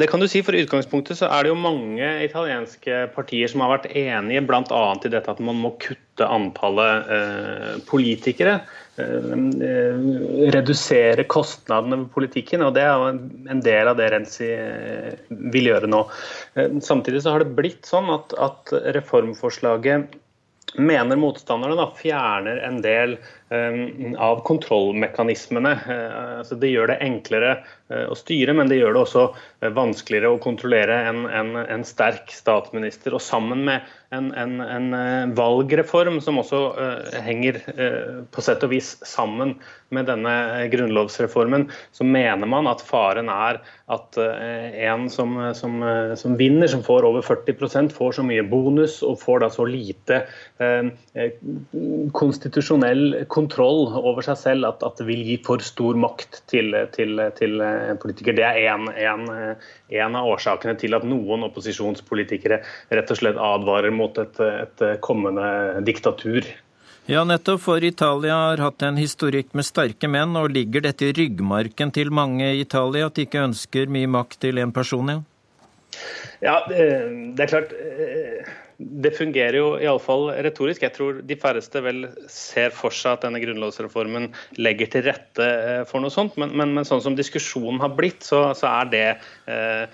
Det 0.01 0.09
kan 0.11 0.23
du 0.23 0.27
si, 0.31 0.41
for 0.43 0.57
I 0.57 0.63
utgangspunktet 0.65 1.19
så 1.21 1.29
er 1.31 1.45
det 1.45 1.53
jo 1.53 1.59
mange 1.61 2.07
italienske 2.25 3.05
partier 3.15 3.51
som 3.51 3.63
har 3.65 3.77
vært 3.77 3.91
enige 3.93 4.43
bl.a. 4.49 4.85
i 4.97 5.13
dette 5.13 5.31
at 5.31 5.43
man 5.45 5.61
må 5.61 5.75
kutte 5.83 6.27
antallet 6.27 7.13
eh, 7.13 7.71
politikere. 7.89 8.59
Eh, 8.97 10.51
redusere 10.55 11.25
kostnadene 11.27 12.05
ved 12.05 12.11
politikken. 12.15 12.63
og 12.63 12.75
Det 12.77 12.85
er 12.87 12.93
jo 12.95 13.09
en 13.51 13.63
del 13.65 13.91
av 13.91 13.99
det 13.99 14.11
Renzi 14.13 14.51
eh, 14.55 15.17
vil 15.55 15.71
gjøre 15.73 15.91
nå. 15.91 16.05
Eh, 16.55 16.77
samtidig 16.79 17.25
så 17.25 17.35
har 17.35 17.43
det 17.43 17.57
blitt 17.59 17.91
sånn 17.91 18.13
at, 18.15 18.37
at 18.39 18.75
reformforslaget 18.95 20.21
mener 20.79 21.19
motstanderne 21.21 21.77
da, 21.79 21.89
fjerner 21.99 22.63
en 22.67 22.81
del 22.83 23.19
av 24.19 24.41
kontrollmekanismene. 24.43 25.73
Uh, 25.89 26.39
altså 26.41 26.57
det 26.59 26.73
gjør 26.73 26.91
det 26.91 27.01
enklere 27.05 27.51
uh, 27.93 28.07
å 28.09 28.17
styre, 28.17 28.55
men 28.57 28.71
det 28.71 28.81
gjør 28.81 28.97
det 28.97 29.03
også 29.05 29.25
uh, 29.35 29.69
vanskeligere 29.77 30.33
å 30.33 30.41
kontrollere 30.43 30.97
en, 31.11 31.25
en, 31.29 31.53
en, 31.61 31.85
sterk 31.85 32.33
statsminister. 32.33 33.15
Og 33.15 33.23
sammen 33.23 33.67
med 33.69 33.85
en, 34.15 34.31
en 34.33 34.95
valgreform 35.35 36.21
som 36.23 36.39
også 36.39 36.59
henger 37.25 37.57
på 38.31 38.43
sett 38.47 38.63
og 38.63 38.71
vis 38.71 38.93
sammen 39.03 39.57
med 39.91 40.07
denne 40.07 40.35
grunnlovsreformen, 40.71 41.65
så 41.91 42.07
mener 42.07 42.47
man 42.47 42.69
at 42.71 42.85
faren 42.87 43.27
er 43.33 43.59
at 43.91 44.19
en 44.23 45.09
som, 45.11 45.35
som, 45.59 45.83
som 46.15 46.39
vinner, 46.39 46.71
som 46.71 46.85
får 46.87 47.09
over 47.09 47.27
40% 47.27 47.91
får 47.97 48.15
så 48.21 48.27
mye 48.29 48.47
bonus 48.47 49.01
og 49.03 49.19
får 49.25 49.43
da 49.43 49.51
så 49.51 49.67
lite 49.67 50.21
konstitusjonell 52.15 53.25
kontroll 53.27 53.34
over 53.35 54.23
seg 54.23 54.39
selv 54.39 54.69
at, 54.69 54.83
at 54.87 55.01
det 55.01 55.07
vil 55.09 55.23
gi 55.27 55.39
for 55.45 55.63
stor 55.65 55.95
makt 55.99 56.43
til, 56.51 56.75
til, 56.95 57.21
til 57.39 57.63
politikere. 58.03 58.37
Det 58.39 58.45
er 58.47 58.69
en, 58.75 58.89
en, 58.89 59.57
en, 59.91 60.19
av 60.19 60.29
årsakene 60.35 60.77
til 60.79 60.95
at 60.95 61.07
noen 61.09 61.47
opposisjonspolitikere 61.49 62.61
rett 62.95 63.11
og 63.11 63.19
slett 63.19 63.41
advarer 63.41 63.95
mot 63.95 64.19
et, 64.23 64.41
et 64.41 64.87
kommende 65.05 65.83
diktatur. 65.87 66.47
Ja, 67.07 67.21
nettopp, 67.29 67.61
for 67.61 67.85
Italia 67.85 68.37
har 68.47 68.63
hatt 68.65 68.83
en 68.87 68.97
historikk 68.97 69.51
med 69.53 69.67
sterke 69.69 70.09
menn, 70.09 70.33
og 70.41 70.55
ligger 70.55 70.87
dette 70.87 71.11
i 71.11 71.13
ryggmarken 71.13 71.93
til 71.93 72.09
mange 72.15 72.47
i 72.55 72.63
Italia, 72.63 73.11
at 73.11 73.19
de 73.19 73.27
ikke 73.27 73.43
ønsker 73.45 73.93
mye 73.93 74.09
makt 74.09 74.39
til 74.47 74.61
én 74.63 74.73
person? 74.73 75.13
Ja, 75.13 75.19
ja 76.41 76.55
det 76.73 77.45
er 77.45 77.51
klart 77.51 77.75
det 78.79 79.15
fungerer 79.15 79.59
jo 79.59 79.69
iallfall 79.79 80.29
retorisk. 80.45 80.83
Jeg 80.83 80.95
tror 80.97 81.21
de 81.27 81.37
færreste 81.39 81.83
vel 81.85 82.09
ser 82.31 82.75
for 82.75 82.95
seg 82.95 83.19
at 83.19 83.27
denne 83.27 83.41
grunnlovsreformen 83.43 84.31
legger 84.59 84.91
til 84.91 85.07
rette 85.07 85.47
eh, 85.47 85.83
for 85.89 86.03
noe 86.03 86.13
sånt, 86.13 86.37
men, 86.41 86.55
men, 86.59 86.75
men 86.75 86.89
sånn 86.89 87.03
som 87.05 87.19
diskusjonen 87.19 87.81
har 87.83 87.95
blitt, 87.95 88.25
så, 88.27 88.49
så 88.59 88.71
er 88.83 88.91
det 88.91 89.05
eh, 89.51 89.85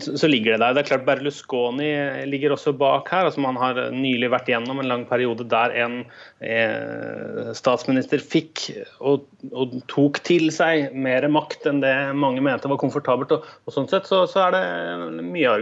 så, 0.00 0.16
så 0.16 0.30
ligger 0.30 0.54
det 0.54 0.62
der. 0.62 0.76
Det 0.76 0.82
er 0.82 0.90
klart 0.90 1.06
Berlusconi 1.08 1.90
ligger 2.28 2.56
også 2.56 2.74
bak 2.76 3.10
her. 3.12 3.28
altså 3.28 3.44
Man 3.44 3.60
har 3.60 3.78
nylig 3.94 4.30
vært 4.32 4.50
gjennom 4.52 4.80
en 4.80 4.90
lang 4.90 5.04
periode 5.08 5.46
der 5.48 5.76
en 5.84 5.98
eh, 6.40 7.52
statsminister 7.56 8.22
fikk 8.22 8.66
og, 9.00 9.28
og, 9.52 9.76
tok 9.92 10.20
til 10.26 10.48
seg 10.54 10.94
mer 10.96 11.28
makt 11.32 11.68
enn 11.68 11.82
det 11.84 11.94
mange 12.16 12.44
mente 12.44 12.70
var 12.70 12.80
komfortabelt. 12.80 13.36
og, 13.36 13.46
og 13.66 13.76
Sånn 13.76 13.88
sett 13.90 14.08
så, 14.08 14.24
så, 14.30 14.46
er 14.46 14.56
det 14.56 15.24
mye 15.26 15.52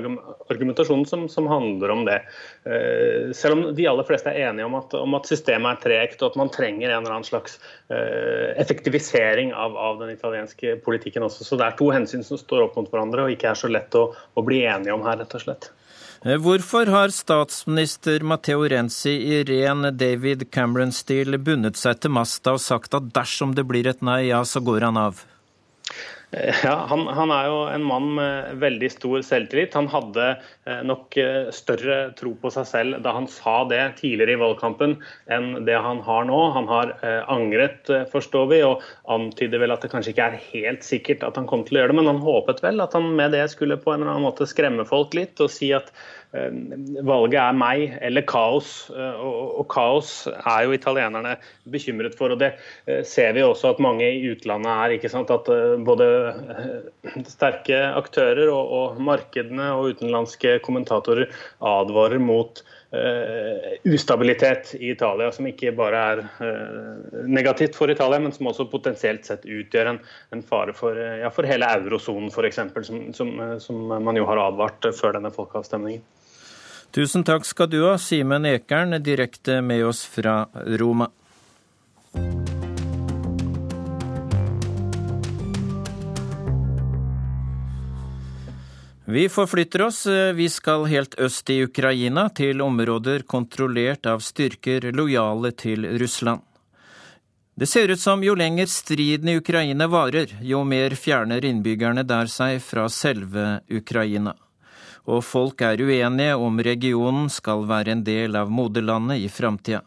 argumentasjon 0.52 1.06
som, 1.08 1.26
som 1.32 1.50
handler 1.50 1.94
om 1.94 2.03
det. 2.08 2.18
Eh, 2.64 3.30
selv 3.36 3.56
om 3.56 3.62
de 3.76 3.86
aller 3.90 4.06
fleste 4.08 4.32
er 4.32 4.48
enige 4.50 4.66
om 4.68 4.76
at, 4.78 4.96
om 4.98 5.16
at 5.18 5.28
systemet 5.28 5.76
er 5.76 5.82
tregt 5.84 6.22
og 6.22 6.32
at 6.32 6.40
man 6.40 6.52
trenger 6.54 6.88
en 6.88 7.02
eller 7.02 7.16
annen 7.18 7.28
slags 7.28 7.58
eh, 7.92 8.54
effektivisering 8.62 9.52
av, 9.52 9.76
av, 9.76 10.00
den 10.02 10.14
italienske 10.14 10.78
politikken 10.84 11.26
også. 11.26 11.46
Så 11.46 11.60
det 11.60 11.68
er 11.68 11.78
to 11.78 11.90
hensyn 11.94 12.26
som 12.26 12.40
står 12.40 12.68
opp 12.68 12.78
mot 12.80 12.90
hverandre 12.92 13.26
og 13.26 13.34
ikke 13.34 13.52
er 13.52 13.58
så 13.58 13.72
lett 13.72 13.96
å, 13.98 14.08
å 14.12 14.46
bli 14.46 14.64
enige 14.64 14.96
om 14.96 15.04
her, 15.06 15.20
rett 15.22 15.36
og 15.36 15.44
slett. 15.46 15.70
Eh, 16.24 16.38
hvorfor 16.40 16.88
har 16.88 17.12
statsminister 17.12 18.24
Matteo 18.24 18.64
Renzi 18.68 19.12
i 19.34 19.42
ren 19.44 19.90
David 19.92 20.48
Cameron-stil 20.54 21.36
bundet 21.36 21.76
seg 21.76 22.00
til 22.00 22.14
masta 22.16 22.56
og 22.56 22.64
sagt 22.64 22.96
at 22.96 23.12
dersom 23.12 23.52
det 23.58 23.66
blir 23.68 23.90
et 23.90 24.00
nei, 24.00 24.30
ja, 24.30 24.40
så 24.48 24.64
går 24.64 24.88
han 24.88 25.00
av? 25.00 25.20
Ja, 26.64 26.74
han, 26.90 27.04
han, 27.14 27.30
er 27.30 27.46
jo 27.46 27.58
en 27.70 27.84
mann 27.86 28.08
med 28.16 28.56
veldig 28.62 28.88
stor 28.90 29.22
selvtillit. 29.26 29.74
Han 29.78 29.86
hadde 29.92 30.24
eh, 30.32 30.80
nok 30.86 31.14
eh, 31.20 31.50
større 31.54 31.98
tro 32.18 32.32
på 32.40 32.50
seg 32.54 32.66
selv 32.66 32.98
da 33.04 33.12
han 33.14 33.28
sa 33.30 33.60
det 33.70 33.82
tidligere 34.00 34.34
i 34.34 34.40
valgkampen 34.40 34.96
enn 35.32 35.66
det 35.68 35.76
han 35.86 36.02
har 36.06 36.26
nå. 36.28 36.40
Han 36.56 36.66
har 36.70 36.94
eh, 37.06 37.20
angret, 37.30 37.92
forstår 38.10 38.50
vi, 38.50 38.60
og 38.66 38.82
antyder 39.14 39.62
vel 39.62 39.76
at 39.76 39.84
det 39.84 39.92
kanskje 39.94 40.14
ikke 40.14 40.28
er 40.32 40.42
helt 40.50 40.86
sikkert 40.86 41.22
at 41.28 41.38
han 41.38 41.48
kom 41.50 41.62
til 41.68 41.78
å 41.78 41.84
gjøre 41.84 41.94
det, 41.94 42.00
men 42.00 42.10
han 42.10 42.24
håpet 42.24 42.64
vel 42.64 42.82
at 42.82 42.98
han 42.98 43.12
med 43.14 43.36
det 43.36 43.46
skulle 43.52 43.78
på 43.78 43.94
en 43.94 44.02
eller 44.02 44.16
annen 44.16 44.26
måte 44.26 44.48
skremme 44.50 44.88
folk 44.88 45.14
litt 45.16 45.40
og 45.44 45.52
si 45.52 45.70
at 45.76 45.92
Eh, 45.94 46.23
valget 46.34 47.38
er 47.38 47.56
meg 47.56 47.94
eller 48.02 48.24
kaos, 48.26 48.90
eh, 48.90 49.20
og, 49.22 49.64
kaos 49.70 50.26
er 50.34 50.66
jo 50.66 50.74
italienerne 50.74 51.36
bekymret 51.70 52.16
for. 52.18 52.34
og 52.34 52.40
Det 52.42 52.52
eh, 52.86 53.02
ser 53.06 53.34
vi 53.36 53.44
også 53.44 53.74
at 53.74 53.82
mange 53.82 54.06
i 54.08 54.32
utlandet 54.32 54.70
er. 54.72 54.96
ikke 54.96 55.12
sant, 55.12 55.30
At 55.30 55.50
både 55.86 56.08
sterke 57.30 57.80
aktører 57.94 58.50
og, 58.50 58.72
og 58.78 59.02
markedene 59.02 59.70
og 59.74 59.94
utenlandske 59.94 60.58
kommentatorer 60.64 61.30
advarer 61.60 62.18
mot 62.18 62.64
Uh, 62.94 63.74
ustabilitet 63.90 64.76
i 64.78 64.92
Italia, 64.92 65.32
som 65.34 65.48
ikke 65.50 65.72
bare 65.74 66.02
er 66.12 66.20
uh, 66.38 67.24
negativt 67.26 67.74
for 67.74 67.90
Italia, 67.90 68.20
men 68.22 68.30
som 68.30 68.46
også 68.46 68.68
potensielt 68.70 69.26
sett 69.26 69.42
utgjør 69.42 69.90
en, 69.90 69.98
en 70.30 70.44
fare 70.46 70.70
for, 70.78 70.94
uh, 70.94 71.16
ja, 71.18 71.32
for 71.34 71.48
hele 71.48 71.66
eurosonen 71.80 72.30
f.eks., 72.30 72.60
som, 72.86 73.00
som, 73.16 73.32
som 73.58 73.80
man 73.98 74.20
jo 74.20 74.28
har 74.28 74.38
advart 74.44 74.86
før 74.94 75.18
denne 75.18 75.34
folkeavstemningen. 75.34 76.04
Tusen 76.94 77.24
takk 77.26 77.42
skal 77.42 77.66
du 77.72 77.80
ha, 77.82 77.96
Simen 77.98 78.44
Ekern, 78.46 78.94
direkte 79.02 79.58
med 79.66 79.82
oss 79.82 80.04
fra 80.06 80.44
Roma. 80.78 81.08
Vi 89.04 89.24
forflytter 89.28 89.82
oss. 89.82 90.06
Vi 90.34 90.46
skal 90.48 90.86
helt 90.86 91.18
øst 91.18 91.50
i 91.50 91.64
Ukraina, 91.66 92.28
til 92.30 92.62
områder 92.62 93.26
kontrollert 93.26 94.06
av 94.06 94.22
styrker 94.22 94.92
lojale 94.94 95.50
til 95.50 95.90
Russland. 95.98 96.46
Det 97.58 97.66
ser 97.66 97.90
ut 97.90 98.00
som 98.00 98.22
jo 98.22 98.38
lenger 98.38 98.70
striden 98.70 99.34
i 99.34 99.36
Ukraina 99.42 99.90
varer, 99.90 100.38
jo 100.42 100.62
mer 100.62 100.94
fjerner 100.94 101.42
innbyggerne 101.42 102.06
der 102.06 102.30
seg 102.30 102.62
fra 102.62 102.86
selve 102.86 103.64
Ukraina 103.66 104.36
og 105.04 105.24
folk 105.24 105.60
er 105.64 105.80
uenige 105.80 106.36
om 106.40 106.60
regionen 106.64 107.28
skal 107.32 107.66
være 107.68 107.92
en 107.92 108.04
del 108.04 108.36
av 108.40 108.52
moderlandet 108.52 109.20
i 109.20 109.28
framtida. 109.28 109.82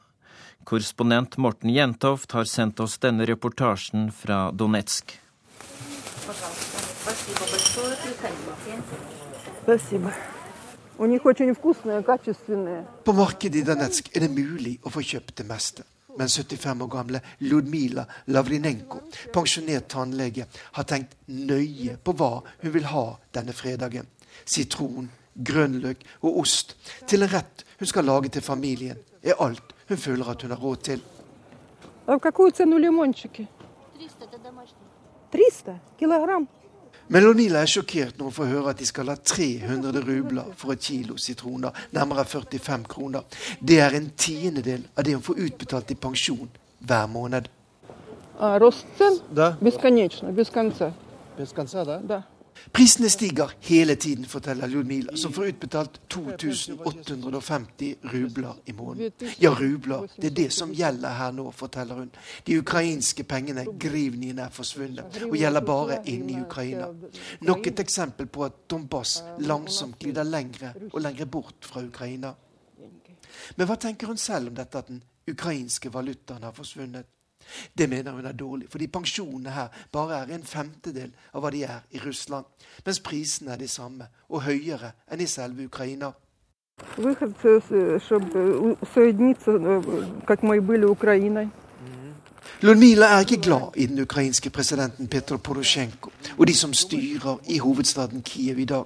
Korrespondent 0.68 1.38
Morten 1.38 1.72
Jentoft 1.72 2.32
har 2.36 2.45
sendt 2.45 2.80
oss 2.84 2.97
denne 2.99 3.26
reportasjen 3.26 4.11
fra 4.11 4.51
Donetsk. 4.51 5.15
På 13.03 13.13
markedet 13.13 13.61
i 13.61 13.63
Donetsk 13.63 14.11
er 14.13 14.26
det 14.26 14.34
mulig 14.34 14.76
å 14.84 14.91
få 14.91 15.05
kjøpt 15.05 15.38
det 15.39 15.47
meste. 15.47 15.88
Men 16.18 16.30
75 16.34 16.82
år 16.84 16.89
gamle 16.89 17.22
Ludmila 17.45 18.03
Lavrinenko, 18.34 19.03
pensjonert 19.34 19.88
tannlege, 19.93 20.47
har 20.76 20.86
tenkt 20.89 21.13
nøye 21.30 21.95
på 22.01 22.15
hva 22.18 22.32
hun 22.63 22.74
vil 22.74 22.89
ha 22.89 23.07
denne 23.38 23.53
fredagen 23.53 24.09
sitron, 24.46 25.10
grønnløk 25.34 26.02
og 26.22 26.38
ost 26.42 26.76
til 27.06 27.22
en 27.22 27.32
rett 27.32 27.64
hun 27.78 27.88
skal 27.88 28.04
lage 28.04 28.28
til 28.28 28.42
familien, 28.42 28.98
er 29.22 29.40
alt 29.40 29.74
hun 29.88 29.96
føler 29.96 30.28
at 30.30 30.42
hun 30.42 30.50
har 30.50 30.60
råd 30.60 30.76
til. 30.76 31.00
Men 37.08 37.22
Lonila 37.22 37.62
er 37.62 37.66
sjokkert 37.66 38.18
når 38.18 38.24
hun 38.24 38.32
får 38.32 38.44
høre 38.44 38.70
at 38.70 38.78
de 38.78 38.86
skal 38.86 39.08
ha 39.08 39.14
300 39.14 40.04
rubler 40.06 40.52
for 40.56 40.72
et 40.72 40.80
kilo 40.80 41.16
sitroner, 41.16 41.70
nærmere 41.92 42.24
45 42.24 42.84
kroner. 42.84 43.22
Det 43.68 43.80
er 43.80 43.96
en 43.96 44.10
tiendedel 44.16 44.86
av 44.96 45.04
det 45.04 45.14
hun 45.14 45.22
får 45.22 45.42
utbetalt 45.46 45.90
i 45.90 45.94
pensjon 45.94 46.50
hver 46.78 47.06
måned. 47.06 47.48
Да. 49.30 49.56
Бесконечно, 49.60 50.32
без 50.32 50.50
конца. 50.50 50.92
Без 51.36 51.52
конца, 51.52 51.84
да? 51.84 51.98
Да. 51.98 52.22
Prisene 52.72 53.09
stiger 53.09 53.51
hele 53.59 53.95
tiden, 53.95 54.26
forteller 54.26 54.68
Ljudmila, 54.68 55.15
som 55.18 55.34
får 55.34 55.45
utbetalt 55.45 55.99
2850 56.07 57.95
rubler 58.01 58.53
i 58.65 58.74
måneden. 58.74 59.11
Ja, 59.39 59.49
rubler, 59.59 60.07
det 60.15 60.32
er 60.32 60.36
det 60.36 60.47
som 60.53 60.74
gjelder 60.74 61.15
her 61.18 61.32
nå, 61.32 61.51
forteller 61.51 61.95
hun. 61.95 62.11
De 62.45 62.59
ukrainske 62.59 63.24
pengene, 63.24 63.65
grivniene, 63.80 64.47
er 64.47 64.53
forsvunnet 64.53 65.22
og 65.28 65.38
gjelder 65.38 65.65
bare 65.65 66.01
inne 66.05 66.36
i 66.36 66.41
Ukraina. 66.41 66.89
Nok 67.47 67.68
et 67.72 67.80
eksempel 67.80 68.28
på 68.28 68.45
at 68.45 68.63
Donbass 68.70 69.22
langsomt 69.39 69.99
glider 69.99 70.28
lengre 70.28 70.74
og 70.91 71.01
lengre 71.01 71.26
bort 71.26 71.65
fra 71.65 71.84
Ukraina. 71.84 72.34
Men 73.55 73.68
hva 73.70 73.78
tenker 73.80 74.07
hun 74.07 74.20
selv 74.22 74.51
om 74.51 74.57
dette 74.57 74.80
at 74.80 74.89
den 74.91 75.03
ukrainske 75.28 75.91
valutaen 75.93 76.43
har 76.43 76.55
forsvunnet? 76.55 77.07
Det 77.77 77.89
mener 77.89 78.11
hun 78.11 78.25
er 78.25 78.31
dårlig, 78.31 78.69
fordi 78.69 78.87
pensjonene 78.87 79.53
her 79.55 79.67
bare 79.91 80.21
er 80.21 80.33
en 80.35 80.43
femtedel 80.43 81.11
av 81.33 81.41
hva 81.43 81.51
de 81.51 81.63
er 81.63 81.83
i 81.91 82.01
Russland. 82.05 82.45
Mens 82.85 82.99
prisene 82.99 83.53
er 83.53 83.61
de 83.61 83.67
samme, 83.67 84.07
og 84.29 84.43
høyere 84.47 84.93
enn 85.11 85.21
i 85.21 85.29
selve 85.29 85.65
Ukraina. 85.65 86.11
Ludmila 92.61 93.05
er 93.05 93.19
ikke 93.19 93.41
glad 93.41 93.75
i 93.75 93.85
den 93.85 93.99
ukrainske 94.01 94.49
presidenten 94.49 95.07
Petro 95.07 95.37
Porosjenko 95.37 96.11
og 96.37 96.47
de 96.47 96.53
som 96.53 96.73
styrer 96.73 97.37
i 97.49 97.57
hovedstaden 97.57 98.21
Kiev 98.21 98.59
i 98.59 98.65
dag. 98.65 98.85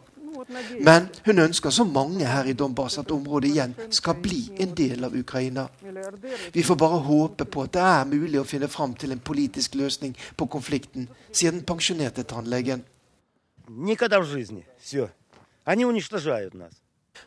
Men 0.81 1.07
hun 1.25 1.39
ønsker 1.39 1.69
så 1.69 1.83
mange 1.83 2.25
her 2.25 2.49
i 2.49 2.53
Donbass 2.57 2.97
at 3.01 3.11
området 3.11 3.51
igjen 3.51 3.75
skal 3.89 4.19
bli 4.21 4.41
en 4.59 4.75
del 4.77 5.03
av 5.07 5.15
Ukraina. 5.15 5.67
Vi 6.53 6.63
får 6.63 6.75
bare 6.75 6.99
håpe 7.07 7.45
på 7.45 7.65
at 7.67 7.73
det 7.77 7.85
er 7.85 8.11
mulig 8.11 8.41
å 8.41 8.47
finne 8.47 8.69
fram 8.71 8.93
til 8.95 9.11
en 9.11 9.23
politisk 9.23 9.75
løsning 9.79 10.15
på 10.37 10.47
konflikten, 10.51 11.09
sier 11.31 11.51
den 11.51 11.65
pensjonerte 11.67 12.23
tannlegen. 12.23 12.83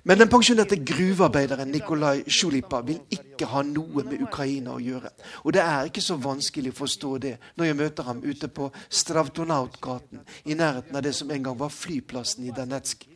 Men 0.02 0.18
den 0.18 0.28
pensjonerte 0.28 0.76
gruvearbeideren 0.76 1.70
Nikolai 1.70 2.24
Sjulipa 2.26 2.80
vil 2.84 3.00
ikke 3.14 3.48
ha 3.52 3.62
noe 3.66 4.04
med 4.04 4.22
Ukraina 4.26 4.74
å 4.74 4.82
gjøre. 4.82 5.12
Og 5.44 5.54
det 5.56 5.62
er 5.62 5.88
ikke 5.88 6.04
så 6.04 6.16
vanskelig 6.20 6.74
å 6.74 6.78
forstå 6.82 7.12
det 7.24 7.34
når 7.56 7.70
jeg 7.70 7.78
møter 7.78 8.08
ham 8.08 8.22
ute 8.24 8.50
på 8.50 8.70
Stravtonautgaten, 8.88 10.24
i 10.44 10.58
nærheten 10.58 10.96
av 10.96 11.04
det 11.04 11.14
som 11.16 11.30
en 11.30 11.48
gang 11.48 11.58
var 11.60 11.72
flyplassen 11.72 12.48
i 12.48 12.54
Danetsk. 12.56 13.06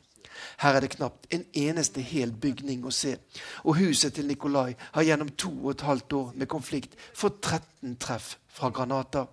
Her 0.62 0.76
er 0.76 0.84
det 0.84 0.94
knapt 0.96 1.26
en 1.34 1.44
eneste 1.54 2.00
hel 2.04 2.32
bygning 2.32 2.84
å 2.86 2.92
se. 2.94 3.16
Og 3.64 3.78
huset 3.80 4.14
til 4.14 4.26
Nikolai 4.26 4.74
har 4.94 5.06
gjennom 5.06 5.32
to 5.36 5.52
og 5.64 5.74
et 5.74 5.86
halvt 5.88 6.12
år 6.20 6.30
med 6.34 6.48
konflikt 6.48 6.96
fått 7.14 7.42
13 7.42 7.96
treff 8.00 8.36
fra 8.48 8.70
granater. 8.70 9.26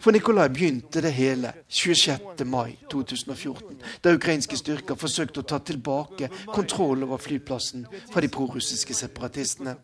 For 0.00 0.10
Nikolai 0.14 0.48
begynte 0.48 1.02
det 1.02 1.10
hele 1.12 1.52
26. 1.68 2.44
mai 2.46 2.76
2014, 2.90 3.80
da 4.04 4.12
ukrainske 4.14 4.56
styrker 4.56 4.94
forsøkte 4.94 5.42
å 5.42 5.48
ta 5.48 5.58
tilbake 5.58 6.28
kontroll 6.54 7.02
over 7.02 7.18
flyplassen 7.18 7.88
fra 8.12 8.22
de 8.22 8.30
prorussiske 8.30 8.94
separatistene. 8.94 9.74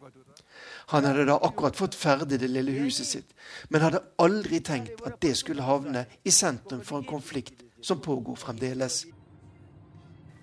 Han 0.93 1.05
hadde 1.05 1.25
da 1.29 1.39
akkurat 1.43 1.77
fått 1.77 1.97
ferdig 1.97 2.39
det 2.41 2.51
lille 2.53 2.75
huset 2.77 3.09
sitt, 3.09 3.35
men 3.69 3.85
hadde 3.85 4.03
aldri 4.21 4.61
tenkt 4.61 5.01
at 5.07 5.21
det 5.23 5.35
skulle 5.39 5.65
havne 5.65 6.05
i 6.25 6.33
sentrum 6.35 6.85
for 6.85 7.01
en 7.01 7.09
konflikt 7.09 7.65
som 7.81 8.01
pågår 8.05 8.37
fremdeles. 8.37 9.05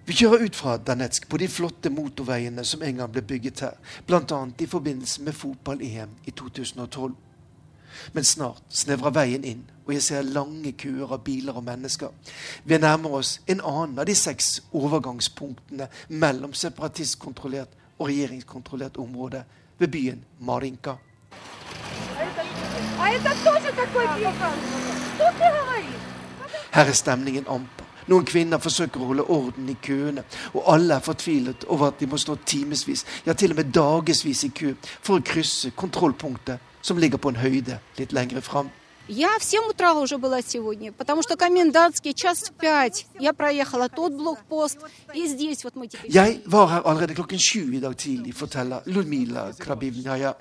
Vi 0.06 0.16
kjører 0.18 0.48
ut 0.48 0.58
fra 0.58 0.78
Danetsk 0.82 1.28
på 1.30 1.38
de 1.38 1.48
flotte 1.48 1.92
motorveiene 1.94 2.64
som 2.66 2.82
en 2.82 3.04
gang 3.04 3.12
ble 3.14 3.22
bygget 3.22 3.62
her, 3.68 3.76
bl.a. 4.08 4.40
i 4.60 4.66
forbindelse 4.68 5.22
med 5.22 5.38
fotball-EM 5.38 6.16
i 6.26 6.32
2012. 6.32 7.14
Men 8.14 8.26
snart 8.26 8.64
snevrer 8.70 9.14
veien 9.14 9.46
inn, 9.46 9.62
og 9.86 9.94
jeg 9.94 10.04
ser 10.04 10.26
lange 10.26 10.72
køer 10.80 11.14
av 11.14 11.22
biler 11.26 11.58
og 11.60 11.66
mennesker. 11.68 12.10
Vi 12.66 12.80
nærmer 12.82 13.20
oss 13.20 13.36
en 13.48 13.62
annen 13.62 14.00
av 14.00 14.10
de 14.10 14.16
seks 14.18 14.62
overgangspunktene 14.72 15.88
mellom 16.10 16.54
separatistkontrollert 16.58 17.78
og 18.02 18.10
regjeringskontrollert 18.10 18.98
område 18.98 19.44
ved 19.78 19.88
byen 19.88 20.24
Marinka. 20.40 20.98
Her 26.72 26.86
er 26.86 26.94
stemningen 26.94 27.46
amper. 27.48 27.86
Noen 28.10 28.26
kvinner 28.26 28.58
forsøker 28.58 29.02
å 29.02 29.12
holde 29.12 29.28
orden 29.30 29.70
i 29.70 29.78
køene, 29.78 30.24
og 30.58 30.66
alle 30.74 30.98
er 30.98 31.06
fortvilet 31.06 31.68
over 31.70 31.92
at 31.92 32.00
de 32.02 32.10
må 32.10 32.18
stå 32.18 32.36
timevis, 32.46 33.06
ja 33.26 33.34
til 33.38 33.54
og 33.54 33.62
med 33.62 33.72
dagevis 33.76 34.44
i 34.48 34.50
kø 34.50 34.74
for 34.90 35.20
å 35.20 35.26
krysse 35.26 35.72
kontrollpunktet 35.78 36.72
som 36.82 36.98
ligger 36.98 37.22
på 37.22 37.30
en 37.30 37.42
høyde 37.44 37.78
litt 38.00 38.16
lengre 38.18 38.42
fram. 38.42 38.72
Я 39.09 39.39
в 39.39 39.45
7 39.45 39.71
утра 39.71 39.95
уже 39.95 40.19
была 40.19 40.43
сегодня, 40.43 40.93
потому 40.93 41.23
что 41.23 41.37
комендантский 41.37 42.13
час 42.13 42.41
в 42.51 42.53
5. 42.55 43.07
Я 43.21 43.33
проехала 43.33 43.89
тот 43.89 44.13
блокпост, 44.13 44.79
и 45.15 45.29
здесь 45.29 45.63
вот 45.63 45.77
мы 45.77 45.87
теперь... 45.87 46.11
Jeg 46.11 46.43
var 46.45 46.67
her 46.67 46.83
allerede 46.83 47.15
klokken 47.15 47.39
sju 47.39 47.73
i 47.73 47.81
dag 47.81 47.97
tidlig, 47.97 48.35
forteller 48.35 48.83
Ludmila 48.87 49.53
Krabivnaya. 49.59 50.35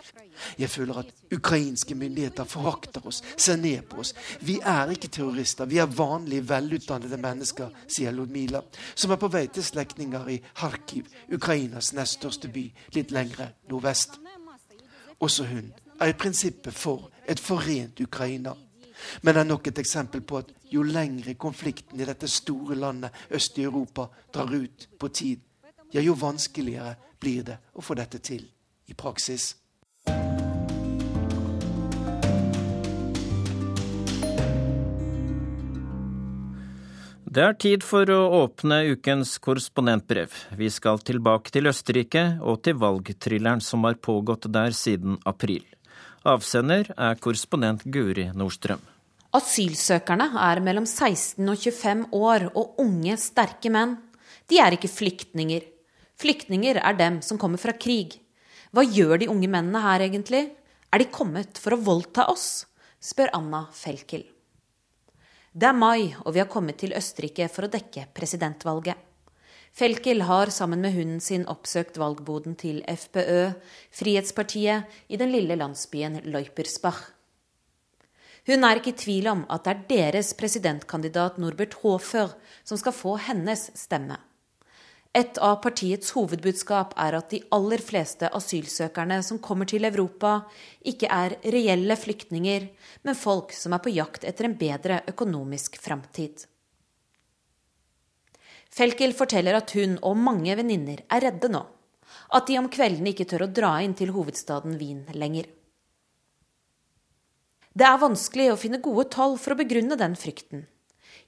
Jeg 0.57 0.69
føler 0.69 0.97
at 0.97 1.05
ukrainske 1.31 1.95
myndigheter 1.95 2.43
forakter 2.43 3.07
oss, 3.07 3.21
ser 3.37 3.55
ned 3.55 3.81
på 3.81 3.99
oss. 3.99 4.13
Vi 4.41 4.59
er 4.63 4.89
ikke 4.89 5.07
terrorister, 5.07 5.65
vi 5.65 5.77
er 5.77 5.85
vanlige, 5.85 6.49
velutdannede 6.49 7.17
mennesker, 7.17 7.69
sier 7.87 8.11
Ludmila, 8.11 8.61
som 8.95 9.11
er 9.11 9.21
på 9.21 9.27
vei 9.27 9.47
til 9.47 9.63
slektninger 9.63 10.27
i 10.27 10.41
Kharkiv, 10.55 11.05
Ukrainas 11.31 11.93
nest 11.93 12.17
største 12.19 12.49
by, 12.49 12.65
litt 12.97 13.11
lengre 13.11 13.51
nordvest. 13.69 14.19
Også 15.19 15.45
hun 15.45 15.71
er 16.00 16.12
i 16.12 16.16
prinsippet 16.16 16.74
for 16.74 17.10
et 17.28 17.40
forent 17.40 18.00
Ukraina. 18.00 18.54
Men 19.22 19.34
det 19.34 19.40
er 19.40 19.48
nok 19.48 19.68
et 19.68 19.78
eksempel 19.80 20.22
på 20.24 20.40
at 20.40 20.50
jo 20.72 20.82
lengre 20.82 21.34
konflikten 21.34 22.00
i 22.00 22.08
dette 22.08 22.28
store 22.28 22.76
landet 22.76 23.16
øst 23.30 23.58
i 23.58 23.64
Europa 23.64 24.08
drar 24.32 24.52
ut 24.54 24.88
på 24.98 25.08
tid, 25.08 25.40
ja, 25.92 26.00
jo 26.00 26.14
vanskeligere 26.14 26.94
blir 27.20 27.42
det 27.44 27.58
å 27.74 27.82
få 27.82 27.96
dette 27.98 28.20
til 28.22 28.44
i 28.88 28.94
praksis. 28.94 29.54
Det 37.30 37.42
er 37.46 37.52
tid 37.62 37.84
for 37.86 38.10
å 38.10 38.22
åpne 38.40 38.80
ukens 38.90 39.36
korrespondentbrev. 39.38 40.32
Vi 40.58 40.70
skal 40.70 40.98
tilbake 40.98 41.52
til 41.54 41.70
Østerrike 41.70 42.24
og 42.42 42.64
til 42.66 42.80
valgthrilleren 42.82 43.62
som 43.62 43.86
har 43.86 44.00
pågått 44.02 44.48
der 44.50 44.74
siden 44.74 45.14
april. 45.22 45.62
Avsender 46.28 46.84
er 47.00 47.16
korrespondent 47.16 47.86
Guri 47.88 48.26
Nordstrøm. 48.36 48.80
Asylsøkerne 49.32 50.26
er 50.36 50.58
mellom 50.60 50.84
16 50.84 51.48
og 51.48 51.56
25 51.56 52.02
år 52.12 52.44
og 52.50 52.82
unge, 52.82 53.14
sterke 53.16 53.72
menn. 53.72 53.94
De 54.50 54.58
er 54.60 54.76
ikke 54.76 54.90
flyktninger. 54.92 55.64
Flyktninger 56.20 56.76
er 56.76 56.98
dem 56.98 57.20
som 57.24 57.40
kommer 57.40 57.62
fra 57.62 57.72
krig. 57.72 58.18
Hva 58.68 58.84
gjør 58.84 59.22
de 59.22 59.30
unge 59.32 59.48
mennene 59.48 59.80
her 59.80 60.04
egentlig? 60.04 60.50
Er 60.92 61.00
de 61.00 61.08
kommet 61.08 61.56
for 61.56 61.72
å 61.72 61.80
voldta 61.88 62.28
oss? 62.28 62.66
spør 63.00 63.32
Anna 63.38 63.64
Felkel. 63.72 64.26
Det 65.56 65.70
er 65.70 65.78
mai, 65.78 66.12
og 66.20 66.34
vi 66.34 66.42
har 66.42 66.52
kommet 66.52 66.76
til 66.82 66.92
Østerrike 66.92 67.48
for 67.48 67.64
å 67.64 67.72
dekke 67.72 68.10
presidentvalget. 68.12 69.09
Felkel 69.72 70.24
har 70.26 70.50
sammen 70.50 70.82
med 70.82 70.92
hunden 70.96 71.20
sin 71.22 71.46
oppsøkt 71.48 71.98
valgboden 72.00 72.56
til 72.58 72.82
FPØ, 72.84 73.52
Frihetspartiet, 73.94 74.84
i 75.08 75.16
den 75.16 75.30
lille 75.32 75.56
landsbyen 75.56 76.20
Leupersbach. 76.26 77.12
Hun 78.48 78.64
er 78.66 78.80
ikke 78.80 78.94
i 78.94 78.98
tvil 78.98 79.28
om 79.30 79.44
at 79.52 79.66
det 79.66 79.76
er 79.76 79.86
deres 79.92 80.32
presidentkandidat 80.34 81.38
Norbert 81.38 81.76
Hofer 81.84 82.34
som 82.64 82.80
skal 82.80 82.96
få 82.96 83.14
hennes 83.28 83.68
stemme. 83.78 84.18
Et 85.14 85.38
av 85.42 85.56
partiets 85.62 86.12
hovedbudskap 86.14 86.92
er 87.02 87.16
at 87.18 87.32
de 87.32 87.40
aller 87.54 87.82
fleste 87.82 88.28
asylsøkerne 88.30 89.18
som 89.26 89.40
kommer 89.42 89.66
til 89.66 89.86
Europa, 89.88 90.44
ikke 90.86 91.10
er 91.10 91.34
reelle 91.50 91.96
flyktninger, 91.98 92.68
men 93.02 93.18
folk 93.18 93.50
som 93.54 93.74
er 93.74 93.82
på 93.82 93.90
jakt 93.90 94.26
etter 94.26 94.46
en 94.46 94.54
bedre 94.58 95.00
økonomisk 95.10 95.80
framtid. 95.82 96.46
Felkel 98.80 99.12
forteller 99.12 99.58
at 99.58 99.74
hun 99.76 99.98
og 100.08 100.16
mange 100.16 100.54
venninner 100.56 101.02
er 101.12 101.26
redde 101.26 101.50
nå. 101.52 101.60
At 102.32 102.46
de 102.48 102.56
om 102.56 102.68
kveldene 102.72 103.12
ikke 103.12 103.26
tør 103.28 103.44
å 103.44 103.52
dra 103.52 103.74
inn 103.84 103.92
til 103.98 104.14
hovedstaden 104.14 104.78
Wien 104.80 105.02
lenger. 105.12 105.50
Det 107.76 107.84
er 107.86 108.00
vanskelig 108.00 108.48
å 108.50 108.58
finne 108.58 108.80
gode 108.82 109.10
tall 109.12 109.36
for 109.38 109.52
å 109.52 109.58
begrunne 109.60 109.98
den 110.00 110.16
frykten. 110.18 110.64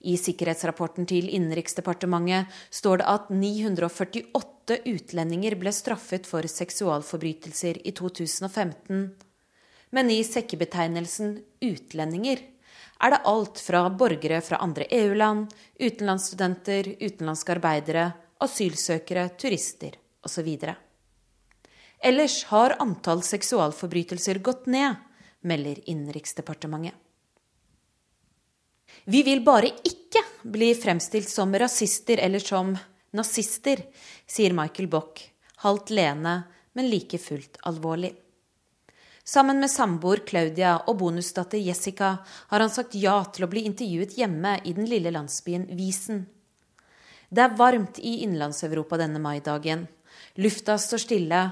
I 0.00 0.16
sikkerhetsrapporten 0.18 1.06
til 1.06 1.28
Innenriksdepartementet 1.28 2.48
står 2.72 3.02
det 3.02 3.10
at 3.12 3.28
948 3.30 4.80
utlendinger 4.88 5.58
ble 5.60 5.74
straffet 5.76 6.26
for 6.26 6.48
seksualforbrytelser 6.48 7.82
i 7.84 7.92
2015. 7.94 9.04
Men 9.92 10.10
i 10.10 10.22
sekkebetegnelsen 10.24 11.36
utlendinger 11.68 12.42
er 13.02 13.14
det 13.14 13.22
alt 13.26 13.60
fra 13.60 13.82
borgere 13.90 14.40
fra 14.44 14.60
andre 14.62 14.86
EU-land, 14.94 15.50
utenlandsstudenter, 15.80 16.94
utenlandske 17.00 17.56
arbeidere, 17.56 18.06
asylsøkere, 18.42 19.28
turister 19.38 19.98
osv. 20.22 20.48
Ellers 22.02 22.44
har 22.50 22.76
antall 22.82 23.22
seksualforbrytelser 23.26 24.38
gått 24.42 24.66
ned, 24.70 24.94
melder 25.42 25.82
Innenriksdepartementet. 25.90 26.94
Vi 29.04 29.22
vil 29.26 29.40
bare 29.42 29.70
ikke 29.82 30.20
bli 30.46 30.70
fremstilt 30.78 31.30
som 31.30 31.54
rasister 31.58 32.20
eller 32.22 32.38
som 32.38 32.70
nazister, 33.16 33.80
sier 34.26 34.54
Michael 34.54 34.86
Bock, 34.90 35.22
halvt 35.64 35.90
leende, 35.90 36.42
men 36.78 36.90
like 36.90 37.18
fullt 37.18 37.58
alvorlig. 37.66 38.12
Sammen 39.24 39.60
med 39.62 39.70
samboer 39.70 40.24
Claudia 40.26 40.72
og 40.90 40.96
bonusdatter 40.98 41.60
Jessica 41.62 42.16
har 42.50 42.62
han 42.64 42.70
sagt 42.74 42.96
ja 42.98 43.20
til 43.30 43.46
å 43.46 43.50
bli 43.52 43.62
intervjuet 43.68 44.16
hjemme 44.18 44.56
i 44.66 44.72
den 44.74 44.88
lille 44.90 45.12
landsbyen 45.14 45.68
Visen. 45.78 46.24
Det 47.30 47.44
er 47.44 47.54
varmt 47.56 48.00
i 48.02 48.18
Innlandseuropa 48.26 48.98
denne 48.98 49.22
maidagen. 49.22 49.86
Lufta 50.42 50.74
står 50.74 51.04
stille. 51.04 51.44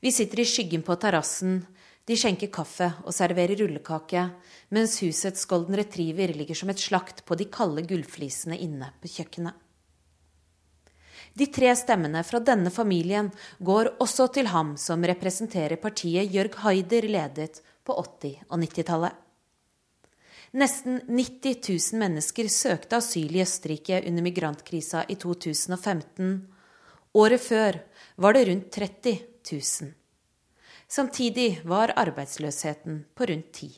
Vi 0.00 0.12
sitter 0.14 0.40
i 0.40 0.48
skyggen 0.48 0.82
på 0.86 0.96
terrassen. 0.96 1.60
De 2.08 2.16
skjenker 2.16 2.48
kaffe 2.48 2.88
og 3.04 3.12
serverer 3.12 3.60
rullekake, 3.60 4.24
mens 4.72 4.96
husets 5.04 5.44
golden 5.50 5.76
retriever 5.76 6.32
ligger 6.32 6.56
som 6.56 6.72
et 6.72 6.80
slakt 6.80 7.26
på 7.28 7.36
de 7.36 7.50
kalde 7.52 7.84
gullflisene 7.84 8.56
inne 8.56 8.88
på 9.02 9.12
kjøkkenet. 9.18 9.67
De 11.38 11.46
tre 11.54 11.70
stemmene 11.78 12.24
fra 12.26 12.40
denne 12.42 12.70
familien 12.74 13.28
går 13.62 13.92
også 14.02 14.26
til 14.34 14.48
ham 14.50 14.72
som 14.80 15.04
representerer 15.06 15.78
partiet 15.78 16.32
Jørg 16.34 16.56
Haider 16.64 17.06
ledet 17.06 17.60
på 17.86 17.94
80- 17.94 18.40
og 18.48 18.58
90-tallet. 18.64 19.12
Nesten 20.58 21.02
90 21.06 21.60
000 21.92 22.00
mennesker 22.00 22.48
søkte 22.50 22.98
asyl 22.98 23.36
i 23.36 23.42
Østerrike 23.44 24.00
under 24.08 24.24
migrantkrisa 24.24 25.04
i 25.06 25.18
2015. 25.20 26.32
Året 27.14 27.44
før 27.44 27.78
var 28.16 28.34
det 28.34 28.46
rundt 28.48 28.70
30 28.74 29.14
000. 29.52 29.92
Samtidig 30.88 31.60
var 31.68 31.92
arbeidsløsheten 32.00 33.04
på 33.14 33.28
rundt 33.30 33.52
10 33.52 33.70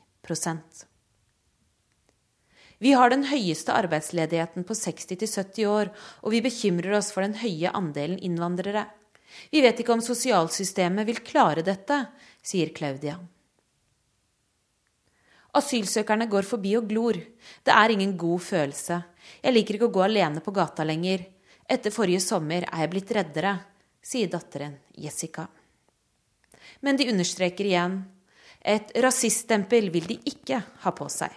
Vi 2.80 2.94
har 2.96 3.12
den 3.12 3.26
høyeste 3.28 3.74
arbeidsledigheten 3.76 4.64
på 4.64 4.74
60-70 4.76 5.66
år, 5.68 5.90
og 6.24 6.32
vi 6.32 6.40
bekymrer 6.44 6.96
oss 6.96 7.10
for 7.12 7.26
den 7.26 7.36
høye 7.36 7.72
andelen 7.76 8.16
innvandrere. 8.24 8.86
Vi 9.52 9.60
vet 9.60 9.82
ikke 9.82 9.92
om 9.92 10.04
sosialsystemet 10.04 11.04
vil 11.08 11.20
klare 11.24 11.64
dette, 11.66 11.98
sier 12.40 12.72
Claudia. 12.72 13.18
Asylsøkerne 15.60 16.28
går 16.30 16.46
forbi 16.46 16.76
og 16.78 16.86
glor. 16.88 17.18
Det 17.66 17.74
er 17.74 17.92
ingen 17.92 18.14
god 18.18 18.40
følelse. 18.46 19.00
Jeg 19.42 19.54
liker 19.54 19.76
ikke 19.76 19.90
å 19.90 19.96
gå 19.98 20.04
alene 20.06 20.40
på 20.44 20.54
gata 20.54 20.86
lenger. 20.86 21.26
Etter 21.70 21.92
forrige 21.94 22.22
sommer 22.24 22.64
er 22.64 22.84
jeg 22.84 22.92
blitt 22.94 23.12
reddere, 23.14 23.56
sier 24.00 24.30
datteren 24.30 24.78
Jessica. 24.96 25.48
Men 26.80 26.96
de 26.96 27.10
understreker 27.12 27.68
igjen 27.68 28.00
Et 28.60 28.90
rasiststempel 29.00 29.86
vil 29.88 30.04
de 30.04 30.18
ikke 30.28 30.58
ha 30.82 30.90
på 30.92 31.06
seg. 31.08 31.32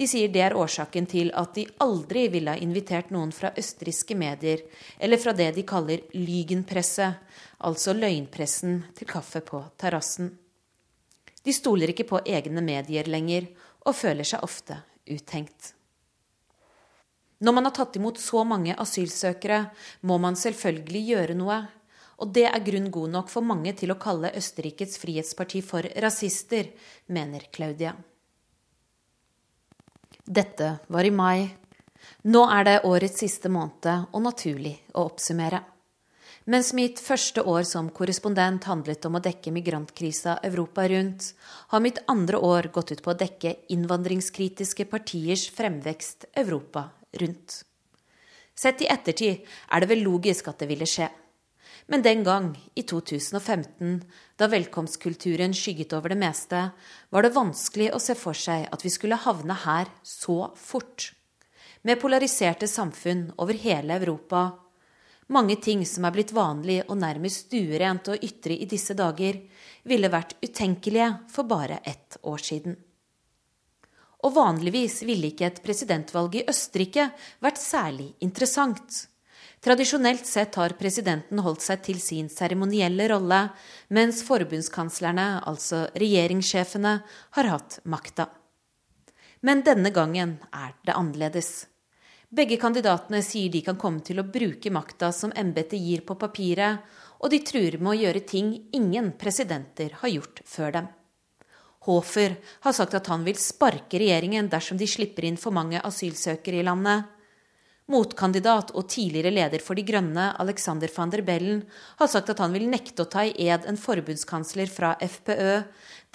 De 0.00 0.06
sier 0.08 0.30
det 0.32 0.40
er 0.40 0.54
årsaken 0.56 1.04
til 1.04 1.28
at 1.36 1.50
de 1.58 1.66
aldri 1.84 2.22
ville 2.32 2.54
ha 2.54 2.60
invitert 2.64 3.10
noen 3.12 3.34
fra 3.36 3.50
østerrikske 3.60 4.14
medier, 4.16 4.62
eller 4.96 5.20
fra 5.20 5.34
det 5.36 5.50
de 5.58 5.64
kaller 5.68 6.06
lygenpresse, 6.16 7.10
altså 7.68 7.92
løgnpressen, 7.92 8.78
til 8.96 9.10
kaffe 9.10 9.42
på 9.44 9.60
terrassen. 9.76 10.30
De 11.44 11.52
stoler 11.52 11.92
ikke 11.92 12.08
på 12.08 12.22
egne 12.24 12.64
medier 12.64 13.12
lenger, 13.12 13.50
og 13.84 13.98
føler 13.98 14.24
seg 14.24 14.40
ofte 14.46 14.78
uthengt. 15.04 15.74
Når 17.44 17.56
man 17.56 17.68
har 17.68 17.76
tatt 17.76 18.00
imot 18.00 18.16
så 18.24 18.40
mange 18.48 18.72
asylsøkere, 18.80 19.66
må 20.08 20.16
man 20.16 20.36
selvfølgelig 20.36 21.08
gjøre 21.12 21.36
noe. 21.36 21.60
Og 22.24 22.32
det 22.36 22.46
er 22.48 22.64
grunn 22.64 22.88
god 22.92 23.18
nok 23.18 23.28
for 23.32 23.44
mange 23.44 23.76
til 23.76 23.92
å 23.92 24.00
kalle 24.00 24.32
Østerrikets 24.36 24.96
frihetsparti 25.00 25.60
for 25.64 25.84
rasister, 26.04 26.72
mener 27.12 27.48
Claudia. 27.52 27.98
Dette 30.30 30.76
var 30.86 31.04
i 31.04 31.10
mai. 31.10 31.48
Nå 32.30 32.40
er 32.54 32.64
det 32.64 32.74
årets 32.86 33.18
siste 33.18 33.50
måned, 33.50 34.12
og 34.14 34.20
naturlig 34.22 34.76
å 34.94 35.08
oppsummere. 35.08 35.58
Mens 36.46 36.70
mitt 36.70 37.00
første 37.02 37.42
år 37.42 37.64
som 37.66 37.88
korrespondent 37.90 38.68
handlet 38.70 39.08
om 39.08 39.18
å 39.18 39.22
dekke 39.24 39.50
migrantkrisa 39.50 40.36
Europa 40.46 40.84
rundt, 40.86 41.32
har 41.74 41.82
mitt 41.82 41.98
andre 42.06 42.38
år 42.38 42.70
gått 42.70 42.92
ut 42.94 43.02
på 43.02 43.10
å 43.10 43.18
dekke 43.18 43.56
innvandringskritiske 43.74 44.86
partiers 44.92 45.48
fremvekst 45.56 46.28
Europa 46.38 46.86
rundt. 47.18 47.64
Sett 48.54 48.86
i 48.86 48.90
ettertid 48.92 49.42
er 49.42 49.82
det 49.82 49.90
vel 49.90 50.06
logisk 50.06 50.46
at 50.52 50.62
det 50.62 50.70
ville 50.70 50.86
skje. 50.86 51.10
Men 51.90 52.02
den 52.02 52.20
gang, 52.24 52.52
i 52.74 52.82
2015, 52.82 54.04
da 54.38 54.46
velkomstkulturen 54.46 55.54
skygget 55.58 55.90
over 55.96 56.12
det 56.12 56.20
meste, 56.20 56.68
var 57.10 57.26
det 57.26 57.32
vanskelig 57.34 57.88
å 57.90 57.98
se 57.98 58.14
for 58.14 58.38
seg 58.38 58.68
at 58.70 58.84
vi 58.86 58.92
skulle 58.94 59.18
havne 59.18 59.56
her 59.64 59.90
så 60.06 60.52
fort. 60.54 61.08
Med 61.82 61.98
polariserte 61.98 62.68
samfunn 62.70 63.32
over 63.42 63.58
hele 63.58 63.98
Europa. 63.98 64.44
Mange 65.34 65.58
ting 65.58 65.82
som 65.86 66.06
er 66.06 66.14
blitt 66.14 66.30
vanlig 66.36 66.78
og 66.86 67.00
nærmest 67.02 67.48
stuerent 67.48 68.12
å 68.12 68.18
ytre 68.22 68.54
i 68.54 68.70
disse 68.70 68.94
dager, 68.94 69.42
ville 69.82 70.14
vært 70.14 70.36
utenkelige 70.46 71.10
for 71.34 71.50
bare 71.50 71.82
ett 71.82 72.20
år 72.22 72.46
siden. 72.52 72.78
Og 74.22 74.36
vanligvis 74.38 75.02
ville 75.08 75.32
ikke 75.32 75.50
et 75.50 75.62
presidentvalg 75.64 76.38
i 76.38 76.46
Østerrike 76.46 77.10
vært 77.42 77.58
særlig 77.58 78.12
interessant. 78.22 79.08
Tradisjonelt 79.60 80.26
sett 80.26 80.54
har 80.56 80.72
presidenten 80.80 81.42
holdt 81.44 81.60
seg 81.60 81.82
til 81.84 81.98
sin 82.00 82.30
seremonielle 82.32 83.10
rolle, 83.12 83.40
mens 83.92 84.22
forbundskanslerne, 84.24 85.42
altså 85.44 85.82
regjeringssjefene, 86.00 86.94
har 87.36 87.50
hatt 87.52 87.76
makta. 87.84 88.30
Men 89.44 89.60
denne 89.64 89.92
gangen 89.92 90.38
er 90.48 90.72
det 90.84 90.96
annerledes. 90.96 91.50
Begge 92.32 92.56
kandidatene 92.62 93.20
sier 93.26 93.52
de 93.52 93.60
kan 93.66 93.76
komme 93.76 94.00
til 94.06 94.22
å 94.22 94.28
bruke 94.32 94.72
makta 94.72 95.10
som 95.12 95.32
embetet 95.36 95.80
gir 95.82 96.06
på 96.08 96.16
papiret, 96.16 96.80
og 97.20 97.28
de 97.28 97.42
truer 97.44 97.76
med 97.82 97.92
å 97.92 97.98
gjøre 98.00 98.24
ting 98.24 98.52
ingen 98.72 99.12
presidenter 99.20 99.92
har 100.00 100.12
gjort 100.14 100.40
før 100.48 100.76
dem. 100.78 100.90
Hofer 101.84 102.36
har 102.64 102.76
sagt 102.76 102.96
at 102.96 103.08
han 103.12 103.24
vil 103.28 103.36
sparke 103.40 104.00
regjeringen 104.00 104.48
dersom 104.52 104.80
de 104.80 104.88
slipper 104.88 105.28
inn 105.28 105.40
for 105.40 105.52
mange 105.52 105.80
asylsøkere 105.84 106.60
i 106.60 106.64
landet. 106.64 107.08
Motkandidat 107.90 108.70
og 108.78 108.86
tidligere 108.92 109.32
leder 109.34 109.62
for 109.64 109.74
De 109.74 109.82
Grønne, 109.86 110.28
Alexander 110.38 110.90
van 110.94 111.10
der 111.10 111.24
Bellen, 111.26 111.64
har 111.98 112.10
sagt 112.10 112.30
at 112.30 112.38
han 112.38 112.52
vil 112.54 112.68
nekte 112.70 113.02
å 113.02 113.08
ta 113.10 113.24
i 113.26 113.48
ed 113.50 113.66
en 113.66 113.78
forbundskansler 113.80 114.70
fra 114.70 114.92
FPØ 115.02 115.64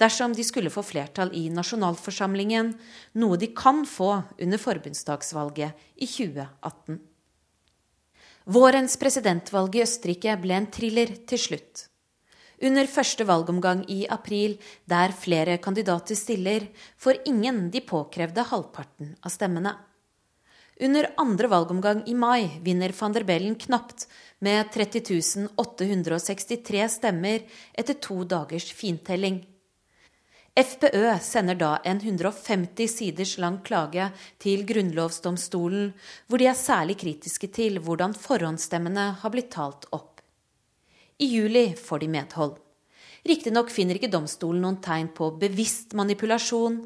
dersom 0.00 0.32
de 0.36 0.44
skulle 0.44 0.72
få 0.72 0.84
flertall 0.86 1.34
i 1.36 1.46
nasjonalforsamlingen, 1.52 2.72
noe 3.20 3.36
de 3.40 3.50
kan 3.56 3.84
få 3.88 4.22
under 4.40 4.60
forbundsdagsvalget 4.60 5.76
i 5.96 6.08
2018. 6.08 6.96
Vårens 8.46 8.96
presidentvalg 8.96 9.76
i 9.76 9.82
Østerrike 9.82 10.36
ble 10.40 10.56
en 10.56 10.70
thriller 10.72 11.12
til 11.28 11.40
slutt. 11.42 11.88
Under 12.64 12.88
første 12.88 13.26
valgomgang 13.28 13.82
i 13.92 14.06
april, 14.08 14.56
der 14.88 15.12
flere 15.12 15.58
kandidater 15.60 16.16
stiller, 16.16 16.70
får 16.96 17.20
ingen 17.28 17.66
de 17.74 17.82
påkrevde 17.84 18.46
halvparten 18.48 19.12
av 19.20 19.34
stemmene. 19.34 19.74
Under 20.80 21.10
andre 21.16 21.48
valgomgang 21.48 22.02
i 22.06 22.14
mai 22.14 22.60
vinner 22.62 22.92
van 22.98 23.12
der 23.12 23.24
Bellen 23.24 23.54
knapt 23.54 24.08
med 24.38 24.72
30 24.72 25.48
863 25.56 26.88
stemmer 26.88 27.46
etter 27.72 27.94
to 27.94 28.24
dagers 28.24 28.72
fintelling. 28.72 29.46
FPØ 30.56 31.18
sender 31.20 31.54
da 31.54 31.70
en 31.84 32.00
150 32.00 32.88
siders 32.88 33.38
lang 33.38 33.58
klage 33.64 34.10
til 34.40 34.64
grunnlovsdomstolen, 34.68 35.90
hvor 36.28 36.40
de 36.40 36.48
er 36.48 36.56
særlig 36.56 36.96
kritiske 37.00 37.48
til 37.52 37.80
hvordan 37.80 38.16
forhåndsstemmene 38.16 39.10
har 39.20 39.32
blitt 39.32 39.50
talt 39.56 39.88
opp. 39.96 40.20
I 41.20 41.28
juli 41.28 41.70
får 41.76 42.04
de 42.04 42.12
medhold. 42.12 42.56
Riktignok 43.24 43.72
finner 43.72 43.96
ikke 43.96 44.12
domstolen 44.12 44.64
noen 44.64 44.80
tegn 44.84 45.08
på 45.16 45.32
bevisst 45.40 45.96
manipulasjon, 45.96 46.80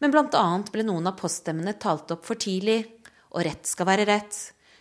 men 0.00 0.12
bl.a. 0.12 0.46
ble 0.72 0.84
noen 0.84 1.08
av 1.08 1.16
poststemmene 1.20 1.76
talt 1.80 2.12
opp 2.14 2.28
for 2.28 2.40
tidlig, 2.40 2.84
og 3.30 3.44
rett 3.46 3.66
skal 3.66 3.88
være 3.88 4.06
rett. 4.08 4.36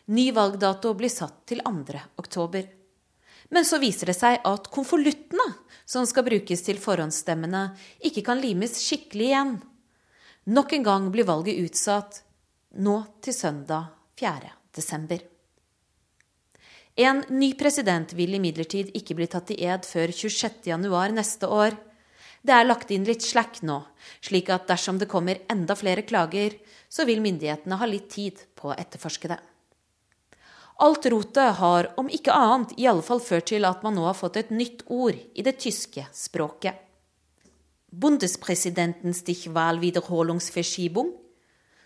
Ny 0.09 0.29
valgdato 0.33 0.93
blir 0.97 1.11
satt 1.13 1.45
til 1.49 1.61
2. 1.65 2.03
oktober. 2.21 2.67
Men 3.49 3.65
så 3.65 3.79
viser 3.81 4.11
det 4.11 4.17
seg 4.17 4.43
at 4.45 4.69
konvoluttene 4.73 5.47
som 5.89 6.05
skal 6.05 6.25
brukes 6.27 6.61
til 6.65 6.77
forhåndsstemmene, 6.81 7.63
ikke 8.05 8.23
kan 8.25 8.41
limes 8.41 8.77
skikkelig 8.83 9.29
igjen. 9.31 9.55
Nok 10.49 10.73
en 10.77 10.85
gang 10.85 11.09
blir 11.13 11.27
valget 11.29 11.61
utsatt, 11.61 12.21
nå 12.77 13.01
til 13.25 13.33
søndag 13.33 13.89
4. 14.21 14.53
desember. 14.75 15.21
En 16.99 17.21
ny 17.31 17.53
president 17.57 18.11
vil 18.17 18.35
imidlertid 18.35 18.89
ikke 18.97 19.15
bli 19.15 19.27
tatt 19.31 19.53
i 19.55 19.61
ed 19.65 19.85
før 19.87 20.11
26.1 20.11 21.15
neste 21.15 21.47
år. 21.47 21.77
Det 22.43 22.53
er 22.55 22.67
lagt 22.67 22.91
inn 22.91 23.05
litt 23.07 23.23
slack 23.23 23.61
nå, 23.67 23.77
slik 24.23 24.51
at 24.51 24.67
dersom 24.69 24.99
det 24.99 25.09
kommer 25.11 25.41
enda 25.51 25.75
flere 25.79 26.03
klager, 26.07 26.57
så 26.89 27.05
vil 27.05 27.21
myndighetene 27.21 27.77
ha 27.77 27.87
litt 27.87 28.09
tid 28.09 28.41
på 28.57 28.71
å 28.71 28.77
etterforske 28.77 29.29
det. 29.29 29.39
Alt 30.79 31.05
rotet 31.11 31.57
har, 31.59 31.89
om 31.99 32.07
ikke 32.09 32.33
annet, 32.33 32.71
i 32.79 32.87
alle 32.87 33.03
fall 33.03 33.19
ført 33.21 33.49
til 33.51 33.67
at 33.67 33.83
man 33.83 33.97
nå 33.99 34.05
har 34.07 34.15
fått 34.15 34.39
et 34.39 34.53
nytt 34.53 34.85
ord 34.87 35.17
i 35.35 35.43
det 35.43 35.57
tyske 35.59 36.05
språket. 36.15 36.79
Bundespresidentens 37.91 39.19
Stichwahlwiederholungsverschiebung, 39.25 41.11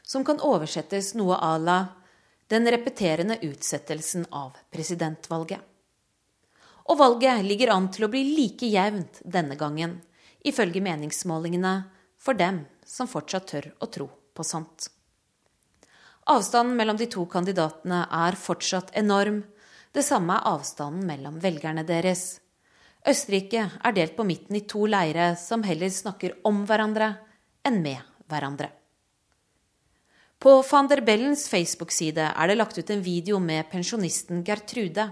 som 0.04 0.26
kan 0.28 0.42
oversettes 0.44 1.14
noe 1.18 1.40
à 1.42 1.58
la 1.58 1.80
den 2.52 2.70
repeterende 2.70 3.40
utsettelsen 3.42 4.28
av 4.30 4.60
presidentvalget. 4.70 5.60
Og 6.92 7.00
valget 7.00 7.48
ligger 7.48 7.74
an 7.74 7.88
til 7.90 8.06
å 8.06 8.12
bli 8.14 8.28
like 8.36 8.68
jevnt 8.70 9.24
denne 9.24 9.58
gangen, 9.58 10.02
ifølge 10.44 10.84
meningsmålingene, 10.84 11.78
for 12.20 12.38
dem 12.38 12.68
som 12.86 13.10
fortsatt 13.10 13.48
tør 13.50 13.72
å 13.82 13.90
tro 13.90 14.12
på 14.34 14.46
sånt. 14.46 14.90
Avstanden 16.30 16.78
mellom 16.80 16.98
de 16.98 17.10
to 17.12 17.26
kandidatene 17.28 18.06
er 18.08 18.38
fortsatt 18.40 18.94
enorm. 19.00 19.42
Det 19.94 20.06
samme 20.06 20.38
er 20.38 20.54
avstanden 20.54 21.08
mellom 21.08 21.42
velgerne 21.44 21.84
deres. 21.88 22.40
Østerrike 23.04 23.66
er 23.84 23.96
delt 23.96 24.16
på 24.16 24.24
midten 24.24 24.56
i 24.56 24.64
to 24.68 24.86
leire 24.88 25.34
som 25.40 25.66
heller 25.68 25.92
snakker 25.92 26.38
om 26.48 26.64
hverandre 26.68 27.10
enn 27.68 27.82
med 27.84 28.00
hverandre. 28.32 28.70
På 30.40 30.58
van 30.68 30.88
der 30.92 31.00
Bellens 31.04 31.46
Facebook-side 31.52 32.24
er 32.32 32.48
det 32.48 32.58
lagt 32.58 32.78
ut 32.78 32.90
en 32.92 33.04
video 33.04 33.40
med 33.40 33.70
pensjonisten 33.72 34.44
Gertrude. 34.44 35.10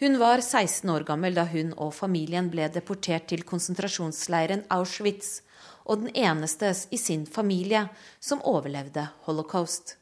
Hun 0.00 0.16
var 0.20 0.40
16 0.40 0.88
år 0.88 1.04
gammel 1.08 1.36
da 1.36 1.44
hun 1.48 1.74
og 1.76 1.92
familien 1.92 2.48
ble 2.52 2.68
deportert 2.72 3.26
til 3.28 3.44
konsentrasjonsleiren 3.44 4.64
Auschwitz, 4.72 5.42
og 5.90 6.04
den 6.04 6.14
eneste 6.14 6.70
i 6.94 6.98
sin 6.98 7.26
familie 7.26 7.88
som 8.22 8.42
overlevde 8.46 9.08
holocaust. 9.26 9.96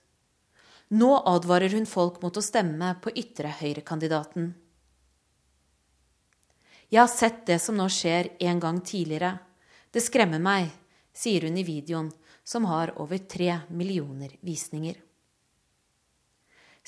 Nå 0.88 1.10
advarer 1.28 1.72
hun 1.72 1.88
folk 1.88 2.20
mot 2.22 2.36
å 2.36 2.44
stemme 2.44 2.94
på 3.02 3.12
ytre 3.16 3.52
høyre-kandidaten. 3.60 4.52
Jeg 6.88 7.00
har 7.00 7.10
sett 7.12 7.42
det 7.48 7.58
som 7.60 7.76
nå 7.76 7.88
skjer 7.92 8.30
en 8.40 8.60
gang 8.60 8.80
tidligere. 8.80 9.34
Det 9.92 10.04
skremmer 10.04 10.40
meg, 10.40 10.70
sier 11.12 11.44
hun 11.44 11.56
i 11.60 11.64
videoen, 11.64 12.08
som 12.44 12.64
har 12.68 12.94
over 13.00 13.20
tre 13.28 13.60
millioner 13.68 14.32
visninger. 14.40 14.96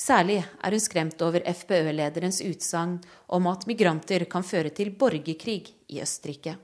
Særlig 0.00 0.38
er 0.40 0.72
hun 0.72 0.80
skremt 0.80 1.20
over 1.20 1.44
FPØ-lederens 1.44 2.40
utsagn 2.40 2.96
om 3.36 3.48
at 3.52 3.66
migranter 3.68 4.24
kan 4.32 4.46
føre 4.46 4.72
til 4.72 4.94
borgerkrig 4.96 5.74
i 5.92 6.00
Østerrike. 6.00 6.56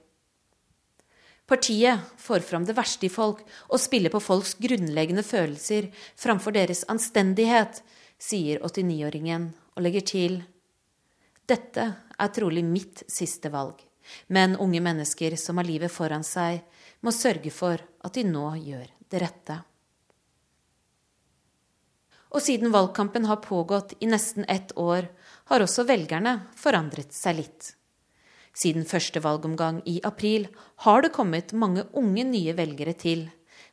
Partiet 1.46 2.00
får 2.18 2.42
fram 2.42 2.64
det 2.66 2.74
verste 2.74 3.06
i 3.06 3.12
folk 3.12 3.44
og 3.68 3.78
spiller 3.78 4.10
på 4.10 4.20
folks 4.22 4.56
grunnleggende 4.58 5.22
følelser 5.22 5.92
framfor 6.18 6.56
deres 6.56 6.82
anstendighet, 6.90 7.82
sier 8.18 8.58
89-åringen 8.64 9.52
og 9.76 9.84
legger 9.86 10.06
til 10.10 10.40
dette 11.46 11.84
er 12.18 12.32
trolig 12.34 12.64
mitt 12.66 13.04
siste 13.06 13.52
valg. 13.54 13.78
Men 14.26 14.56
unge 14.62 14.80
mennesker 14.82 15.36
som 15.38 15.60
har 15.60 15.68
livet 15.68 15.92
foran 15.92 16.26
seg, 16.26 16.62
må 17.02 17.12
sørge 17.14 17.52
for 17.54 17.78
at 17.78 18.14
de 18.18 18.24
nå 18.26 18.48
gjør 18.58 18.86
det 19.10 19.22
rette. 19.22 19.60
Og 22.34 22.42
siden 22.42 22.74
valgkampen 22.74 23.26
har 23.30 23.42
pågått 23.44 23.94
i 24.02 24.10
nesten 24.10 24.46
ett 24.50 24.74
år, 24.76 25.06
har 25.46 25.62
også 25.62 25.86
velgerne 25.86 26.40
forandret 26.58 27.14
seg 27.14 27.38
litt. 27.38 27.72
Siden 28.56 28.86
første 28.88 29.20
valgomgang 29.20 29.82
i 29.84 29.98
april 30.04 30.46
har 30.86 31.02
det 31.04 31.12
kommet 31.12 31.52
mange 31.52 31.84
unge 31.92 32.24
nye 32.24 32.54
velgere 32.56 32.94
til. 32.96 33.26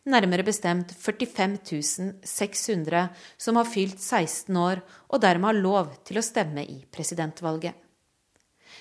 Nærmere 0.03 0.43
bestemt 0.43 0.91
45 0.99 2.25
600 2.27 3.05
som 3.39 3.55
har 3.55 3.69
fylt 3.69 4.01
16 4.01 4.57
år 4.59 4.81
og 5.07 5.21
dermed 5.23 5.53
har 5.53 5.61
lov 5.61 5.93
til 6.03 6.19
å 6.19 6.25
stemme 6.25 6.65
i 6.67 6.81
presidentvalget. 6.91 7.77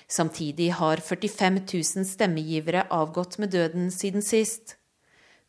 Samtidig 0.09 0.73
har 0.75 0.99
45 0.99 1.61
000 1.63 2.09
stemmegivere 2.09 2.83
avgått 2.91 3.39
med 3.39 3.53
døden 3.55 3.87
siden 3.91 4.25
sist. 4.25 4.75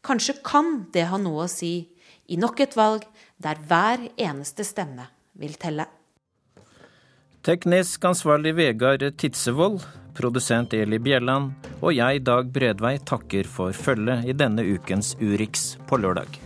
Kanskje 0.05 0.37
kan 0.45 0.87
det 0.95 1.09
ha 1.11 1.19
noe 1.19 1.49
å 1.49 1.51
si 1.51 1.89
i 2.31 2.39
nok 2.39 2.63
et 2.63 2.77
valg 2.79 3.03
der 3.43 3.59
hver 3.67 4.07
eneste 4.15 4.63
stemme 4.63 5.09
vil 5.35 5.59
telle. 5.59 5.89
Teknisk 7.45 8.05
ansvarlig 8.09 8.55
Vegard 8.57 9.03
Tidsevold, 9.19 9.83
produsent 10.17 10.75
Eli 10.77 11.01
Bjelland 11.03 11.71
og 11.81 11.93
jeg, 11.97 12.25
Dag 12.25 12.51
Bredvei, 12.55 12.97
takker 13.05 13.49
for 13.51 13.77
følget 13.77 14.29
i 14.31 14.37
denne 14.37 14.65
ukens 14.77 15.15
Urix 15.21 15.75
på 15.89 16.01
lørdag. 16.01 16.44